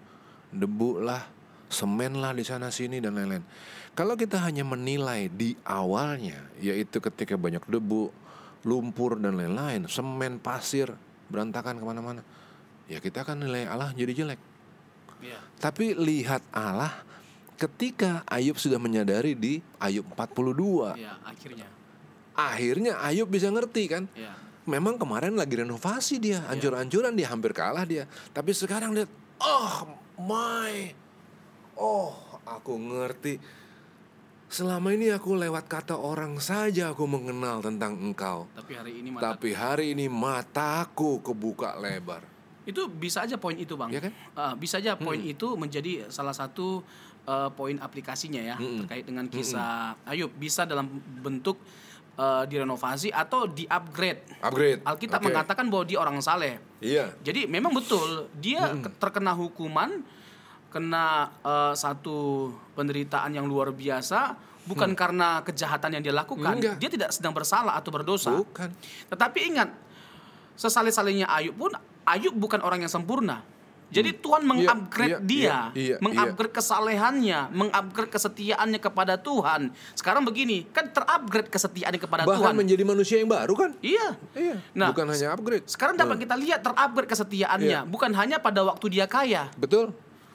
Debu 0.52 1.04
lah, 1.04 1.28
semen 1.68 2.20
lah 2.20 2.32
di 2.32 2.44
sana 2.48 2.72
sini 2.72 3.04
dan 3.04 3.16
lain-lain. 3.20 3.44
Kalau 3.92 4.16
kita 4.16 4.40
hanya 4.40 4.64
menilai 4.64 5.28
di 5.28 5.56
awalnya, 5.68 6.48
yaitu 6.64 7.04
ketika 7.04 7.36
banyak 7.36 7.64
debu, 7.68 8.12
lumpur 8.64 9.20
dan 9.20 9.36
lain-lain, 9.36 9.88
semen, 9.92 10.40
pasir, 10.40 10.96
berantakan 11.28 11.80
ke 11.80 11.84
mana-mana, 11.84 12.22
ya 12.88 13.04
kita 13.04 13.28
akan 13.28 13.48
nilai 13.48 13.68
Allah 13.68 13.92
jadi 13.92 14.12
jelek. 14.12 14.40
Ya. 15.20 15.40
Tapi 15.60 15.94
lihat 15.96 16.42
Allah 16.56 17.04
ketika 17.60 18.26
Ayub 18.26 18.58
sudah 18.58 18.82
menyadari 18.82 19.38
di 19.38 19.62
Ayub 19.78 20.08
42. 20.18 20.98
Ya, 20.98 21.20
akhirnya. 21.22 21.68
Akhirnya 22.34 22.94
Ayub 23.06 23.30
bisa 23.30 23.54
ngerti 23.54 23.84
kan. 23.86 24.04
Ya. 24.18 24.34
Memang 24.72 24.96
kemarin 24.96 25.36
lagi 25.36 25.60
renovasi 25.60 26.16
dia, 26.16 26.48
hancur-hancuran 26.48 27.12
dia, 27.12 27.28
hampir 27.28 27.52
kalah 27.52 27.84
dia. 27.84 28.08
Tapi 28.32 28.56
sekarang 28.56 28.96
lihat, 28.96 29.12
oh 29.44 29.84
my, 30.16 30.96
oh 31.76 32.16
aku 32.48 32.80
ngerti. 32.80 33.36
Selama 34.48 34.92
ini 34.92 35.12
aku 35.12 35.36
lewat 35.36 35.68
kata 35.68 35.96
orang 35.96 36.40
saja 36.40 36.92
aku 36.92 37.04
mengenal 37.04 37.60
tentang 37.60 37.96
engkau. 38.00 38.48
Tapi 38.52 38.72
hari 38.76 38.94
ini 39.00 39.08
mata 39.12 39.24
Tapi 39.32 39.50
hari 39.52 39.86
ini 39.92 40.06
mataku 40.08 41.20
kebuka 41.20 41.76
lebar. 41.76 42.24
itu 42.62 42.86
bisa 42.86 43.26
aja 43.26 43.42
poin 43.42 43.58
itu 43.58 43.74
bang. 43.74 43.90
Ya 43.90 44.02
kan? 44.06 44.14
Ah, 44.38 44.54
bisa 44.54 44.78
aja 44.78 44.94
poin 44.94 45.18
itu 45.18 45.58
menjadi 45.58 46.06
salah 46.14 46.32
satu 46.36 46.86
eh, 47.26 47.50
poin 47.58 47.74
aplikasinya 47.82 48.38
ya 48.38 48.56
Mm-mm. 48.56 48.86
terkait 48.86 49.02
dengan 49.02 49.26
kisah 49.26 49.98
Ayub 50.06 50.30
bisa 50.38 50.62
dalam 50.70 50.86
bentuk 51.26 51.58
eh, 52.18 52.44
direnovasi 52.48 53.12
atau 53.12 53.48
di 53.48 53.64
upgrade. 53.66 54.42
Upgrade. 54.42 54.82
Alkitab 54.84 55.20
Oke. 55.22 55.28
mengatakan 55.32 55.66
bahwa 55.72 55.84
dia 55.88 55.98
orang 56.00 56.18
saleh. 56.20 56.60
Iya. 56.82 57.14
Jadi 57.22 57.46
memang 57.46 57.72
betul 57.72 58.28
dia 58.38 58.74
ke- 58.80 58.92
terkena 58.98 59.32
hukuman, 59.32 60.02
kena 60.72 61.30
eh, 61.44 61.74
satu 61.76 62.50
penderitaan 62.74 63.36
yang 63.36 63.46
luar 63.46 63.72
biasa, 63.72 64.36
bukan 64.66 64.94
karena 64.94 65.42
kejahatan 65.42 66.00
yang 66.00 66.04
dia 66.04 66.16
lakukan. 66.16 66.58
Enggak. 66.58 66.76
Dia 66.78 66.90
tidak 66.90 67.10
sedang 67.12 67.34
bersalah 67.34 67.76
atau 67.78 67.90
berdosa. 67.92 68.32
Bukan. 68.34 68.70
Tetapi 69.10 69.40
ingat, 69.52 69.70
sesaleh-salehnya 70.56 71.28
Ayub 71.28 71.56
pun 71.58 71.72
Ayub 72.06 72.34
bukan 72.34 72.62
orang 72.62 72.82
yang 72.82 72.92
sempurna. 72.92 73.46
Jadi 73.92 74.10
Tuhan 74.24 74.42
mengupgrade 74.48 75.12
iya, 75.12 75.18
dia, 75.20 75.44
iya, 75.44 75.60
iya, 75.76 75.96
mengupgrade 76.00 76.56
kesalehannya, 76.56 77.52
mengupgrade 77.52 78.08
kesetiaannya 78.08 78.80
kepada 78.80 79.20
Tuhan. 79.20 79.76
Sekarang 79.94 80.24
begini, 80.24 80.64
kan 80.72 80.88
terupgrade 80.88 81.52
kesetiaannya 81.52 82.00
kepada 82.00 82.24
Bahkan 82.24 82.40
Tuhan. 82.40 82.56
menjadi 82.56 82.84
manusia 82.88 83.20
yang 83.20 83.28
baru 83.28 83.54
kan? 83.54 83.72
Iya. 83.84 84.16
Iya. 84.32 84.56
Nah, 84.72 84.96
Bukan 84.96 85.12
hanya 85.12 85.28
upgrade. 85.36 85.68
Sekarang 85.68 86.00
dapat 86.00 86.24
kita 86.24 86.40
lihat 86.40 86.64
terupgrade 86.64 87.10
kesetiaannya, 87.12 87.80
Iya. 87.84 87.88
bukan 87.88 88.16
hanya 88.16 88.40
pada 88.40 88.64
waktu 88.64 88.88
dia 88.88 89.06
kaya, 89.12 89.52
Betul. 89.60 89.92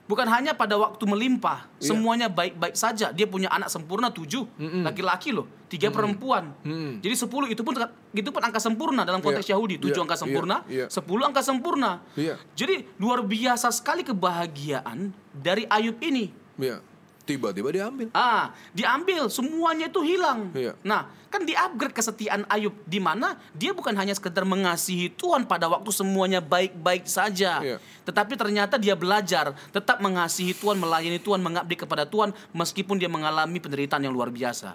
Bukan 0.07 0.27
hanya 0.31 0.55
pada 0.55 0.79
waktu 0.79 1.03
melimpah, 1.03 1.67
Iya. 1.79 1.91
semuanya 1.93 2.27
baik-baik 2.31 2.75
saja. 2.75 3.11
Dia 3.11 3.27
punya 3.27 3.51
anak 3.51 3.69
sempurna 3.69 4.09
tujuh, 4.09 4.47
laki-laki 4.83 5.35
loh, 5.35 5.47
tiga 5.67 5.91
perempuan. 5.91 6.55
Jadi 7.03 7.15
sepuluh 7.15 7.47
itu 7.47 7.61
pun 7.61 7.75
itu 8.11 8.31
pun 8.31 8.41
angka 8.41 8.63
sempurna 8.63 9.03
dalam 9.03 9.21
konteks 9.21 9.47
Iya. 9.47 9.59
Yahudi, 9.59 9.77
tujuh 9.77 9.99
Iya. 9.99 10.07
angka 10.07 10.17
Iya. 10.17 10.23
sempurna, 10.25 10.57
Iya. 10.67 10.87
sepuluh 10.89 11.23
angka 11.27 11.43
sempurna. 11.43 11.91
Iya. 12.15 12.35
Jadi 12.55 12.87
luar 12.97 13.21
biasa 13.21 13.69
sekali 13.69 14.01
kebahagiaan 14.01 15.11
dari 15.31 15.67
Ayub 15.69 15.99
ini. 16.01 16.31
Iya. 16.57 16.81
Tiba-tiba 17.27 17.75
diambil. 17.75 18.07
Ah, 18.15 18.55
diambil 18.71 19.27
semuanya 19.27 19.91
itu 19.91 19.99
hilang. 19.99 20.55
Iya. 20.55 20.79
Nah, 20.87 21.11
kan 21.37 21.45
di-upgrade 21.45 21.93
kesetiaan 21.93 22.49
Ayub 22.49 22.73
di 22.89 22.97
mana 22.97 23.37
dia 23.53 23.77
bukan 23.77 23.93
hanya 23.93 24.17
sekedar 24.17 24.49
mengasihi 24.49 25.13
Tuhan 25.13 25.45
pada 25.45 25.69
waktu 25.69 25.93
semuanya 25.93 26.41
baik-baik 26.41 27.05
saja. 27.05 27.61
Iya. 27.61 27.77
Tetapi 28.09 28.41
ternyata 28.41 28.81
dia 28.81 28.97
belajar 28.97 29.53
tetap 29.69 30.01
mengasihi 30.01 30.57
Tuhan, 30.57 30.81
melayani 30.81 31.21
Tuhan, 31.21 31.45
mengabdi 31.45 31.77
kepada 31.77 32.09
Tuhan 32.09 32.33
meskipun 32.57 32.97
dia 32.97 33.13
mengalami 33.13 33.61
penderitaan 33.61 34.01
yang 34.01 34.17
luar 34.17 34.33
biasa. 34.33 34.73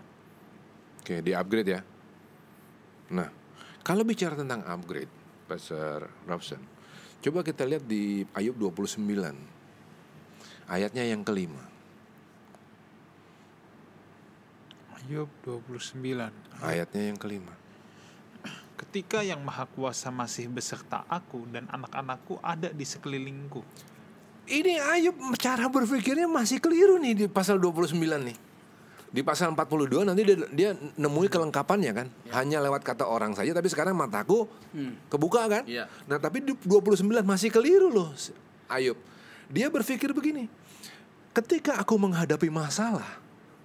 Oke, 1.02 1.26
di-upgrade 1.26 1.70
ya. 1.74 1.82
Nah, 3.10 3.34
kalau 3.82 4.06
bicara 4.06 4.38
tentang 4.38 4.62
upgrade, 4.70 5.10
Pastor 5.50 6.14
Robson, 6.30 6.62
coba 7.26 7.42
kita 7.42 7.66
lihat 7.66 7.90
di 7.90 8.22
Ayub 8.38 8.54
29. 8.54 9.02
Ayatnya 10.70 11.10
yang 11.10 11.26
kelima. 11.26 11.71
Ayub 15.02 15.30
29. 15.42 15.98
Ayatnya 16.62 17.02
yang 17.10 17.18
kelima. 17.18 17.54
Ketika 18.78 19.26
yang 19.26 19.42
maha 19.42 19.66
kuasa 19.66 20.14
masih 20.14 20.50
beserta 20.50 21.06
aku 21.10 21.46
dan 21.50 21.66
anak-anakku 21.70 22.38
ada 22.42 22.70
di 22.70 22.86
sekelilingku. 22.86 23.66
Ini 24.50 24.78
Ayub 24.82 25.18
cara 25.38 25.70
berpikirnya 25.70 26.26
masih 26.26 26.58
keliru 26.62 26.98
nih 27.02 27.14
di 27.14 27.26
pasal 27.30 27.58
29 27.58 27.98
nih. 27.98 28.38
Di 29.12 29.22
pasal 29.22 29.52
42 29.54 30.08
nanti 30.08 30.24
dia, 30.24 30.38
dia 30.50 30.70
nemui 30.98 31.30
kelengkapannya 31.30 31.92
kan. 31.94 32.08
Hanya 32.34 32.62
lewat 32.64 32.82
kata 32.82 33.06
orang 33.06 33.38
saja 33.38 33.54
tapi 33.54 33.70
sekarang 33.70 33.94
mataku 33.94 34.50
kebuka 35.10 35.46
kan. 35.50 35.64
Iya. 35.70 35.86
Nah, 36.10 36.18
tapi 36.18 36.42
di 36.42 36.54
29 36.58 37.06
masih 37.22 37.50
keliru 37.54 37.94
loh 37.94 38.10
Ayub. 38.70 38.98
Dia 39.52 39.70
berpikir 39.70 40.10
begini. 40.16 40.50
Ketika 41.32 41.80
aku 41.80 41.96
menghadapi 41.96 42.52
masalah, 42.52 43.21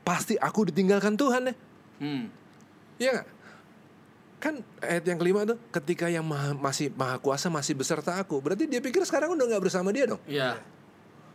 pasti 0.07 0.39
aku 0.39 0.71
ditinggalkan 0.71 1.19
Tuhan 1.19 1.51
ya. 1.51 1.55
Hmm. 1.99 2.31
Iya 3.03 3.11
nggak? 3.19 3.27
Kan 4.39 4.55
ayat 4.79 5.03
yang 5.03 5.19
kelima 5.19 5.43
tuh 5.43 5.59
ketika 5.75 6.07
yang 6.07 6.23
maha, 6.23 6.55
masih 6.55 6.95
maha 6.95 7.19
kuasa 7.19 7.51
masih 7.51 7.75
beserta 7.75 8.15
aku. 8.15 8.39
Berarti 8.39 8.71
dia 8.71 8.79
pikir 8.79 9.03
sekarang 9.03 9.35
udah 9.35 9.43
nggak 9.51 9.63
bersama 9.67 9.91
dia 9.91 10.07
dong. 10.07 10.23
Iya. 10.31 10.63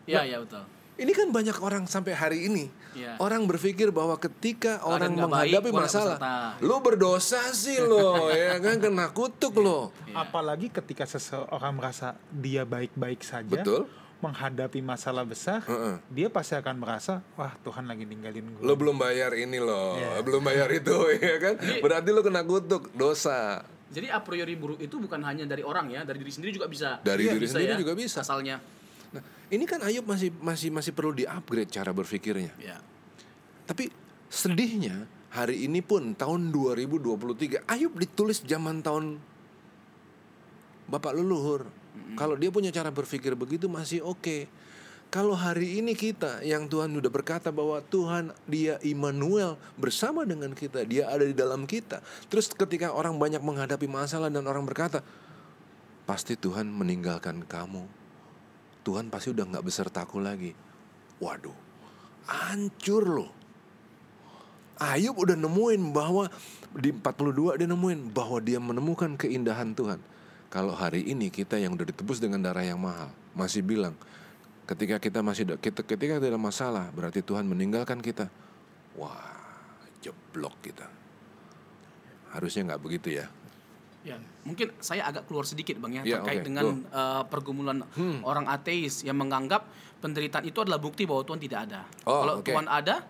Iya, 0.07 0.21
iya 0.23 0.37
betul. 0.39 0.63
Ini 1.01 1.11
kan 1.17 1.27
banyak 1.33 1.57
orang 1.59 1.83
sampai 1.89 2.13
hari 2.13 2.45
ini 2.45 2.69
Iya. 2.93 3.15
orang 3.17 3.47
berpikir 3.47 3.89
bahwa 3.89 4.13
ketika 4.19 4.83
orang 4.83 5.15
baik, 5.15 5.23
menghadapi 5.23 5.69
nggak 5.71 5.81
masalah, 5.87 6.17
lu 6.59 6.77
berdosa 6.83 7.39
sih 7.55 7.79
lo, 7.79 8.27
ya 8.35 8.59
kan 8.59 8.77
kena 8.77 9.09
kutuk 9.09 9.55
lo. 9.57 9.95
Apalagi 10.11 10.67
ketika 10.69 11.07
seseorang 11.07 11.73
merasa 11.73 12.19
dia 12.29 12.67
baik-baik 12.67 13.23
saja. 13.23 13.47
Betul. 13.47 13.87
Menghadapi 14.21 14.85
masalah 14.85 15.25
besar, 15.25 15.65
Heeh. 15.65 15.97
dia 16.13 16.29
pasti 16.29 16.53
akan 16.53 16.77
merasa, 16.77 17.25
wah 17.33 17.57
Tuhan 17.65 17.89
lagi 17.89 18.05
ninggalin 18.05 18.45
gue. 18.53 18.61
Lo 18.61 18.77
belum 18.77 18.93
bayar 18.95 19.33
ini 19.33 19.57
lo, 19.57 19.97
Iya. 19.97 20.21
belum 20.29 20.45
bayar 20.45 20.69
itu, 20.69 20.93
ya 21.17 21.37
kan? 21.41 21.55
Berarti 21.81 22.09
lo 22.13 22.21
kena 22.21 22.45
kutuk, 22.45 22.93
dosa. 22.93 23.65
Jadi 23.91 24.07
a 24.07 24.21
priori 24.21 24.53
buruk 24.55 24.79
itu 24.79 24.95
bukan 24.95 25.19
hanya 25.25 25.43
dari 25.43 25.65
orang 25.65 25.89
ya, 25.89 26.05
dari 26.05 26.21
diri 26.21 26.31
sendiri 26.31 26.53
juga 26.53 26.69
bisa. 26.69 27.01
Dari 27.01 27.27
Iya, 27.27 27.33
diri 27.35 27.47
sendiri 27.49 27.73
ya, 27.75 27.79
juga 27.81 27.93
bisa. 27.97 28.21
Asalnya. 28.23 28.61
Nah, 29.11 29.19
ini 29.51 29.65
kan 29.67 29.83
Ayub 29.83 30.07
masih 30.07 30.31
masih 30.39 30.69
masih 30.71 30.95
perlu 30.95 31.11
di-upgrade 31.11 31.67
cara 31.67 31.91
berpikirnya. 31.91 32.55
Ya. 32.55 32.79
Tapi 33.67 33.91
sedihnya 34.31 35.03
hari 35.27 35.67
ini 35.67 35.83
pun 35.83 36.15
tahun 36.15 36.55
2023 36.55 37.67
Ayub 37.67 37.91
ditulis 37.99 38.39
zaman 38.39 38.79
tahun 38.79 39.19
Bapak 40.87 41.15
leluhur. 41.15 41.67
Kalau 42.15 42.35
dia 42.35 42.51
punya 42.51 42.71
cara 42.71 42.91
berpikir 42.91 43.35
begitu 43.35 43.67
masih 43.71 44.03
oke. 44.03 44.47
Kalau 45.11 45.35
hari 45.35 45.83
ini 45.83 45.91
kita 45.91 46.39
yang 46.39 46.71
Tuhan 46.71 46.87
sudah 46.95 47.11
berkata 47.11 47.51
bahwa 47.51 47.83
Tuhan 47.83 48.31
dia 48.47 48.79
Immanuel 48.79 49.59
bersama 49.75 50.23
dengan 50.23 50.55
kita, 50.55 50.87
dia 50.87 51.11
ada 51.11 51.27
di 51.27 51.35
dalam 51.35 51.67
kita. 51.67 51.99
Terus 52.31 52.47
ketika 52.47 52.95
orang 52.95 53.19
banyak 53.19 53.43
menghadapi 53.43 53.91
masalah 53.91 54.31
dan 54.31 54.47
orang 54.47 54.63
berkata, 54.63 55.03
pasti 56.07 56.39
Tuhan 56.39 56.71
meninggalkan 56.71 57.43
kamu. 57.43 57.83
Tuhan 58.87 59.11
pasti 59.11 59.35
udah 59.35 59.51
nggak 59.51 59.65
besertaku 59.67 60.23
lagi. 60.23 60.55
Waduh, 61.19 61.55
hancur 62.31 63.03
loh. 63.03 63.31
Ayub 64.81 65.13
udah 65.13 65.37
nemuin 65.37 65.93
bahwa 65.93 66.31
di 66.73 66.89
42 66.89 67.59
dia 67.59 67.67
nemuin 67.67 67.99
bahwa 68.15 68.39
dia 68.39 68.57
menemukan 68.57 69.13
keindahan 69.19 69.75
Tuhan. 69.75 69.99
Kalau 70.51 70.75
hari 70.75 71.07
ini 71.07 71.31
kita 71.31 71.55
yang 71.55 71.79
udah 71.79 71.87
ditebus 71.87 72.19
dengan 72.19 72.43
darah 72.43 72.67
yang 72.67 72.75
mahal 72.75 73.07
masih 73.31 73.63
bilang 73.63 73.95
ketika 74.67 74.99
kita 74.99 75.23
masih 75.23 75.47
kita 75.55 75.79
ketika 75.87 76.19
ada 76.19 76.35
masalah 76.35 76.91
berarti 76.91 77.23
Tuhan 77.23 77.47
meninggalkan 77.47 78.03
kita. 78.03 78.27
Wah, 78.99 79.31
jeblok 80.03 80.59
kita. 80.59 80.91
Harusnya 82.35 82.75
nggak 82.75 82.83
begitu 82.83 83.15
ya. 83.15 83.31
Ya, 84.01 84.17
mungkin 84.43 84.73
saya 84.81 85.05
agak 85.05 85.29
keluar 85.29 85.45
sedikit 85.45 85.77
bang 85.77 86.01
ya 86.01 86.03
Ya, 86.03 86.15
terkait 86.19 86.41
oke, 86.41 86.47
dengan 86.49 86.65
go. 86.65 86.71
Hmm. 86.73 86.89
uh, 86.89 87.23
pergumulan 87.29 87.77
orang 88.25 88.49
ateis 88.49 89.05
yang 89.05 89.13
menganggap 89.13 89.69
penderitaan 90.01 90.41
itu 90.41 90.57
adalah 90.57 90.81
bukti 90.81 91.05
bahwa 91.05 91.21
Tuhan 91.21 91.37
tidak 91.37 91.59
ada. 91.69 91.81
Oh, 92.09 92.25
Kalau 92.25 92.33
oke. 92.41 92.49
Tuhan 92.49 92.65
ada, 92.65 93.05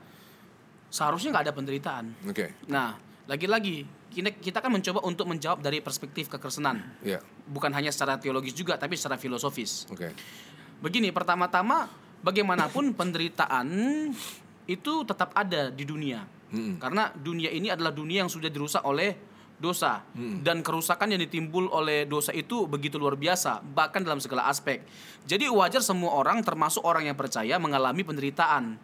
seharusnya 0.91 1.31
nggak 1.31 1.45
ada 1.47 1.55
penderitaan. 1.55 2.05
Oke. 2.27 2.53
Nah, 2.67 2.99
lagi-lagi 3.25 3.87
kita, 4.11 4.29
kita 4.35 4.59
kan 4.59 4.69
mencoba 4.69 4.99
untuk 5.07 5.25
menjawab 5.25 5.63
dari 5.63 5.79
perspektif 5.79 6.27
kekristenan, 6.27 6.83
Ya. 7.01 7.23
bukan 7.47 7.71
hanya 7.71 7.89
secara 7.89 8.19
teologis 8.19 8.51
juga, 8.51 8.75
tapi 8.75 8.99
secara 8.99 9.15
filosofis. 9.15 9.87
Oke. 9.87 10.11
Begini, 10.83 11.09
pertama-tama 11.15 11.87
bagaimanapun 12.19 12.91
penderitaan 12.99 13.67
itu 14.67 14.93
tetap 15.07 15.31
ada 15.33 15.71
di 15.71 15.87
dunia. 15.87 16.27
Karena 16.51 17.07
dunia 17.15 17.47
ini 17.47 17.71
adalah 17.71 17.95
dunia 17.95 18.27
yang 18.27 18.31
sudah 18.31 18.51
dirusak 18.51 18.83
oleh 18.83 19.15
dosa 19.55 20.03
dan 20.43 20.59
kerusakan 20.59 21.15
yang 21.15 21.21
ditimbul 21.23 21.71
oleh 21.71 22.03
dosa 22.03 22.35
itu 22.35 22.67
begitu 22.67 22.99
luar 22.99 23.15
biasa 23.15 23.63
bahkan 23.63 24.03
dalam 24.03 24.19
segala 24.19 24.51
aspek. 24.51 24.83
Jadi 25.23 25.47
wajar 25.47 25.79
semua 25.79 26.11
orang 26.11 26.43
termasuk 26.43 26.83
orang 26.83 27.07
yang 27.07 27.15
percaya 27.15 27.55
mengalami 27.55 28.03
penderitaan. 28.03 28.75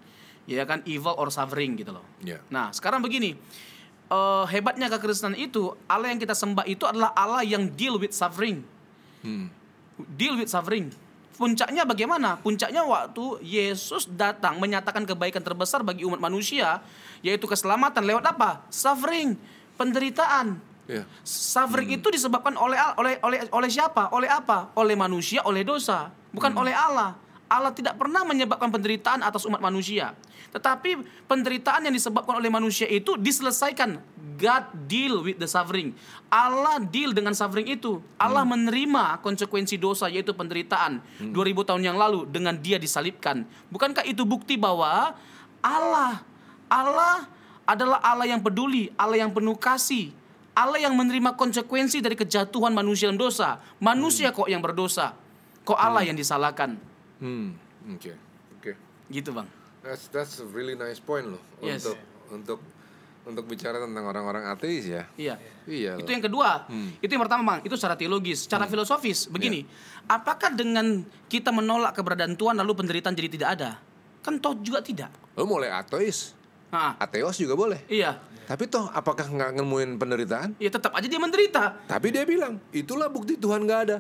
Ya 0.47 0.63
kan 0.63 0.79
evil 0.87 1.11
or 1.19 1.27
suffering 1.27 1.75
gitu 1.75 1.91
loh. 1.91 2.07
Ya. 2.23 2.39
Nah, 2.47 2.71
sekarang 2.71 3.03
begini. 3.03 3.35
Eh, 4.11 4.45
hebatnya 4.51 4.87
kekristenan 4.91 5.35
itu 5.35 5.75
Allah 5.87 6.11
yang 6.11 6.19
kita 6.19 6.33
sembah 6.33 6.65
itu 6.67 6.83
adalah 6.87 7.11
Allah 7.15 7.43
yang 7.43 7.67
deal 7.71 7.99
with 7.99 8.11
suffering 8.11 8.63
deal 10.17 10.37
with 10.37 10.49
suffering. 10.49 10.93
Puncaknya 11.37 11.85
bagaimana? 11.85 12.41
Puncaknya 12.41 12.81
waktu 12.81 13.45
Yesus 13.45 14.09
datang 14.09 14.57
menyatakan 14.57 15.05
kebaikan 15.05 15.45
terbesar 15.45 15.85
bagi 15.85 16.01
umat 16.01 16.17
manusia, 16.17 16.81
yaitu 17.21 17.45
keselamatan 17.45 18.01
lewat 18.01 18.25
apa? 18.25 18.65
Suffering, 18.73 19.37
penderitaan. 19.77 20.57
Ya. 20.89 21.05
Suffering 21.21 21.93
itu 21.93 22.09
disebabkan 22.09 22.57
oleh 22.57 22.79
oleh 22.97 23.21
oleh 23.21 23.39
oleh 23.53 23.69
siapa? 23.69 24.09
Oleh 24.09 24.31
apa? 24.31 24.73
Oleh 24.73 24.97
manusia, 24.97 25.45
oleh 25.45 25.61
dosa, 25.61 26.09
bukan 26.33 26.57
oleh 26.57 26.73
Allah. 26.73 27.13
Allah 27.47 27.71
tidak 27.71 27.95
pernah 27.95 28.25
menyebabkan 28.25 28.73
penderitaan 28.73 29.21
atas 29.21 29.45
umat 29.45 29.61
manusia. 29.61 30.17
Tetapi 30.57 31.05
penderitaan 31.29 31.85
yang 31.85 31.93
disebabkan 31.93 32.41
oleh 32.41 32.49
manusia 32.49 32.89
itu 32.89 33.13
diselesaikan. 33.13 34.01
God 34.37 34.89
deal 34.89 35.21
with 35.21 35.37
the 35.37 35.49
suffering. 35.49 35.93
Allah 36.29 36.81
deal 36.81 37.13
dengan 37.13 37.37
suffering 37.37 37.69
itu. 37.69 38.01
Allah 38.17 38.41
menerima 38.41 39.21
konsekuensi 39.21 39.77
dosa 39.77 40.09
yaitu 40.09 40.33
penderitaan 40.33 41.01
2000 41.33 41.33
tahun 41.61 41.81
yang 41.85 41.97
lalu 41.97 42.25
dengan 42.25 42.57
dia 42.57 42.81
disalibkan. 42.81 43.45
Bukankah 43.69 44.05
itu 44.05 44.25
bukti 44.25 44.57
bahwa 44.57 45.13
Allah 45.61 46.21
Allah 46.69 47.25
adalah 47.65 47.99
Allah 48.01 48.29
yang 48.29 48.41
peduli, 48.41 48.93
Allah 48.97 49.21
yang 49.25 49.33
penuh 49.33 49.57
kasih. 49.57 50.13
Allah 50.57 50.81
yang 50.81 50.97
menerima 50.97 51.37
konsekuensi 51.37 52.01
dari 52.01 52.17
kejatuhan 52.17 52.73
manusia 52.73 53.09
dalam 53.09 53.21
dosa. 53.21 53.61
Manusia 53.77 54.33
kok 54.33 54.49
yang 54.49 54.61
berdosa. 54.61 55.13
Kok 55.61 55.77
Allah 55.77 56.01
yang 56.01 56.17
disalahkan? 56.17 56.81
Hmm. 57.21 57.53
Oke. 57.93 58.17
Oke. 58.57 58.71
Gitu, 59.13 59.29
Bang. 59.29 59.45
That's 59.87 60.11
that's 60.11 60.43
a 60.43 60.47
really 60.51 60.75
nice 60.75 60.99
point 60.99 61.23
loh 61.25 61.39
Yes. 61.63 61.87
untuk 61.87 61.97
untuk 62.27 62.59
untuk 63.23 63.43
bicara 63.43 63.79
tentang 63.79 64.03
orang-orang 64.03 64.47
ateis 64.47 64.83
ya. 64.83 65.03
Iya. 65.15 65.35
Iya. 65.63 65.99
Itu 65.99 66.07
yang 66.07 66.23
kedua. 66.23 66.63
Itu 66.99 67.11
yang 67.11 67.23
pertama, 67.23 67.43
Bang. 67.43 67.59
Itu 67.63 67.75
secara 67.75 67.95
teologis, 67.95 68.47
secara 68.47 68.67
filosofis. 68.67 69.27
Begini, 69.27 69.67
apakah 70.05 70.51
dengan 70.51 71.03
kita 71.27 71.51
menolak 71.51 71.91
keberadaan 71.91 72.35
Tuhan 72.35 72.55
lalu 72.55 72.71
penderitaan 72.77 73.11
jadi 73.11 73.27
tidak 73.27 73.49
ada? 73.59 73.69
Kan 74.23 74.39
toh 74.39 74.55
juga 74.59 74.79
tidak. 74.79 75.11
Lo 75.35 75.43
mulai 75.43 75.67
ateis, 75.71 76.31
Nah, 76.67 76.95
ateos 76.95 77.35
juga 77.35 77.55
boleh. 77.55 77.83
iya. 77.87 78.15
Tapi 78.47 78.63
toh 78.67 78.87
apakah 78.87 79.27
nggak 79.27 79.59
nemuin 79.59 79.99
penderitaan? 79.99 80.49
Ya 80.55 80.71
tetap 80.71 80.95
aja 80.95 81.03
dia 81.03 81.19
menderita. 81.19 81.83
Tapi 81.83 82.15
dia 82.15 82.23
bilang, 82.23 82.63
itulah 82.71 83.11
bukti 83.11 83.35
Tuhan 83.35 83.67
nggak 83.67 83.81
ada. 83.91 83.97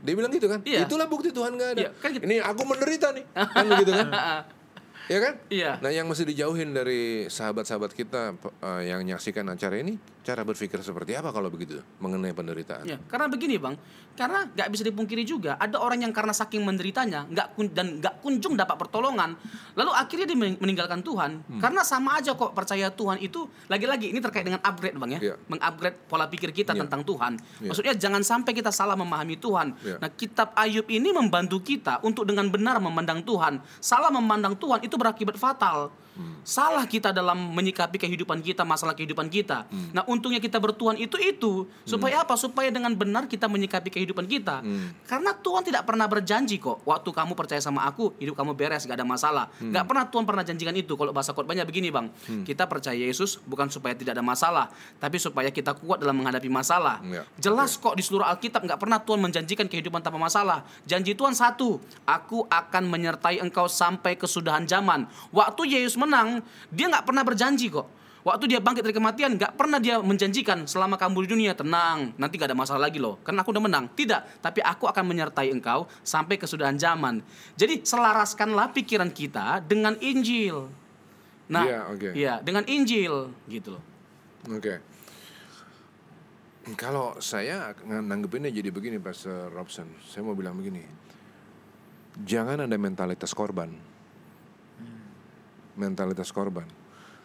Dia 0.00 0.14
bilang 0.16 0.32
gitu 0.32 0.48
kan? 0.48 0.64
Iya. 0.64 0.88
Itulah 0.88 1.04
bukti 1.04 1.28
Tuhan 1.36 1.52
nggak 1.52 1.70
ada. 1.76 1.80
Iya, 1.84 1.90
kan 2.00 2.08
gitu. 2.16 2.24
Ini 2.24 2.40
aku 2.40 2.62
menderita 2.64 3.12
nih. 3.12 3.24
Kan 3.28 3.64
begitu 3.68 3.92
kan? 3.92 4.08
Ya 5.10 5.18
kan? 5.18 5.34
Iya. 5.50 5.82
Nah 5.82 5.90
yang 5.90 6.06
mesti 6.06 6.22
dijauhin 6.22 6.70
dari 6.70 7.26
sahabat-sahabat 7.26 7.90
kita 7.96 8.38
eh, 8.38 8.82
yang 8.86 9.02
menyaksikan 9.02 9.46
acara 9.50 9.82
ini, 9.82 9.98
cara 10.22 10.46
berpikir 10.46 10.78
seperti 10.80 11.18
apa 11.18 11.34
kalau 11.34 11.50
begitu 11.50 11.82
mengenai 11.98 12.30
penderitaan? 12.30 12.86
Ya, 12.86 12.96
karena 13.04 13.26
begini 13.26 13.58
bang, 13.58 13.74
karena 14.14 14.46
nggak 14.46 14.68
bisa 14.70 14.82
dipungkiri 14.82 15.26
juga 15.26 15.58
ada 15.58 15.76
orang 15.76 16.06
yang 16.06 16.14
karena 16.14 16.30
saking 16.30 16.62
menderitanya 16.62 17.26
nggak 17.26 17.46
kun- 17.52 17.74
dan 17.74 17.98
nggak 17.98 18.22
kunjung 18.22 18.54
dapat 18.54 18.78
pertolongan, 18.78 19.34
lalu 19.74 19.90
akhirnya 19.90 20.30
dia 20.30 20.38
men- 20.38 20.58
meninggalkan 20.62 21.02
Tuhan. 21.02 21.42
Hmm. 21.42 21.58
Karena 21.58 21.82
sama 21.82 22.22
aja 22.22 22.32
kok 22.32 22.54
percaya 22.54 22.88
Tuhan 22.88 23.18
itu 23.18 23.44
lagi-lagi 23.66 24.14
ini 24.14 24.22
terkait 24.22 24.46
dengan 24.46 24.62
upgrade 24.62 24.94
bang 24.94 25.10
ya, 25.18 25.20
Iya. 25.20 25.34
mengupgrade 25.50 25.96
pola 26.06 26.30
pikir 26.30 26.54
kita 26.54 26.72
Iya. 26.72 26.86
tentang 26.86 27.02
Tuhan. 27.02 27.32
Iya. 27.58 27.68
Maksudnya 27.74 27.94
jangan 27.98 28.22
sampai 28.22 28.52
kita 28.54 28.70
salah 28.70 28.94
memahami 28.94 29.34
Tuhan. 29.36 29.74
Iya. 29.82 29.98
Nah 29.98 30.08
kitab 30.08 30.54
Ayub 30.54 30.86
ini 30.86 31.10
membantu 31.10 31.58
kita 31.58 31.98
untuk 32.00 32.22
dengan 32.22 32.46
benar 32.46 32.78
memandang 32.78 33.20
Tuhan. 33.20 33.58
Salah 33.82 34.08
memandang 34.08 34.54
Tuhan 34.54 34.86
itu 34.86 34.94
berakibat 34.94 35.34
fatal. 35.34 35.90
Salah 36.42 36.84
kita 36.84 37.14
dalam 37.14 37.54
menyikapi 37.54 37.96
kehidupan 37.96 38.42
kita, 38.44 38.66
masalah 38.66 38.92
kehidupan 38.92 39.30
kita. 39.32 39.64
Nah, 39.94 40.04
untungnya 40.08 40.38
kita 40.42 40.58
bertuhan 40.60 40.98
itu 41.00 41.16
itu 41.20 41.66
supaya 41.88 42.22
apa? 42.24 42.36
Supaya 42.36 42.68
dengan 42.68 42.92
benar 42.92 43.26
kita 43.30 43.48
menyikapi 43.48 43.88
kehidupan 43.88 44.28
kita. 44.28 44.60
Karena 45.08 45.32
Tuhan 45.36 45.62
tidak 45.64 45.88
pernah 45.88 46.06
berjanji 46.08 46.60
kok, 46.60 46.84
waktu 46.84 47.10
kamu 47.12 47.32
percaya 47.32 47.60
sama 47.62 47.88
aku, 47.88 48.12
hidup 48.20 48.36
kamu 48.36 48.52
beres, 48.56 48.84
gak 48.84 48.98
ada 48.98 49.06
masalah. 49.06 49.48
Gak 49.58 49.84
pernah 49.88 50.04
Tuhan 50.08 50.24
pernah 50.28 50.44
janjikan 50.44 50.74
itu. 50.76 50.94
Kalau 50.98 51.12
bahasa 51.14 51.32
khotbahnya 51.32 51.64
begini, 51.64 51.88
Bang. 51.88 52.12
Kita 52.42 52.68
percaya 52.68 52.98
Yesus 52.98 53.40
bukan 53.44 53.68
supaya 53.72 53.96
tidak 53.96 54.18
ada 54.18 54.24
masalah, 54.24 54.68
tapi 55.00 55.16
supaya 55.16 55.48
kita 55.48 55.72
kuat 55.78 56.02
dalam 56.02 56.18
menghadapi 56.20 56.50
masalah. 56.52 57.00
Ya. 57.06 57.22
Jelas 57.38 57.78
kok 57.78 57.94
di 57.94 58.02
seluruh 58.02 58.26
Alkitab 58.26 58.66
nggak 58.66 58.78
pernah 58.80 58.98
Tuhan 59.00 59.20
menjanjikan 59.22 59.66
kehidupan 59.70 60.02
tanpa 60.02 60.18
masalah. 60.18 60.66
Janji 60.84 61.14
Tuhan 61.14 61.32
satu, 61.32 61.78
aku 62.04 62.44
akan 62.50 62.82
menyertai 62.90 63.38
engkau 63.38 63.70
sampai 63.70 64.18
kesudahan 64.18 64.66
zaman. 64.66 65.06
Waktu 65.30 65.78
Yesus 65.78 65.94
menang, 66.02 66.42
dia 66.68 66.90
nggak 66.90 67.06
pernah 67.06 67.22
berjanji 67.22 67.70
kok. 67.70 68.02
Waktu 68.22 68.46
dia 68.46 68.62
bangkit 68.62 68.86
dari 68.86 68.94
kematian, 68.94 69.34
nggak 69.34 69.58
pernah 69.58 69.82
dia 69.82 69.98
menjanjikan 69.98 70.62
selama 70.70 70.94
kamu 70.94 71.26
di 71.26 71.28
dunia 71.34 71.52
tenang, 71.58 72.14
nanti 72.14 72.38
gak 72.38 72.54
ada 72.54 72.58
masalah 72.58 72.86
lagi 72.86 73.02
loh, 73.02 73.18
karena 73.26 73.42
aku 73.42 73.50
udah 73.50 73.64
menang. 73.66 73.90
Tidak, 73.90 74.38
tapi 74.38 74.62
aku 74.62 74.86
akan 74.86 75.04
menyertai 75.10 75.50
engkau 75.50 75.90
sampai 76.06 76.38
kesudahan 76.38 76.78
zaman. 76.78 77.18
Jadi 77.58 77.82
selaraskanlah 77.82 78.70
pikiran 78.70 79.10
kita 79.10 79.58
dengan 79.66 79.98
Injil. 79.98 80.70
Nah, 81.50 81.66
Iya, 81.66 81.80
oke. 81.90 82.08
iya, 82.14 82.34
dengan 82.38 82.62
Injil 82.70 83.34
gitu 83.50 83.74
loh. 83.74 83.82
Oke. 84.54 84.78
Kalau 86.78 87.18
saya 87.18 87.74
ng- 87.82 88.06
nanggepinnya 88.06 88.54
jadi 88.54 88.70
begini 88.70 89.02
Pastor 89.02 89.50
Robson, 89.50 89.90
saya 90.06 90.22
mau 90.22 90.38
bilang 90.38 90.54
begini. 90.54 90.86
Jangan 92.22 92.70
ada 92.70 92.76
mentalitas 92.78 93.34
korban. 93.34 93.74
Mentalitas 95.78 96.30
korban. 96.30 96.68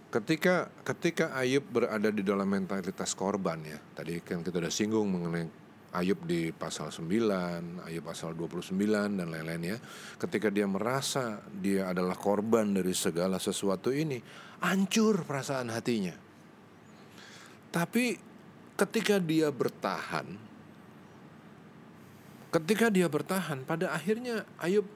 Ketika 0.07 0.71
ketika 0.87 1.35
Ayub 1.35 1.67
berada 1.67 2.07
di 2.07 2.23
dalam 2.23 2.47
mentalitas 2.47 3.11
korban 3.11 3.59
ya. 3.59 3.75
Tadi 3.91 4.23
kan 4.23 4.39
kita 4.39 4.63
udah 4.63 4.71
singgung 4.71 5.11
mengenai 5.11 5.67
Ayub 5.95 6.19
di 6.27 6.51
pasal 6.51 6.91
9, 6.91 7.87
Ayub 7.87 8.03
pasal 8.03 8.35
29 8.35 9.19
dan 9.19 9.27
lain-lain 9.27 9.75
ya. 9.75 9.77
Ketika 10.19 10.51
dia 10.51 10.67
merasa 10.67 11.39
dia 11.47 11.87
adalah 11.91 12.15
korban 12.15 12.75
dari 12.75 12.91
segala 12.91 13.39
sesuatu 13.39 13.91
ini, 13.91 14.19
hancur 14.63 15.23
perasaan 15.23 15.71
hatinya. 15.71 16.15
Tapi 17.71 18.19
ketika 18.77 19.17
dia 19.19 19.47
bertahan, 19.49 20.27
ketika 22.51 22.87
dia 22.93 23.07
bertahan, 23.07 23.63
pada 23.63 23.91
akhirnya 23.91 24.43
Ayub 24.59 24.87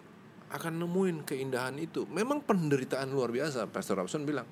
akan 0.51 0.83
nemuin 0.83 1.17
keindahan 1.23 1.75
itu. 1.79 2.03
Memang 2.11 2.43
penderitaan 2.43 3.07
luar 3.07 3.31
biasa, 3.31 3.71
Pastor 3.71 3.99
Robson 3.99 4.27
bilang. 4.27 4.45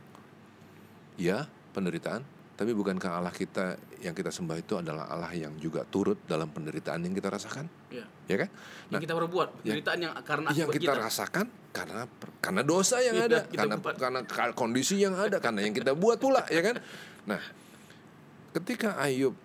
Ya, 1.20 1.46
penderitaan. 1.76 2.24
Tapi 2.56 2.76
bukankah 2.76 3.24
Allah 3.24 3.32
kita 3.32 3.80
yang 4.04 4.12
kita 4.12 4.36
sembah 4.36 4.60
itu 4.60 4.76
adalah 4.76 5.08
Allah 5.08 5.32
yang 5.32 5.56
juga 5.56 5.88
turut 5.88 6.20
dalam 6.28 6.52
penderitaan 6.52 7.00
yang 7.08 7.16
kita 7.16 7.32
rasakan? 7.32 7.72
Iya. 7.88 8.04
Ya 8.28 8.36
kan? 8.36 8.50
Yang 8.92 9.02
kita 9.08 9.16
perbuat, 9.16 9.48
penderitaan 9.64 10.00
yang 10.04 10.14
karena 10.28 10.48
yang 10.52 10.68
akibat 10.68 10.84
kita, 10.92 11.04
rasakan 11.08 11.46
karena 11.72 12.04
karena 12.44 12.62
dosa 12.68 13.00
yang 13.00 13.16
Iya, 13.16 13.28
ada, 13.32 13.40
kita 13.48 13.56
karena 13.64 13.76
buat. 13.80 13.96
karena 13.96 14.20
ka- 14.28 14.56
kondisi 14.60 15.00
yang 15.00 15.16
ada, 15.16 15.40
karena 15.40 15.64
yang 15.64 15.72
kita 15.72 15.96
buat 15.96 16.20
pula, 16.20 16.44
ya 16.52 16.60
kan? 16.60 16.84
Nah, 17.32 17.40
ketika 18.60 19.00
Ayub 19.00 19.40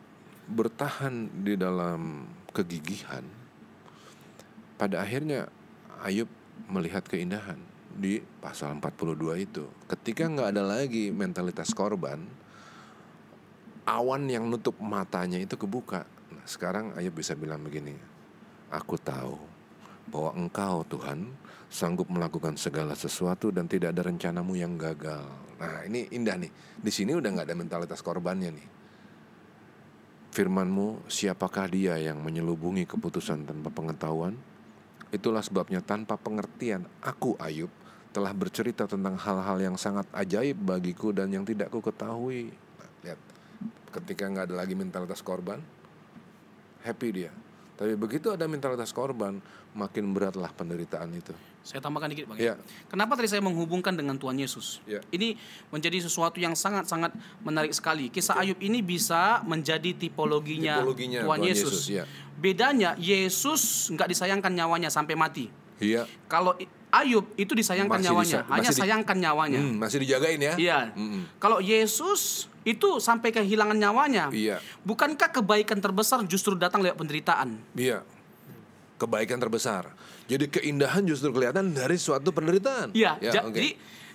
bertahan 0.51 1.31
di 1.47 1.55
dalam 1.55 2.27
kegigihan, 2.51 3.23
pada 4.75 5.07
akhirnya 5.07 5.47
Ayub 6.03 6.27
melihat 6.69 7.05
keindahan 7.05 7.61
di 7.95 8.21
pasal 8.43 8.77
42 8.79 9.39
itu. 9.39 9.65
Ketika 9.87 10.27
nggak 10.27 10.49
ada 10.55 10.63
lagi 10.67 11.15
mentalitas 11.15 11.71
korban, 11.71 12.23
awan 13.87 14.27
yang 14.27 14.51
nutup 14.51 14.75
matanya 14.83 15.39
itu 15.39 15.55
kebuka. 15.55 16.05
Nah, 16.35 16.45
sekarang 16.49 16.97
Ayub 16.99 17.15
bisa 17.15 17.39
bilang 17.39 17.63
begini, 17.63 17.95
Aku 18.75 18.99
tahu 18.99 19.39
bahwa 20.11 20.31
Engkau 20.35 20.83
Tuhan 20.91 21.31
sanggup 21.71 22.11
melakukan 22.11 22.59
segala 22.59 22.99
sesuatu 22.99 23.55
dan 23.55 23.71
tidak 23.71 23.95
ada 23.95 24.07
rencanamu 24.11 24.59
yang 24.59 24.75
gagal. 24.75 25.27
Nah 25.59 25.87
ini 25.87 26.11
indah 26.11 26.39
nih. 26.39 26.51
Di 26.83 26.91
sini 26.91 27.15
udah 27.15 27.29
nggak 27.31 27.47
ada 27.51 27.57
mentalitas 27.57 28.03
korbannya 28.03 28.51
nih. 28.51 28.69
Firmanmu, 30.35 31.07
siapakah 31.07 31.71
dia 31.71 31.95
yang 32.03 32.19
menyelubungi 32.19 32.91
keputusan 32.91 33.47
tanpa 33.47 33.71
pengetahuan? 33.71 34.35
Itulah 35.15 35.47
sebabnya 35.47 35.79
tanpa 35.79 36.19
pengertian, 36.19 36.83
aku 36.99 37.39
Ayub 37.39 37.71
telah 38.11 38.35
bercerita 38.35 38.91
tentang 38.91 39.15
hal-hal 39.15 39.63
yang 39.63 39.77
sangat 39.79 40.11
ajaib 40.11 40.59
bagiku 40.59 41.15
dan 41.15 41.31
yang 41.31 41.47
tidak 41.47 41.71
ku 41.71 41.79
ketahui. 41.79 42.51
Nah, 42.51 42.91
lihat, 43.07 43.21
ketika 43.95 44.27
nggak 44.27 44.51
ada 44.51 44.57
lagi 44.59 44.75
mentalitas 44.75 45.23
korban, 45.23 45.63
happy 46.83 47.09
dia. 47.15 47.31
Tapi 47.79 47.95
begitu 47.95 48.35
ada 48.35 48.51
mentalitas 48.51 48.91
korban, 48.91 49.39
makin 49.75 50.11
beratlah 50.11 50.49
penderitaan 50.49 51.11
itu. 51.13 51.35
Saya 51.61 51.81
tambahkan 51.81 52.13
dikit 52.13 52.29
bang. 52.29 52.39
Iya. 52.39 52.55
Kenapa 52.87 53.17
tadi 53.17 53.27
saya 53.27 53.41
menghubungkan 53.41 53.91
dengan 53.91 54.15
Tuhan 54.15 54.37
Yesus? 54.37 54.79
Iya. 54.85 55.01
Ini 55.09 55.35
menjadi 55.69 55.99
sesuatu 55.99 56.37
yang 56.37 56.53
sangat-sangat 56.53 57.11
menarik 57.41 57.73
sekali. 57.73 58.09
Kisah 58.09 58.37
Ayub 58.37 58.57
ini 58.59 58.81
bisa 58.81 59.43
menjadi 59.43 59.91
tipologinya, 59.93 60.79
Tipologinya 60.79 61.21
Tuhan, 61.21 61.29
Tuhan 61.35 61.41
Yesus. 61.43 61.73
Yesus, 61.75 61.85
iya. 61.91 62.05
Bedanya 62.35 62.95
Yesus 62.95 63.63
nggak 63.91 64.09
disayangkan 64.09 64.53
nyawanya 64.53 64.89
sampai 64.89 65.15
mati. 65.15 65.49
Iya, 65.75 66.07
Kalau 66.27 66.55
Ayub 66.95 67.27
itu 67.35 67.51
disayangkan 67.51 67.99
Masih 67.99 68.07
nyawanya, 68.07 68.39
disa- 68.39 68.47
hanya 68.49 68.71
di- 68.71 68.79
sayangkan 68.79 69.17
nyawanya. 69.19 69.59
Hmm, 69.59 69.75
masih 69.83 69.99
dijagain 69.99 70.39
ya? 70.39 70.55
Iya. 70.55 70.79
Mm-mm. 70.95 71.27
Kalau 71.37 71.59
Yesus 71.59 72.47
itu 72.63 73.03
sampai 73.03 73.35
kehilangan 73.35 73.75
nyawanya. 73.75 74.31
Iya. 74.31 74.63
Bukankah 74.87 75.35
kebaikan 75.35 75.83
terbesar 75.83 76.23
justru 76.25 76.55
datang 76.55 76.79
lewat 76.81 76.95
penderitaan? 76.95 77.59
Iya. 77.75 78.07
Kebaikan 78.95 79.37
terbesar. 79.37 79.91
Jadi 80.25 80.49
keindahan 80.49 81.03
justru 81.03 81.29
kelihatan 81.29 81.71
dari 81.71 81.99
suatu 81.99 82.31
penderitaan. 82.31 82.95
Iya, 82.95 83.19
Ya, 83.19 83.31
ja- 83.35 83.45
oke. 83.45 83.53
jadi 83.53 83.71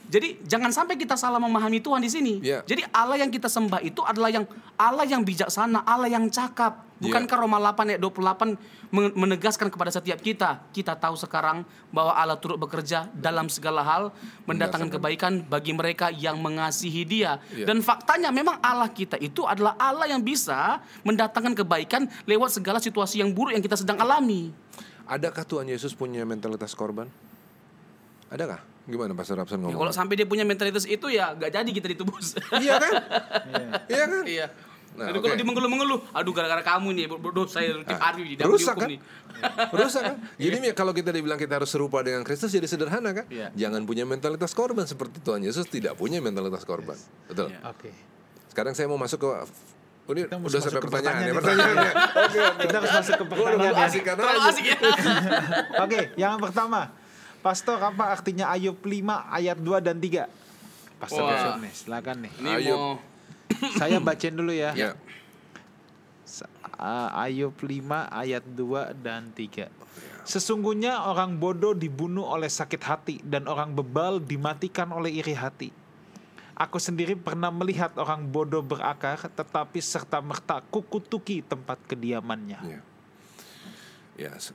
jadi 0.09 0.41
jangan 0.41 0.73
sampai 0.73 0.97
kita 0.97 1.13
salah 1.13 1.37
memahami 1.37 1.77
Tuhan 1.77 2.01
di 2.01 2.09
sini. 2.09 2.33
Iya. 2.41 2.65
Jadi 2.65 2.81
Allah 2.89 3.21
yang 3.21 3.29
kita 3.29 3.45
sembah 3.45 3.77
itu 3.79 4.01
adalah 4.01 4.33
yang 4.33 4.41
Allah 4.73 5.05
yang 5.05 5.21
bijaksana, 5.21 5.85
Allah 5.85 6.09
yang 6.09 6.25
cakap. 6.27 6.81
Bukankah 6.99 7.37
Roma 7.37 7.61
8 7.61 7.95
ayat 7.95 8.01
28 8.01 8.57
men- 8.89 9.13
menegaskan 9.15 9.69
kepada 9.69 9.87
setiap 9.87 10.19
kita, 10.19 10.65
kita 10.73 10.97
tahu 10.97 11.15
sekarang 11.15 11.63
bahwa 11.93 12.11
Allah 12.11 12.35
turut 12.35 12.57
bekerja 12.57 13.07
dalam 13.13 13.47
segala 13.47 13.85
hal 13.85 14.11
mendatangkan 14.43 14.91
kebaikan 14.91 15.45
bagi 15.45 15.71
mereka 15.71 16.09
yang 16.09 16.41
mengasihi 16.41 17.05
Dia. 17.05 17.37
Iya. 17.53 17.69
Dan 17.69 17.79
faktanya 17.79 18.33
memang 18.33 18.57
Allah 18.59 18.89
kita 18.89 19.15
itu 19.15 19.45
adalah 19.45 19.77
Allah 19.77 20.09
yang 20.09 20.19
bisa 20.19 20.81
mendatangkan 21.05 21.53
kebaikan 21.55 22.03
lewat 22.25 22.49
segala 22.51 22.81
situasi 22.81 23.21
yang 23.21 23.29
buruk 23.29 23.53
yang 23.53 23.61
kita 23.61 23.77
sedang 23.77 23.95
alami. 23.95 24.51
Adakah 25.09 25.41
Tuhan 25.41 25.65
Yesus 25.65 25.97
punya 25.97 26.21
mentalitas 26.21 26.77
korban? 26.77 27.09
Adakah? 28.29 28.61
Gimana 28.85 29.13
Pastor 29.13 29.37
Rapson 29.37 29.57
Ya, 29.57 29.69
ngomong? 29.69 29.81
kalau 29.81 29.93
sampai 29.93 30.13
dia 30.13 30.25
punya 30.25 30.45
mentalitas 30.45 30.85
itu 30.85 31.09
ya 31.09 31.33
gak 31.33 31.49
jadi 31.51 31.69
kita 31.69 31.87
ditebus. 31.89 32.37
Iya 32.63 32.77
kan? 32.77 32.93
Iya 33.85 34.05
kan? 34.05 34.23
Iya. 34.25 34.47
Nah, 34.89 35.13
Aduh, 35.13 35.21
kalau 35.21 35.37
dia 35.37 35.45
mengeluh-mengeluh, 35.45 36.01
aduh 36.11 36.33
gara-gara 36.33 36.59
kamu 36.65 36.91
nih 36.91 37.05
ber- 37.07 37.21
berdosa 37.21 37.61
ya 37.61 37.77
tiap 37.79 38.01
hari 38.01 38.25
di 38.25 38.35
dalam 38.35 38.51
rusak 38.51 38.73
kan? 38.75 38.89
nih. 38.89 38.99
Rusak 39.79 40.01
kan? 40.03 40.15
Jadi 40.35 40.55
ya, 40.59 40.73
kalau 40.73 40.91
kita 40.91 41.13
dibilang 41.13 41.37
kita 41.37 41.61
harus 41.61 41.69
serupa 41.69 42.01
dengan 42.01 42.25
Kristus 42.25 42.51
jadi 42.51 42.65
sederhana 42.65 43.13
kan? 43.13 43.25
Iya. 43.29 43.53
Jangan 43.55 43.85
punya 43.85 44.03
mentalitas 44.03 44.51
korban 44.51 44.83
seperti 44.83 45.21
Tuhan 45.21 45.39
Yesus 45.39 45.69
tidak 45.69 45.93
punya 45.95 46.19
mentalitas 46.19 46.65
korban. 46.65 46.97
Betul. 47.25 47.53
Iya. 47.53 47.61
Oke. 47.65 47.93
Sekarang 48.49 48.73
saya 48.73 48.89
mau 48.89 48.97
masuk 48.97 49.21
ke 49.21 49.29
ini 50.09 50.21
Kita 50.25 50.35
udah 50.41 50.61
sampai 50.61 50.81
pertanyaan 50.81 51.21
ya 51.21 51.33
pertanyaan 51.37 51.37
pertanyaannya. 51.37 51.93
Oke, 51.93 52.39
oke. 52.41 52.61
Kita 52.65 52.75
harus 52.81 52.91
masuk 52.97 53.13
ke 53.13 53.23
udah 53.23 53.29
pertanyaan 53.29 53.73
ya. 53.73 53.85
asik 53.85 54.01
karena 54.01 54.21
Terlalu 54.25 54.41
asik 54.49 54.65
ya. 54.65 54.77
Oke, 55.85 55.99
yang 56.17 56.35
pertama. 56.41 56.81
Pastor 57.39 57.77
apa 57.79 58.03
artinya 58.11 58.45
Ayub 58.51 58.75
5 58.75 58.91
ayat 59.31 59.57
2 59.61 59.85
dan 59.85 59.95
3? 59.95 60.27
Pastor 60.99 61.23
Wah. 61.23 61.31
Yusuf 61.31 61.55
nih, 61.63 61.73
silakan 61.73 62.17
nih. 62.27 62.31
Ini 62.35 62.49
Ayub. 62.59 62.77
mau 62.77 62.93
Saya 63.79 63.97
bacain 64.03 64.35
dulu 64.35 64.51
ya. 64.51 64.71
Ya. 64.75 64.91
Uh, 66.75 67.09
Ayub 67.15 67.55
5 67.55 67.71
ayat 68.11 68.43
2 68.43 68.99
dan 68.99 69.31
3. 69.31 69.71
Sesungguhnya 70.27 71.09
orang 71.09 71.41
bodoh 71.41 71.73
dibunuh 71.73 72.27
oleh 72.27 72.51
sakit 72.51 72.81
hati 72.85 73.15
dan 73.25 73.49
orang 73.49 73.73
bebal 73.73 74.21
dimatikan 74.21 74.91
oleh 74.93 75.09
iri 75.23 75.33
hati. 75.33 75.73
Aku 76.59 76.75
sendiri 76.75 77.15
pernah 77.15 77.47
melihat 77.47 77.95
orang 77.95 78.27
bodoh 78.27 78.59
berakar 78.59 79.15
tetapi 79.15 79.79
serta 79.79 80.19
merta 80.19 80.59
kukutuki 80.67 81.39
tempat 81.39 81.79
kediamannya. 81.87 82.59
Ya. 82.67 82.79
Ya. 84.19 84.31
se- 84.35 84.51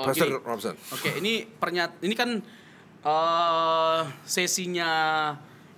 Oke. 0.00 0.14
Pastor 0.16 0.40
Robson. 0.40 0.74
Oke, 0.94 1.20
ini 1.20 1.44
pernyat 1.44 1.92
ini 2.00 2.14
kan 2.16 2.40
eh 3.04 4.00
sesinya 4.24 4.90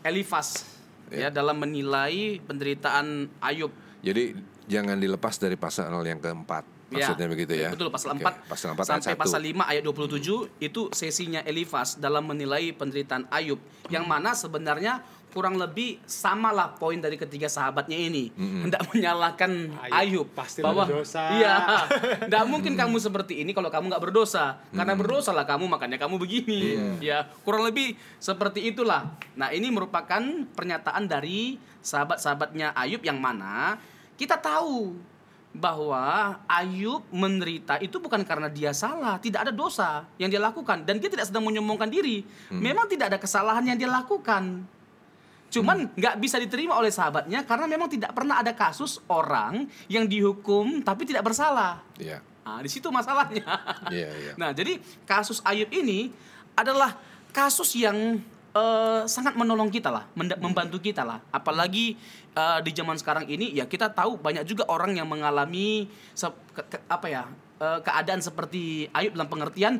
Elifas 0.06 0.62
ya. 1.11 1.28
dalam 1.28 1.58
menilai 1.58 2.38
penderitaan 2.46 3.26
Ayub. 3.42 3.72
Jadi 4.00 4.38
jangan 4.70 4.96
dilepas 4.96 5.36
dari 5.36 5.58
pasal 5.58 5.90
yang 6.06 6.22
keempat. 6.22 6.62
Maksudnya 6.91 7.26
begitu 7.30 7.53
ya. 7.55 7.70
Betul, 7.70 7.88
pasal 7.95 8.18
Oke, 8.18 8.26
4 8.26 8.51
Pasal 8.51 8.68
4 8.74 8.82
ayat 8.82 9.03
sampai 9.07 9.14
1. 9.14 9.22
pasal 9.22 9.41
5 9.47 9.70
ayat 9.70 9.82
27 9.86 10.62
itu 10.62 10.82
sesinya 10.91 11.41
Elifas 11.47 11.97
dalam 12.03 12.26
menilai 12.26 12.74
penderitaan 12.74 13.30
Ayub 13.30 13.62
yang 13.88 14.05
mana 14.11 14.34
sebenarnya 14.34 14.99
kurang 15.30 15.55
lebih 15.55 16.03
samalah 16.11 16.74
poin 16.74 16.99
dari 16.99 17.14
ketiga 17.14 17.47
sahabatnya 17.47 17.95
ini. 17.95 18.34
Hendak 18.34 18.91
menyalahkan 18.91 19.70
Ayub, 19.86 20.26
Ayub, 20.26 20.28
pasti 20.34 20.59
bahwa 20.59 20.82
berdosa. 20.91 21.22
iya. 21.38 21.86
Tidak 22.26 22.45
mungkin 22.51 22.74
kamu 22.74 22.99
seperti 22.99 23.38
ini 23.47 23.55
kalau 23.55 23.70
kamu 23.70 23.95
nggak 23.95 24.03
berdosa. 24.11 24.59
Karena 24.74 24.99
berdosa 24.99 25.30
lah 25.30 25.47
kamu 25.47 25.70
makanya 25.70 26.03
kamu 26.03 26.18
begini. 26.18 26.74
Ya 26.99 27.30
kurang 27.47 27.62
lebih 27.62 27.95
seperti 28.18 28.74
itulah. 28.74 29.14
Nah 29.38 29.55
ini 29.55 29.70
merupakan 29.70 30.20
pernyataan 30.59 31.07
dari 31.07 31.62
sahabat-sahabatnya 31.80 32.74
Ayub 32.74 33.01
yang 33.07 33.22
mana 33.22 33.78
kita 34.18 34.36
tahu 34.36 34.99
bahwa 35.51 36.38
Ayub 36.46 37.03
menderita 37.11 37.82
itu 37.82 37.98
bukan 37.98 38.22
karena 38.22 38.46
dia 38.46 38.70
salah, 38.70 39.18
tidak 39.18 39.48
ada 39.48 39.53
dosa 39.53 40.07
yang 40.14 40.30
dia 40.30 40.38
lakukan 40.38 40.86
dan 40.86 41.03
dia 41.03 41.11
tidak 41.11 41.26
sedang 41.26 41.42
menyombongkan 41.42 41.90
diri. 41.90 42.22
Memang 42.55 42.86
tidak 42.86 43.11
ada 43.14 43.18
kesalahan 43.18 43.66
yang 43.66 43.78
dia 43.78 43.90
lakukan. 43.90 44.62
Cuman 45.51 45.90
nggak 45.98 46.14
bisa 46.22 46.38
diterima 46.38 46.78
oleh 46.78 46.94
sahabatnya 46.94 47.42
karena 47.42 47.66
memang 47.66 47.90
tidak 47.90 48.14
pernah 48.14 48.38
ada 48.38 48.55
kasus 48.55 49.03
orang 49.11 49.66
yang 49.90 50.07
dihukum 50.07 50.78
tapi 50.86 51.03
tidak 51.03 51.26
bersalah. 51.26 51.82
Iya. 51.98 52.22
Nah, 52.46 52.62
di 52.62 52.70
situ 52.70 52.86
masalahnya. 52.88 53.46
Iya, 53.90 54.11
iya. 54.14 54.32
Nah, 54.38 54.55
jadi 54.55 54.78
kasus 55.03 55.42
Ayub 55.42 55.68
ini 55.74 56.14
adalah 56.55 56.94
kasus 57.34 57.74
yang 57.74 58.22
eh, 58.55 59.03
sangat 59.07 59.34
menolong 59.38 59.70
kita 59.70 59.90
lah, 59.90 60.05
membantu 60.16 60.82
kita 60.82 61.07
lah. 61.07 61.18
Apalagi 61.30 61.94
eh, 62.34 62.59
di 62.62 62.70
zaman 62.74 62.98
sekarang 62.98 63.26
ini, 63.30 63.55
ya 63.55 63.66
kita 63.66 63.90
tahu 63.90 64.18
banyak 64.18 64.46
juga 64.46 64.66
orang 64.70 64.94
yang 64.98 65.07
mengalami 65.07 65.86
se- 66.14 66.34
ke- 66.55 66.66
ke- 66.66 66.84
apa 66.90 67.07
ya 67.07 67.22
eh, 67.62 67.78
keadaan 67.82 68.22
seperti 68.22 68.90
Ayub 68.90 69.14
dalam 69.14 69.30
pengertian 69.30 69.78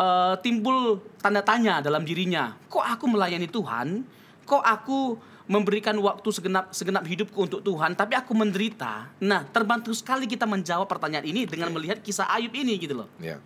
eh, 0.00 0.34
timbul 0.40 1.00
tanda 1.20 1.44
tanya 1.44 1.84
dalam 1.84 2.02
dirinya. 2.02 2.56
Kok 2.68 2.84
aku 2.84 3.04
melayani 3.08 3.48
Tuhan? 3.48 4.04
Kok 4.44 4.64
aku 4.64 4.98
memberikan 5.44 5.92
waktu 6.00 6.28
segenap 6.32 6.72
segenap 6.72 7.04
hidupku 7.04 7.36
untuk 7.36 7.60
Tuhan, 7.60 7.92
tapi 7.92 8.16
aku 8.16 8.32
menderita. 8.32 9.12
Nah, 9.20 9.44
terbantu 9.44 9.92
sekali 9.92 10.24
kita 10.24 10.48
menjawab 10.48 10.88
pertanyaan 10.88 11.28
ini 11.28 11.44
dengan 11.44 11.68
melihat 11.68 12.00
kisah 12.00 12.32
Ayub 12.32 12.52
ini 12.56 12.80
gitu 12.80 12.96
loh. 13.04 13.08
Ya. 13.20 13.36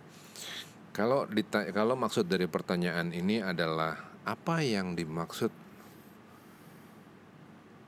Kalau 0.95 1.27
kalau 1.71 1.95
maksud 1.95 2.27
dari 2.27 2.47
pertanyaan 2.47 3.11
ini 3.15 3.39
adalah 3.39 4.08
apa 4.29 4.61
yang 4.61 4.93
dimaksud 4.93 5.49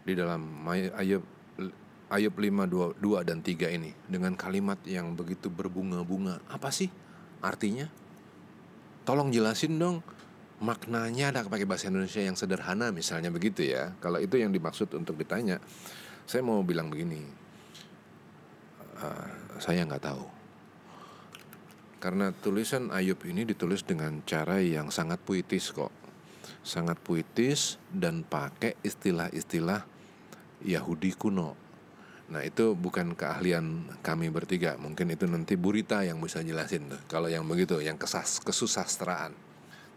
di 0.02 0.14
dalam 0.18 0.66
Ayub 0.66 1.22
Ayub 2.12 2.36
5 2.36 3.00
2, 3.00 3.00
2 3.00 3.30
dan 3.30 3.40
3 3.40 3.78
ini 3.78 3.96
dengan 4.04 4.36
kalimat 4.36 4.76
yang 4.84 5.16
begitu 5.16 5.48
berbunga-bunga. 5.48 6.44
Apa 6.52 6.68
sih 6.68 6.92
artinya? 7.40 7.88
Tolong 9.08 9.32
jelasin 9.32 9.80
dong 9.80 10.04
maknanya 10.62 11.32
ada 11.32 11.48
pakai 11.48 11.64
bahasa 11.64 11.88
Indonesia 11.88 12.20
yang 12.20 12.36
sederhana 12.36 12.92
misalnya 12.92 13.32
begitu 13.32 13.64
ya. 13.64 13.96
Kalau 14.04 14.20
itu 14.20 14.36
yang 14.36 14.52
dimaksud 14.52 14.92
untuk 14.92 15.16
ditanya, 15.18 15.64
saya 16.28 16.44
mau 16.44 16.60
bilang 16.68 16.92
begini. 16.92 17.24
"Ah, 19.00 19.32
saya 19.58 19.88
nggak 19.88 20.04
tahu. 20.04 20.26
Karena 22.02 22.34
tulisan 22.34 22.90
Ayub 22.90 23.24
ini 23.30 23.46
ditulis 23.46 23.86
dengan 23.86 24.26
cara 24.26 24.58
yang 24.58 24.90
sangat 24.90 25.22
puitis 25.22 25.70
kok. 25.70 26.01
Sangat 26.62 26.98
puitis 27.02 27.82
dan 27.90 28.26
pakai 28.26 28.78
istilah-istilah 28.82 29.86
Yahudi 30.62 31.14
kuno. 31.18 31.58
Nah 32.32 32.48
itu 32.48 32.72
bukan 32.80 33.12
keahlian 33.12 33.92
kami 34.00 34.32
bertiga. 34.32 34.80
Mungkin 34.80 35.12
itu 35.12 35.28
nanti 35.28 35.60
Burita 35.60 36.08
yang 36.08 36.24
bisa 36.24 36.40
jelasin 36.40 36.88
tuh. 36.88 37.02
Kalau 37.12 37.28
yang 37.28 37.44
begitu, 37.44 37.84
yang 37.84 38.00
kesas 38.00 38.40
kesusastraan. 38.40 39.36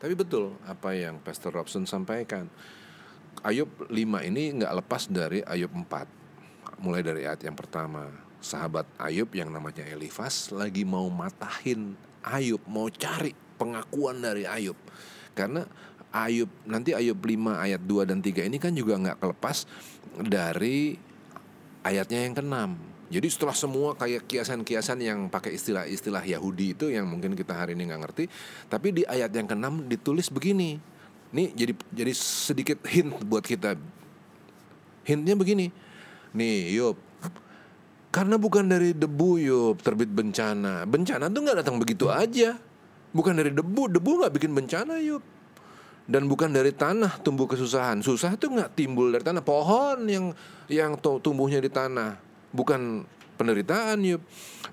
Tapi 0.02 0.12
betul 0.18 0.58
apa 0.66 0.92
yang 0.92 1.22
Pastor 1.22 1.54
Robson 1.54 1.86
sampaikan. 1.86 2.50
Ayub 3.46 3.70
5 3.86 3.94
ini 4.26 4.56
nggak 4.58 4.74
lepas 4.82 5.06
dari 5.06 5.46
Ayub 5.46 5.70
4. 5.70 6.82
Mulai 6.82 7.02
dari 7.06 7.22
ayat 7.22 7.46
yang 7.46 7.54
pertama. 7.54 8.10
Sahabat 8.44 8.84
Ayub 9.00 9.30
yang 9.32 9.48
namanya 9.48 9.86
Elifas 9.88 10.52
lagi 10.52 10.84
mau 10.84 11.08
matahin 11.08 11.96
Ayub, 12.24 12.60
mau 12.68 12.90
cari 12.90 13.32
pengakuan 13.60 14.20
dari 14.20 14.44
Ayub. 14.44 14.76
Karena 15.36 15.64
Ayub 16.14 16.46
nanti 16.62 16.94
Ayub 16.94 17.18
5 17.18 17.58
ayat 17.58 17.82
2 17.82 18.06
dan 18.06 18.22
3 18.22 18.46
ini 18.46 18.62
kan 18.62 18.70
juga 18.70 18.94
nggak 18.94 19.18
kelepas 19.18 19.66
dari 20.22 20.94
ayatnya 21.82 22.30
yang 22.30 22.34
keenam. 22.38 22.70
Jadi 23.10 23.26
setelah 23.26 23.52
semua 23.52 23.98
kayak 23.98 24.30
kiasan-kiasan 24.30 25.02
yang 25.02 25.26
pakai 25.26 25.58
istilah-istilah 25.58 26.22
Yahudi 26.22 26.78
itu 26.78 26.86
yang 26.88 27.10
mungkin 27.10 27.34
kita 27.34 27.52
hari 27.52 27.74
ini 27.74 27.90
nggak 27.90 28.00
ngerti, 28.06 28.24
tapi 28.70 28.94
di 28.94 29.02
ayat 29.02 29.34
yang 29.34 29.50
keenam 29.50 29.90
ditulis 29.90 30.30
begini. 30.30 30.78
Nih 31.34 31.50
jadi 31.50 31.74
jadi 31.90 32.12
sedikit 32.14 32.78
hint 32.86 33.18
buat 33.26 33.42
kita. 33.42 33.74
Hintnya 35.04 35.34
begini. 35.36 35.68
Nih, 36.32 36.78
Yop. 36.80 36.96
Karena 38.08 38.40
bukan 38.40 38.64
dari 38.64 38.96
debu, 38.96 39.36
Yop, 39.36 39.84
terbit 39.84 40.08
bencana. 40.08 40.86
Bencana 40.88 41.28
tuh 41.28 41.40
nggak 41.44 41.58
datang 41.60 41.76
begitu 41.76 42.08
aja. 42.08 42.56
Bukan 43.12 43.36
dari 43.36 43.52
debu, 43.52 43.92
debu 43.92 44.10
nggak 44.24 44.32
bikin 44.32 44.56
bencana, 44.56 44.96
Yop 45.04 45.33
dan 46.04 46.28
bukan 46.28 46.52
dari 46.52 46.72
tanah 46.72 47.20
tumbuh 47.24 47.48
kesusahan. 47.48 48.04
Susah 48.04 48.36
itu 48.36 48.48
nggak 48.48 48.76
timbul 48.76 49.08
dari 49.08 49.24
tanah. 49.24 49.40
Pohon 49.40 50.04
yang 50.04 50.36
yang 50.68 50.96
tu- 51.00 51.20
tumbuhnya 51.20 51.60
di 51.60 51.72
tanah, 51.72 52.20
bukan 52.52 53.04
penderitaan 53.34 53.98
yuk, 54.04 54.22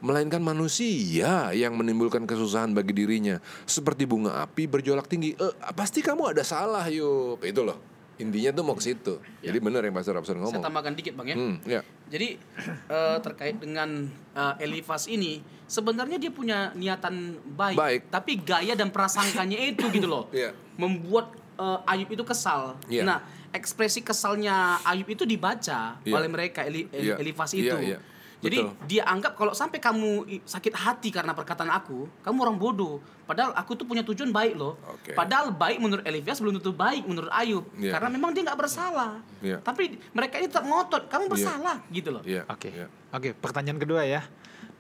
melainkan 0.04 0.40
manusia 0.44 1.50
yang 1.52 1.74
menimbulkan 1.74 2.28
kesusahan 2.28 2.72
bagi 2.76 2.94
dirinya. 2.94 3.42
Seperti 3.66 4.06
bunga 4.06 4.44
api 4.44 4.68
berjolak 4.68 5.08
tinggi. 5.10 5.34
Eh, 5.34 5.54
pasti 5.74 6.04
kamu 6.04 6.36
ada 6.36 6.44
salah 6.46 6.86
yuk. 6.92 7.42
Itu 7.42 7.66
loh. 7.66 7.91
Intinya 8.22 8.52
tuh 8.54 8.64
mau 8.64 8.76
ke 8.76 8.84
situ. 8.84 9.18
Jadi 9.42 9.58
benar 9.58 9.82
yang 9.82 9.92
Pastor 9.92 10.14
Robson 10.14 10.38
Saya 10.38 10.44
ngomong. 10.46 10.62
tambahkan 10.62 10.94
dikit 10.94 11.14
bang 11.14 11.28
ya. 11.28 11.36
Hmm, 11.36 11.56
ya. 11.66 11.82
Jadi 12.08 12.28
eh, 12.96 13.18
terkait 13.20 13.58
dengan 13.58 13.90
eh, 14.32 14.64
Elifas 14.64 15.08
ini, 15.08 15.42
sebenarnya 15.66 16.16
dia 16.16 16.30
punya 16.30 16.70
niatan 16.74 17.16
baik, 17.50 17.76
Baik. 17.76 18.02
tapi 18.08 18.38
gaya 18.38 18.74
dan 18.74 18.90
prasangkanya 18.90 19.58
itu 19.58 19.90
gitu 19.90 20.06
loh, 20.06 20.30
Iya. 20.30 20.54
membuat 20.82 21.34
eh, 21.58 21.90
Ayub 21.90 22.10
itu 22.10 22.22
kesal. 22.22 22.78
Iya. 22.86 23.04
Nah, 23.04 23.20
ekspresi 23.52 24.00
kesalnya 24.02 24.80
Ayub 24.82 25.10
itu 25.10 25.26
dibaca 25.26 25.98
Iya. 26.00 26.14
oleh 26.14 26.30
mereka 26.30 26.62
Eli, 26.62 26.86
Eli- 26.88 27.10
Iya. 27.10 27.16
Elifas 27.18 27.52
Iya, 27.52 27.62
itu. 27.66 27.78
iya. 27.84 27.98
Jadi 28.42 28.58
Betul. 28.58 28.74
dia 28.90 29.06
anggap 29.06 29.38
kalau 29.38 29.54
sampai 29.54 29.78
kamu 29.78 30.42
sakit 30.50 30.74
hati 30.74 31.14
karena 31.14 31.30
perkataan 31.32 31.70
aku, 31.70 32.10
kamu 32.26 32.38
orang 32.42 32.58
bodoh. 32.58 32.98
Padahal 33.30 33.54
aku 33.54 33.78
tuh 33.78 33.86
punya 33.86 34.02
tujuan 34.02 34.34
baik 34.34 34.58
loh. 34.58 34.82
Oke. 34.90 35.14
Padahal 35.14 35.54
baik 35.54 35.78
menurut 35.78 36.02
Elifas 36.04 36.42
belum 36.42 36.58
tentu 36.58 36.74
baik 36.74 37.06
menurut 37.06 37.30
Ayub, 37.30 37.64
Iya. 37.78 37.94
karena 37.96 38.10
memang 38.10 38.34
dia 38.34 38.42
nggak 38.44 38.58
bersalah. 38.58 39.22
Iya. 39.40 39.62
Tapi 39.62 40.02
mereka 40.12 40.42
ini 40.42 40.50
tetap 40.50 40.66
ngotot, 40.66 41.06
kamu 41.06 41.30
Iya. 41.30 41.32
bersalah 41.32 41.78
gitu 41.94 42.10
loh. 42.10 42.24
Iya. 42.26 42.42
Oke. 42.50 42.74
iya. 42.74 42.90
Oke, 43.14 43.30
pertanyaan 43.32 43.78
kedua 43.78 44.02
ya. 44.04 44.26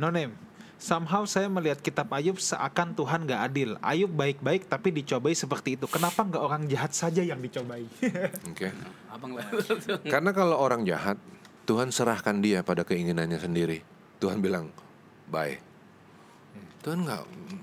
No 0.01 0.09
name. 0.09 0.34
Somehow 0.82 1.30
saya 1.30 1.45
melihat 1.45 1.78
kitab 1.78 2.09
Ayub 2.09 2.41
seakan 2.41 2.97
Tuhan 2.97 3.30
gak 3.30 3.53
adil. 3.53 3.78
Ayub 3.86 4.09
baik-baik 4.09 4.66
tapi 4.66 4.89
dicobai 4.89 5.38
seperti 5.38 5.78
itu. 5.78 5.86
Kenapa 5.86 6.26
nggak 6.26 6.41
orang 6.41 6.66
jahat 6.66 6.89
saja 6.91 7.22
yang 7.22 7.38
dicobai? 7.38 7.86
Oke. 8.49 8.74
Abang 9.05 9.38
lah. 9.38 9.45
Karena 10.18 10.34
kalau 10.34 10.57
orang 10.57 10.82
jahat, 10.82 11.22
Tuhan 11.72 11.88
serahkan 11.88 12.43
dia 12.43 12.67
pada 12.67 12.84
keinginannya 12.84 13.39
sendiri. 13.39 13.80
Tuhan 14.19 14.43
bilang, 14.43 14.67
bye. 15.32 15.55
Tuhan 16.84 17.07
nggak 17.07 17.22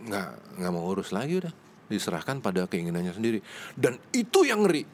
nggak 0.08 0.28
nggak 0.56 0.72
mau 0.72 0.88
urus 0.88 1.12
lagi 1.12 1.44
udah, 1.44 1.52
diserahkan 1.92 2.40
pada 2.40 2.64
keinginannya 2.64 3.12
sendiri. 3.12 3.44
Dan 3.76 4.00
itu 4.16 4.48
yang 4.48 4.64
ngeri. 4.64 4.88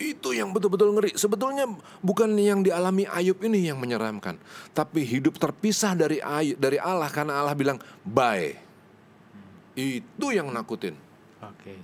Itu 0.00 0.32
yang 0.32 0.56
betul-betul 0.56 0.96
ngeri. 0.96 1.12
Sebetulnya 1.12 1.68
bukan 2.00 2.32
yang 2.40 2.64
dialami 2.64 3.04
Ayub 3.04 3.36
ini 3.44 3.68
yang 3.68 3.76
menyeramkan, 3.76 4.40
tapi 4.72 5.04
hidup 5.04 5.36
terpisah 5.36 5.92
dari 5.92 6.24
Ayub, 6.24 6.56
dari 6.56 6.80
Allah 6.80 7.12
karena 7.12 7.36
Allah 7.44 7.52
bilang 7.52 7.76
bye. 8.00 8.56
Itu 9.76 10.32
yang 10.32 10.48
nakutin. 10.48 10.96
Oke. 11.44 11.76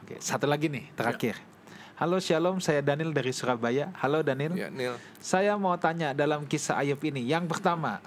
Oke, 0.00 0.16
satu 0.16 0.48
lagi 0.48 0.72
nih, 0.72 0.88
terakhir. 0.96 1.51
Halo 1.92 2.16
Shalom, 2.16 2.56
saya 2.56 2.80
Daniel 2.80 3.12
dari 3.12 3.36
Surabaya. 3.36 3.92
Halo 4.00 4.24
Daniel. 4.24 4.56
Ya, 4.56 4.72
Neil. 4.72 4.96
Saya 5.20 5.60
mau 5.60 5.76
tanya 5.76 6.16
dalam 6.16 6.48
kisah 6.48 6.80
Ayub 6.80 6.96
ini. 7.04 7.20
Yang 7.28 7.52
pertama, 7.52 8.00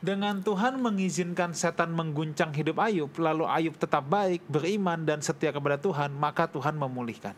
dengan 0.00 0.40
Tuhan 0.40 0.80
mengizinkan 0.80 1.52
setan 1.52 1.92
mengguncang 1.92 2.56
hidup 2.56 2.80
Ayub, 2.80 3.12
lalu 3.20 3.44
Ayub 3.44 3.76
tetap 3.76 4.08
baik, 4.08 4.40
beriman 4.48 5.04
dan 5.04 5.20
setia 5.20 5.52
kepada 5.52 5.76
Tuhan, 5.76 6.08
maka 6.16 6.48
Tuhan 6.48 6.72
memulihkan. 6.72 7.36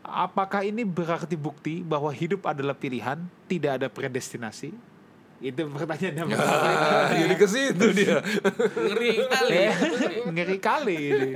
Apakah 0.00 0.64
ini 0.64 0.80
berarti 0.88 1.36
bukti 1.36 1.84
bahwa 1.84 2.08
hidup 2.08 2.48
adalah 2.48 2.72
pilihan, 2.72 3.20
tidak 3.52 3.84
ada 3.84 3.88
predestinasi? 3.92 4.72
Itu 5.44 5.68
pertanyaan 5.72 6.24
yang 6.24 6.28
pertama. 6.32 6.72
Jadi 7.20 7.34
ke 7.36 7.46
situ 7.48 7.86
dia. 7.96 8.16
Ngeri 8.76 9.12
kali. 9.28 9.56
Ya, 9.56 9.72
ngeri 10.36 10.56
kali 10.56 10.96
ini. 10.96 11.30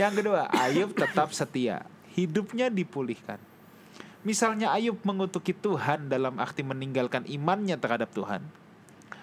Yang 0.00 0.12
kedua, 0.24 0.48
Ayub 0.52 0.96
tetap 0.96 1.32
setia. 1.36 1.84
Hidupnya 2.12 2.68
dipulihkan. 2.68 3.40
Misalnya 4.22 4.70
Ayub 4.70 5.02
mengutuki 5.02 5.50
Tuhan 5.50 6.06
dalam 6.06 6.38
arti 6.38 6.62
meninggalkan 6.62 7.26
imannya 7.26 7.74
terhadap 7.74 8.14
Tuhan. 8.14 8.44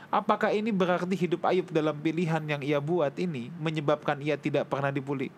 Apakah 0.10 0.52
ini 0.52 0.74
berarti 0.74 1.14
hidup 1.14 1.46
Ayub 1.46 1.70
dalam 1.70 1.96
pilihan 2.02 2.42
yang 2.44 2.60
ia 2.66 2.82
buat 2.82 3.14
ini 3.16 3.54
menyebabkan 3.62 4.20
ia 4.20 4.36
tidak 4.36 4.68
pernah 4.68 4.90
dipulih? 4.90 5.30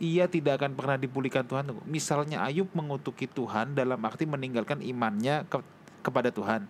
Ia 0.00 0.26
tidak 0.26 0.60
akan 0.60 0.72
pernah 0.74 0.96
dipulihkan 0.96 1.44
Tuhan. 1.44 1.76
Misalnya 1.84 2.42
Ayub 2.42 2.66
mengutuki 2.72 3.28
Tuhan 3.28 3.76
dalam 3.76 4.00
arti 4.02 4.24
meninggalkan 4.24 4.80
imannya 4.80 5.44
ke- 5.46 5.64
kepada 6.02 6.32
Tuhan. 6.32 6.66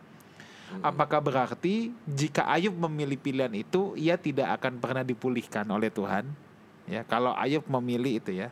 Apakah 0.83 1.23
berarti 1.23 1.95
jika 2.11 2.43
Ayub 2.51 2.75
memilih 2.75 3.17
pilihan 3.17 3.55
itu, 3.55 3.95
ia 3.95 4.19
tidak 4.19 4.59
akan 4.59 4.83
pernah 4.83 5.07
dipulihkan 5.07 5.65
oleh 5.71 5.95
Tuhan? 5.95 6.27
Ya, 6.91 7.07
kalau 7.07 7.33
Ayub 7.39 7.63
memilih 7.71 8.19
itu 8.19 8.35
ya. 8.35 8.51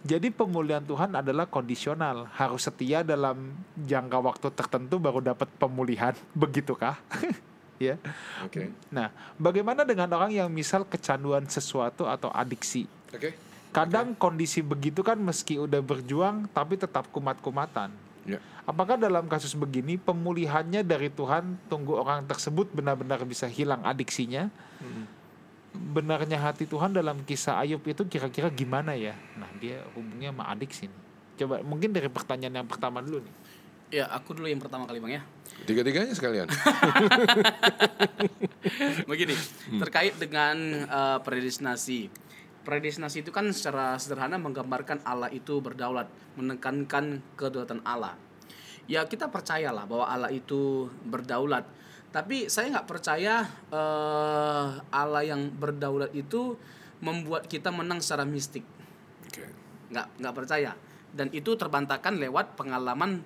Jadi 0.00 0.32
pemulihan 0.32 0.80
Tuhan 0.80 1.12
adalah 1.12 1.44
kondisional, 1.44 2.24
harus 2.32 2.64
setia 2.64 3.04
dalam 3.04 3.52
jangka 3.76 4.18
waktu 4.20 4.46
tertentu 4.56 4.96
baru 4.96 5.20
dapat 5.20 5.48
pemulihan, 5.60 6.16
begitukah? 6.40 6.96
ya. 7.76 8.00
Oke. 8.40 8.72
Nah, 8.88 9.12
bagaimana 9.36 9.84
dengan 9.84 10.08
orang 10.16 10.32
yang 10.32 10.48
misal 10.48 10.88
kecanduan 10.88 11.44
sesuatu 11.44 12.08
atau 12.08 12.32
adiksi? 12.32 12.88
Oke. 13.12 13.36
Kadang 13.70 14.18
kondisi 14.18 14.66
begitu 14.66 15.04
kan 15.06 15.14
meski 15.20 15.54
udah 15.54 15.78
berjuang 15.78 16.50
tapi 16.50 16.74
tetap 16.74 17.06
kumat-kumatan. 17.14 17.94
Ya. 18.26 18.42
Apakah 18.66 18.98
dalam 18.98 19.30
kasus 19.30 19.54
begini 19.54 19.94
pemulihannya 19.94 20.82
dari 20.82 21.06
Tuhan 21.06 21.56
tunggu 21.70 21.96
orang 21.96 22.26
tersebut 22.26 22.72
benar-benar 22.74 23.22
bisa 23.22 23.46
hilang 23.46 23.80
adiksinya? 23.86 24.50
Benarnya 25.70 26.38
hati 26.38 26.66
Tuhan 26.66 26.90
dalam 26.90 27.22
kisah 27.22 27.62
Ayub 27.62 27.82
itu 27.86 28.02
kira-kira 28.10 28.50
gimana 28.50 28.98
ya? 28.98 29.14
Nah 29.38 29.46
dia 29.62 29.86
hubungnya 29.94 30.34
sama 30.34 30.50
adiksi 30.50 30.90
nih. 30.90 31.00
Coba 31.40 31.64
mungkin 31.64 31.94
dari 31.94 32.10
pertanyaan 32.10 32.60
yang 32.60 32.68
pertama 32.68 33.00
dulu 33.00 33.22
nih. 33.22 33.34
Ya, 33.90 34.06
aku 34.06 34.38
dulu 34.38 34.46
yang 34.46 34.62
pertama 34.62 34.86
kali 34.86 35.02
Bang 35.02 35.10
ya. 35.10 35.22
Tiga-tiganya 35.66 36.14
sekalian. 36.14 36.46
Begini, 39.10 39.34
terkait 39.82 40.14
dengan 40.14 40.86
eh, 40.86 41.18
predestinasi. 41.26 42.06
Predestinasi 42.62 43.26
itu 43.26 43.34
kan 43.34 43.50
secara 43.50 43.98
sederhana 43.98 44.38
menggambarkan 44.38 45.02
Allah 45.02 45.26
itu 45.34 45.58
berdaulat, 45.58 46.06
menekankan 46.38 47.18
kedaulatan 47.34 47.82
Allah. 47.82 48.14
Ya 48.86 49.02
kita 49.10 49.26
percayalah 49.26 49.90
bahwa 49.90 50.06
Allah 50.06 50.30
itu 50.30 50.86
berdaulat. 51.02 51.66
Tapi 52.10 52.50
saya 52.50 52.74
nggak 52.74 52.88
percaya 52.90 53.46
eh, 53.70 54.66
Allah 54.90 55.22
yang 55.22 55.50
berdaulat 55.54 56.10
itu 56.14 56.58
membuat 57.00 57.46
kita 57.46 57.70
menang 57.70 58.02
secara 58.02 58.26
mistik. 58.26 58.66
Nggak 59.90 60.06
nggak 60.18 60.34
percaya 60.34 60.74
dan 61.14 61.28
itu 61.34 61.58
terbantahkan 61.58 62.18
lewat 62.18 62.54
pengalaman 62.54 63.22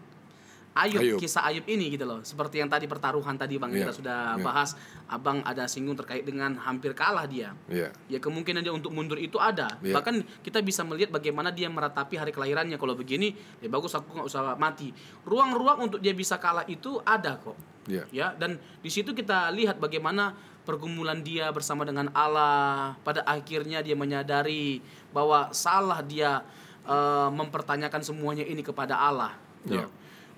Ayub, 0.75 0.99
Ayub. 0.99 1.19
kisah 1.23 1.47
Ayub 1.47 1.63
ini 1.71 1.95
gitu 1.95 2.03
loh 2.03 2.19
seperti 2.27 2.59
yang 2.59 2.67
tadi 2.67 2.91
pertaruhan 2.91 3.39
tadi 3.39 3.63
bang 3.63 3.71
Iya, 3.71 3.79
kita 3.87 3.93
sudah 3.95 4.19
iya. 4.35 4.43
bahas 4.43 4.75
abang 5.07 5.39
ada 5.47 5.71
singgung 5.71 5.95
terkait 5.95 6.27
dengan 6.27 6.59
hampir 6.59 6.91
kalah 6.99 7.31
dia 7.31 7.55
Iya. 7.71 7.95
ya 8.11 8.19
kemungkinan 8.19 8.59
dia 8.67 8.75
untuk 8.75 8.91
mundur 8.91 9.15
itu 9.23 9.39
ada 9.39 9.79
Iya. 9.79 9.95
bahkan 9.95 10.27
kita 10.43 10.59
bisa 10.67 10.83
melihat 10.83 11.15
bagaimana 11.15 11.55
dia 11.55 11.71
meratapi 11.71 12.19
hari 12.19 12.35
kelahirannya 12.35 12.75
kalau 12.75 12.99
begini 12.99 13.39
ya 13.63 13.71
bagus 13.71 13.95
aku 13.95 14.19
nggak 14.19 14.27
usah 14.27 14.59
mati 14.59 14.91
ruang-ruang 15.23 15.87
untuk 15.87 16.03
dia 16.03 16.11
bisa 16.11 16.43
kalah 16.43 16.67
itu 16.67 16.99
ada 17.07 17.39
kok 17.39 17.55
Iya. 17.87 18.03
ya 18.11 18.27
dan 18.35 18.59
di 18.83 18.91
situ 18.91 19.15
kita 19.15 19.55
lihat 19.55 19.79
bagaimana 19.79 20.35
pergumulan 20.65 21.21
dia 21.21 21.53
bersama 21.53 21.85
dengan 21.85 22.09
Allah 22.17 22.97
pada 23.05 23.21
akhirnya 23.29 23.85
dia 23.85 23.95
menyadari 23.95 24.81
bahwa 25.15 25.53
salah 25.55 26.03
dia 26.03 26.43
eh, 26.83 27.29
mempertanyakan 27.31 28.03
semuanya 28.03 28.43
ini 28.45 28.61
kepada 28.61 28.97
Allah 28.99 29.33
gitu. 29.65 29.81
Ya. 29.81 29.89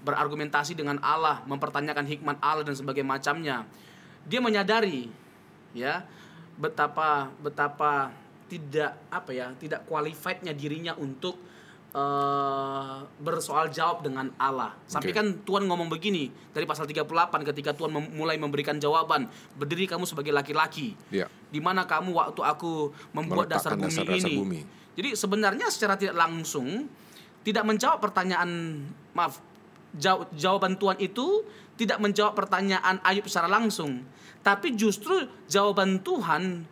Berargumentasi 0.06 0.78
dengan 0.78 1.02
Allah 1.02 1.42
mempertanyakan 1.50 2.06
hikmat 2.06 2.38
Allah 2.38 2.62
dan 2.62 2.78
sebagainya 2.78 3.10
macamnya 3.10 3.56
dia 4.22 4.38
menyadari 4.38 5.10
ya 5.74 6.06
betapa 6.54 7.28
betapa 7.42 8.14
tidak 8.46 8.94
apa 9.10 9.30
ya 9.34 9.50
tidak 9.58 9.82
qualifiednya 9.90 10.54
dirinya 10.54 10.94
untuk 10.94 11.34
eh, 11.90 12.96
bersoal 13.18 13.66
jawab 13.74 14.06
dengan 14.06 14.30
Allah. 14.38 14.78
Sampai 14.86 15.10
kan 15.10 15.42
Tuhan 15.42 15.66
ngomong 15.66 15.90
begini 15.90 16.30
dari 16.54 16.62
pasal 16.62 16.86
38 16.86 17.02
ketika 17.52 17.74
Tuhan 17.74 17.90
mem- 17.90 18.14
mulai 18.14 18.38
memberikan 18.38 18.78
jawaban, 18.78 19.26
berdiri 19.58 19.90
kamu 19.90 20.06
sebagai 20.06 20.30
laki-laki. 20.30 20.94
Iya. 21.10 21.26
Di 21.50 21.58
mana 21.58 21.82
kamu 21.82 22.14
waktu 22.14 22.40
aku 22.46 22.94
membuat 23.10 23.50
dasar 23.50 23.74
bumi 23.74 23.90
dasar-dasar 23.90 24.30
ini. 24.30 24.38
bumi. 24.38 24.60
Jadi 24.96 25.08
sebenarnya 25.12 25.66
secara 25.68 25.98
tidak 25.98 26.16
langsung 26.16 26.86
tidak 27.44 27.62
menjawab 27.66 27.98
pertanyaan 28.00 28.80
maaf 29.12 29.38
jawaban 30.34 30.74
Tuhan 30.80 30.98
itu 30.98 31.44
tidak 31.76 32.00
menjawab 32.00 32.32
pertanyaan 32.32 32.98
Ayub 33.04 33.28
secara 33.28 33.46
langsung, 33.46 34.02
tapi 34.40 34.72
justru 34.74 35.28
jawaban 35.46 36.00
Tuhan 36.00 36.64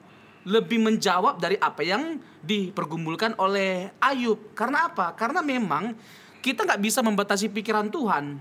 lebih 0.44 0.76
menjawab 0.80 1.40
dari 1.40 1.56
apa 1.56 1.80
yang 1.80 2.20
dipergumulkan 2.44 3.36
oleh 3.40 3.92
Ayub. 4.00 4.52
Karena 4.52 4.92
apa? 4.92 5.16
Karena 5.16 5.40
memang 5.40 5.96
kita 6.44 6.68
nggak 6.68 6.82
bisa 6.84 7.00
membatasi 7.00 7.48
pikiran 7.48 7.88
Tuhan. 7.88 8.36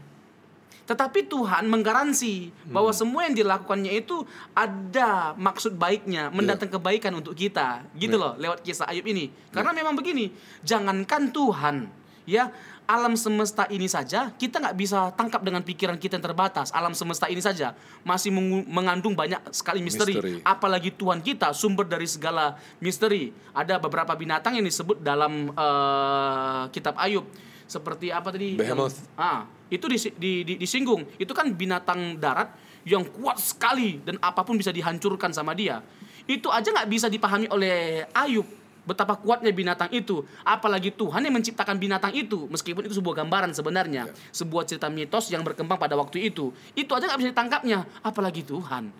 Tetapi 0.84 1.32
Tuhan 1.32 1.64
menggaransi 1.72 2.52
bahwa 2.68 2.92
semua 2.92 3.24
yang 3.24 3.32
dilakukannya 3.32 4.04
itu 4.04 4.28
ada 4.52 5.32
maksud 5.40 5.80
baiknya, 5.80 6.28
mendatang 6.28 6.68
kebaikan 6.68 7.16
untuk 7.16 7.40
kita. 7.40 7.88
Gitu 7.96 8.20
loh, 8.20 8.36
lewat 8.36 8.60
kisah 8.68 8.92
Ayub 8.92 9.08
ini. 9.08 9.32
Karena 9.56 9.72
memang 9.72 9.96
begini, 9.96 10.36
jangankan 10.60 11.32
Tuhan, 11.32 11.88
ya 12.28 12.52
alam 12.84 13.16
semesta 13.16 13.64
ini 13.72 13.88
saja 13.88 14.30
kita 14.36 14.60
nggak 14.60 14.76
bisa 14.76 15.10
tangkap 15.16 15.40
dengan 15.40 15.64
pikiran 15.64 15.96
kita 15.96 16.20
yang 16.20 16.26
terbatas. 16.32 16.70
Alam 16.72 16.92
semesta 16.92 17.32
ini 17.32 17.40
saja 17.40 17.74
masih 18.04 18.30
mengandung 18.68 19.16
banyak 19.16 19.40
sekali 19.52 19.80
misteri. 19.80 20.14
Misteri. 20.16 20.34
Apalagi 20.44 20.92
Tuhan 20.92 21.24
kita 21.24 21.52
sumber 21.56 21.88
dari 21.88 22.06
segala 22.06 22.60
misteri. 22.78 23.32
Ada 23.56 23.80
beberapa 23.80 24.12
binatang 24.14 24.60
yang 24.60 24.66
disebut 24.68 25.00
dalam 25.00 25.52
eh, 25.52 26.64
kitab 26.72 27.00
Ayub 27.00 27.24
seperti 27.64 28.12
apa 28.12 28.30
tadi? 28.30 28.60
Behemoth. 28.60 29.08
Ah, 29.16 29.48
itu 29.72 29.88
disi- 29.88 30.14
di, 30.14 30.44
di- 30.44 30.60
disinggung. 30.60 31.08
Itu 31.16 31.32
kan 31.32 31.50
binatang 31.52 32.20
darat 32.20 32.52
yang 32.84 33.08
kuat 33.08 33.40
sekali 33.40 34.04
dan 34.04 34.20
apa 34.20 34.44
pun 34.44 34.60
bisa 34.60 34.70
dihancurkan 34.70 35.32
sama 35.32 35.56
dia. 35.56 35.80
Itu 36.28 36.52
aja 36.52 36.72
nggak 36.72 36.88
bisa 36.88 37.08
dipahami 37.08 37.48
oleh 37.52 38.08
Ayub 38.12 38.63
betapa 38.84 39.16
kuatnya 39.20 39.52
binatang 39.52 39.90
itu. 39.92 40.24
Apalagi 40.44 40.92
Tuhan 40.94 41.24
yang 41.24 41.36
menciptakan 41.36 41.80
binatang 41.80 42.14
itu, 42.16 42.48
meskipun 42.52 42.88
itu 42.88 43.00
sebuah 43.00 43.24
gambaran 43.24 43.56
sebenarnya, 43.56 44.12
sebuah 44.32 44.68
cerita 44.68 44.88
mitos 44.92 45.32
yang 45.32 45.42
berkembang 45.42 45.80
pada 45.80 45.96
waktu 45.96 46.30
itu. 46.32 46.52
Itu 46.76 46.92
aja 46.96 47.08
nggak 47.08 47.20
bisa 47.20 47.32
ditangkapnya, 47.32 47.80
apalagi 48.04 48.44
Tuhan. 48.44 48.92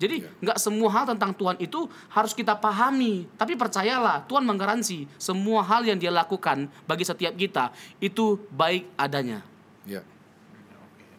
Jadi 0.00 0.24
nggak 0.40 0.56
semua 0.56 0.88
hal 0.96 1.04
tentang 1.12 1.36
Tuhan 1.36 1.60
itu 1.60 1.84
harus 2.08 2.32
kita 2.32 2.56
pahami. 2.56 3.28
Tapi 3.36 3.52
percayalah, 3.52 4.24
Tuhan 4.24 4.48
menggaransi 4.48 5.04
semua 5.20 5.60
hal 5.60 5.84
yang 5.84 6.00
Dia 6.00 6.08
lakukan 6.08 6.72
bagi 6.88 7.04
setiap 7.04 7.36
kita 7.36 7.68
itu 8.00 8.40
baik 8.48 8.88
adanya. 8.96 9.44
Iya. 9.84 10.00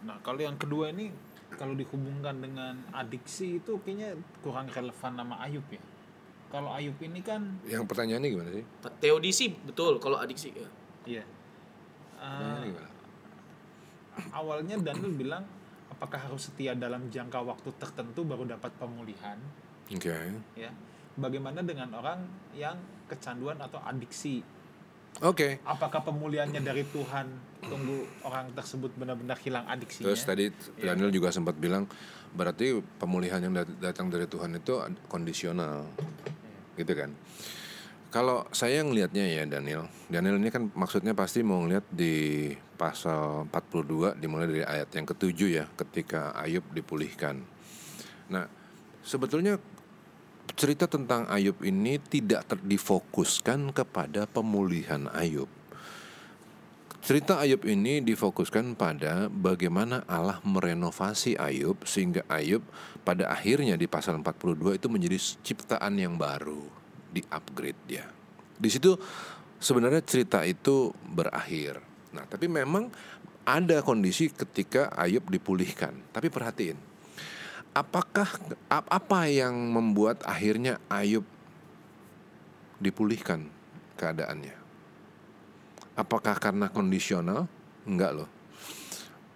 Nah 0.02 0.18
kalau 0.26 0.42
yang 0.42 0.58
kedua 0.58 0.90
ini 0.90 1.14
kalau 1.62 1.78
dihubungkan 1.78 2.42
dengan 2.42 2.74
adiksi 2.90 3.62
itu 3.62 3.78
kayaknya 3.86 4.18
kurang 4.42 4.66
relevan 4.66 5.14
nama 5.14 5.38
Ayub 5.46 5.66
ya. 5.70 5.78
Kalau 6.52 6.76
Ayub 6.76 7.00
ini 7.00 7.24
kan 7.24 7.64
Yang 7.64 7.88
pertanyaannya 7.88 8.30
gimana 8.30 8.50
sih? 8.52 8.64
Teodisi 9.00 9.56
betul 9.64 9.98
kalau 9.98 10.20
adiksi. 10.20 10.52
ya. 10.52 10.68
iya. 11.08 11.24
Gimana? 12.22 12.92
awalnya 14.36 14.76
Daniel 14.78 15.14
bilang 15.16 15.44
apakah 15.90 16.20
harus 16.30 16.52
setia 16.52 16.76
dalam 16.76 17.08
jangka 17.08 17.40
waktu 17.42 17.70
tertentu 17.80 18.28
baru 18.28 18.44
dapat 18.48 18.72
pemulihan 18.78 19.38
Oke. 19.92 20.12
ya 20.56 20.72
bagaimana 21.16 21.64
dengan 21.64 21.92
orang 21.96 22.24
yang 22.56 22.76
kecanduan 23.08 23.60
atau 23.60 23.80
adiksi 23.84 24.44
Oke. 25.20 25.60
apakah 25.68 26.04
pemulihannya 26.04 26.64
dari 26.64 26.88
Tuhan 26.88 27.28
tunggu 27.62 28.08
orang 28.24 28.56
tersebut 28.56 28.96
benar-benar 28.96 29.38
hilang 29.44 29.68
adiksinya 29.68 30.08
Terus 30.12 30.24
tadi 30.24 30.46
Daniel 30.80 31.12
juga 31.12 31.30
sempat 31.30 31.60
bilang 31.60 31.86
berarti 32.32 32.80
pemulihan 32.96 33.44
yang 33.44 33.52
dat- 33.52 33.76
datang 33.84 34.08
dari 34.08 34.24
Tuhan 34.24 34.56
itu 34.56 34.80
kondisional. 35.12 35.84
Gitu 36.82 36.94
kan. 36.98 37.14
Kalau 38.12 38.44
saya 38.52 38.84
ngelihatnya 38.84 39.24
ya 39.24 39.44
Daniel, 39.48 39.88
Daniel 40.12 40.36
ini 40.36 40.52
kan 40.52 40.68
maksudnya 40.76 41.16
pasti 41.16 41.48
mau 41.48 41.64
ngeliat 41.64 41.88
di 41.88 42.52
pasal 42.76 43.48
42 43.48 44.20
dimulai 44.20 44.52
dari 44.52 44.64
ayat 44.68 44.92
yang 44.92 45.08
ketujuh 45.08 45.50
ya 45.62 45.66
ketika 45.80 46.36
Ayub 46.36 46.66
dipulihkan. 46.76 47.40
Nah, 48.28 48.52
sebetulnya 49.00 49.56
cerita 50.60 50.92
tentang 50.92 51.24
Ayub 51.32 51.56
ini 51.64 52.04
tidak 52.04 52.52
ter- 52.52 52.66
difokuskan 52.68 53.72
kepada 53.72 54.28
pemulihan 54.28 55.08
Ayub. 55.16 55.48
Cerita 57.02 57.42
Ayub 57.42 57.66
ini 57.66 57.98
difokuskan 57.98 58.78
pada 58.78 59.26
bagaimana 59.26 60.06
Allah 60.06 60.38
merenovasi 60.46 61.34
Ayub 61.34 61.82
sehingga 61.82 62.22
Ayub 62.30 62.62
pada 63.02 63.26
akhirnya 63.26 63.74
di 63.74 63.90
pasal 63.90 64.22
42 64.22 64.78
itu 64.78 64.86
menjadi 64.86 65.18
ciptaan 65.42 65.98
yang 65.98 66.14
baru, 66.14 66.62
di-upgrade 67.10 67.82
dia. 67.90 68.06
Di 68.54 68.70
situ 68.70 69.02
sebenarnya 69.58 70.06
cerita 70.06 70.46
itu 70.46 70.94
berakhir. 71.10 71.82
Nah, 72.14 72.30
tapi 72.30 72.46
memang 72.46 72.94
ada 73.50 73.82
kondisi 73.82 74.30
ketika 74.30 74.94
Ayub 74.94 75.26
dipulihkan. 75.26 75.98
Tapi 76.14 76.30
perhatiin, 76.30 76.78
apakah 77.74 78.30
ap- 78.70 78.94
apa 78.94 79.26
yang 79.26 79.58
membuat 79.58 80.22
akhirnya 80.22 80.78
Ayub 80.86 81.26
dipulihkan 82.78 83.50
keadaannya? 83.98 84.61
Apakah 85.96 86.40
karena 86.40 86.72
kondisional? 86.72 87.48
Enggak 87.84 88.24
loh. 88.24 88.30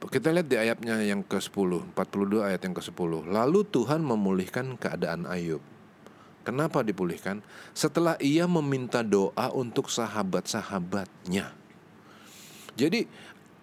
Kita 0.05 0.29
lihat 0.29 0.45
di 0.45 0.53
ayatnya 0.53 1.01
yang 1.01 1.25
ke-10, 1.25 1.97
42 1.97 2.45
ayat 2.45 2.61
yang 2.61 2.77
ke-10. 2.77 3.25
Lalu 3.25 3.59
Tuhan 3.65 4.05
memulihkan 4.05 4.77
keadaan 4.77 5.25
Ayub. 5.25 5.63
Kenapa 6.45 6.85
dipulihkan? 6.85 7.41
Setelah 7.73 8.13
ia 8.21 8.45
meminta 8.45 9.01
doa 9.01 9.49
untuk 9.49 9.89
sahabat-sahabatnya. 9.89 11.49
Jadi 12.77 13.09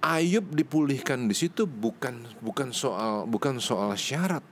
Ayub 0.02 0.50
dipulihkan 0.50 1.30
di 1.30 1.36
situ 1.38 1.62
bukan 1.62 2.26
bukan 2.42 2.74
soal 2.74 3.22
bukan 3.22 3.62
soal 3.62 3.94
syarat, 3.94 4.42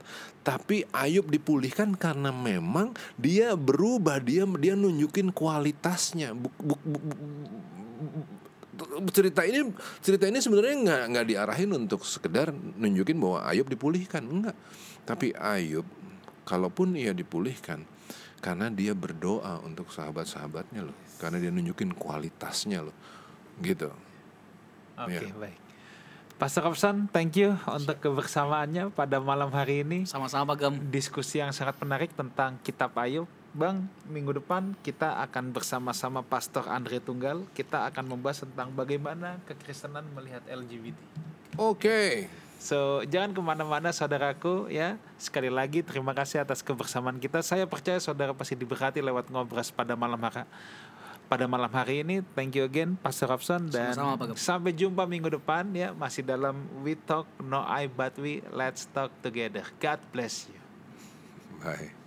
tapi 0.47 0.87
Ayub 0.95 1.27
dipulihkan 1.27 1.99
karena 1.99 2.31
memang 2.31 2.95
dia 3.19 3.59
berubah, 3.59 4.23
dia 4.23 4.47
dia 4.47 4.79
nunjukin 4.79 5.35
kualitasnya. 5.35 6.39
Buk- 6.39 6.55
buk- 6.55 6.87
buk- 6.87 7.19
cerita 9.11 9.43
ini 9.45 9.75
cerita 10.01 10.25
ini 10.31 10.39
sebenarnya 10.39 10.77
nggak 10.81 11.03
nggak 11.13 11.27
diarahin 11.27 11.71
untuk 11.75 12.07
sekedar 12.07 12.55
nunjukin 12.55 13.19
bahwa 13.19 13.45
Ayub 13.45 13.67
dipulihkan, 13.67 14.23
enggak. 14.25 14.57
Tapi 15.05 15.35
Ayub 15.37 15.85
kalaupun 16.47 16.95
ia 16.97 17.13
dipulihkan 17.13 17.83
karena 18.41 18.73
dia 18.73 18.97
berdoa 18.97 19.61
untuk 19.61 19.93
sahabat-sahabatnya 19.93 20.89
loh, 20.89 20.97
karena 21.21 21.37
dia 21.37 21.53
nunjukin 21.53 21.93
kualitasnya 21.93 22.81
loh, 22.81 22.97
gitu. 23.61 23.93
Oke, 24.97 25.29
Iya. 25.29 25.37
baik. 25.37 25.59
Pastor 26.41 26.65
Robson, 26.65 27.05
thank 27.13 27.37
you 27.37 27.53
untuk 27.69 28.01
kebersamaannya 28.01 28.97
pada 28.97 29.21
malam 29.21 29.53
hari 29.53 29.85
ini. 29.85 30.09
Sama-sama 30.09 30.57
Gam. 30.57 30.73
Diskusi 30.89 31.37
yang 31.37 31.53
sangat 31.53 31.77
menarik 31.85 32.17
tentang 32.17 32.57
Kitab 32.65 32.97
Ayub. 32.97 33.29
Bang, 33.51 33.91
minggu 34.07 34.39
depan 34.39 34.79
kita 34.79 35.19
akan 35.27 35.51
bersama-sama 35.51 36.23
Pastor 36.23 36.71
Andre 36.71 37.03
Tunggal. 37.03 37.43
Kita 37.51 37.83
akan 37.91 38.15
membahas 38.15 38.47
tentang 38.47 38.71
bagaimana 38.71 39.43
kekristenan 39.43 40.07
melihat 40.15 40.47
LGBT. 40.47 40.95
Oke. 41.59 42.31
So, 42.61 43.03
jangan 43.09 43.35
ke 43.35 43.41
mana-mana 43.43 43.91
saudaraku 43.91 44.71
ya. 44.71 45.01
Sekali 45.19 45.51
lagi 45.51 45.83
terima 45.83 46.15
kasih 46.15 46.47
atas 46.47 46.63
kebersamaan 46.63 47.19
kita. 47.19 47.43
Saya 47.43 47.67
percaya 47.67 47.99
saudara 47.99 48.37
pasti 48.37 48.55
diberkati 48.55 49.03
lewat 49.03 49.33
ngobras 49.33 49.75
pada 49.75 49.99
malam 49.99 50.21
hari 50.21 50.47
pada 51.27 51.47
malam 51.47 51.71
hari 51.71 52.03
ini. 52.03 52.27
Thank 52.35 52.59
you 52.59 52.67
again 52.67 52.99
Pastor 52.99 53.31
Robson 53.31 53.71
dan 53.71 53.95
Sama-sama, 53.95 54.35
sampai 54.35 54.75
jumpa 54.75 55.07
minggu 55.07 55.31
depan 55.31 55.63
ya 55.71 55.95
masih 55.95 56.27
dalam 56.27 56.67
We 56.83 56.99
Talk 56.99 57.31
No 57.39 57.63
I 57.63 57.87
But 57.87 58.19
We 58.19 58.43
Let's 58.51 58.91
Talk 58.91 59.15
Together. 59.23 59.63
God 59.79 60.03
bless 60.11 60.51
you. 60.51 60.59
Bye. 61.63 62.00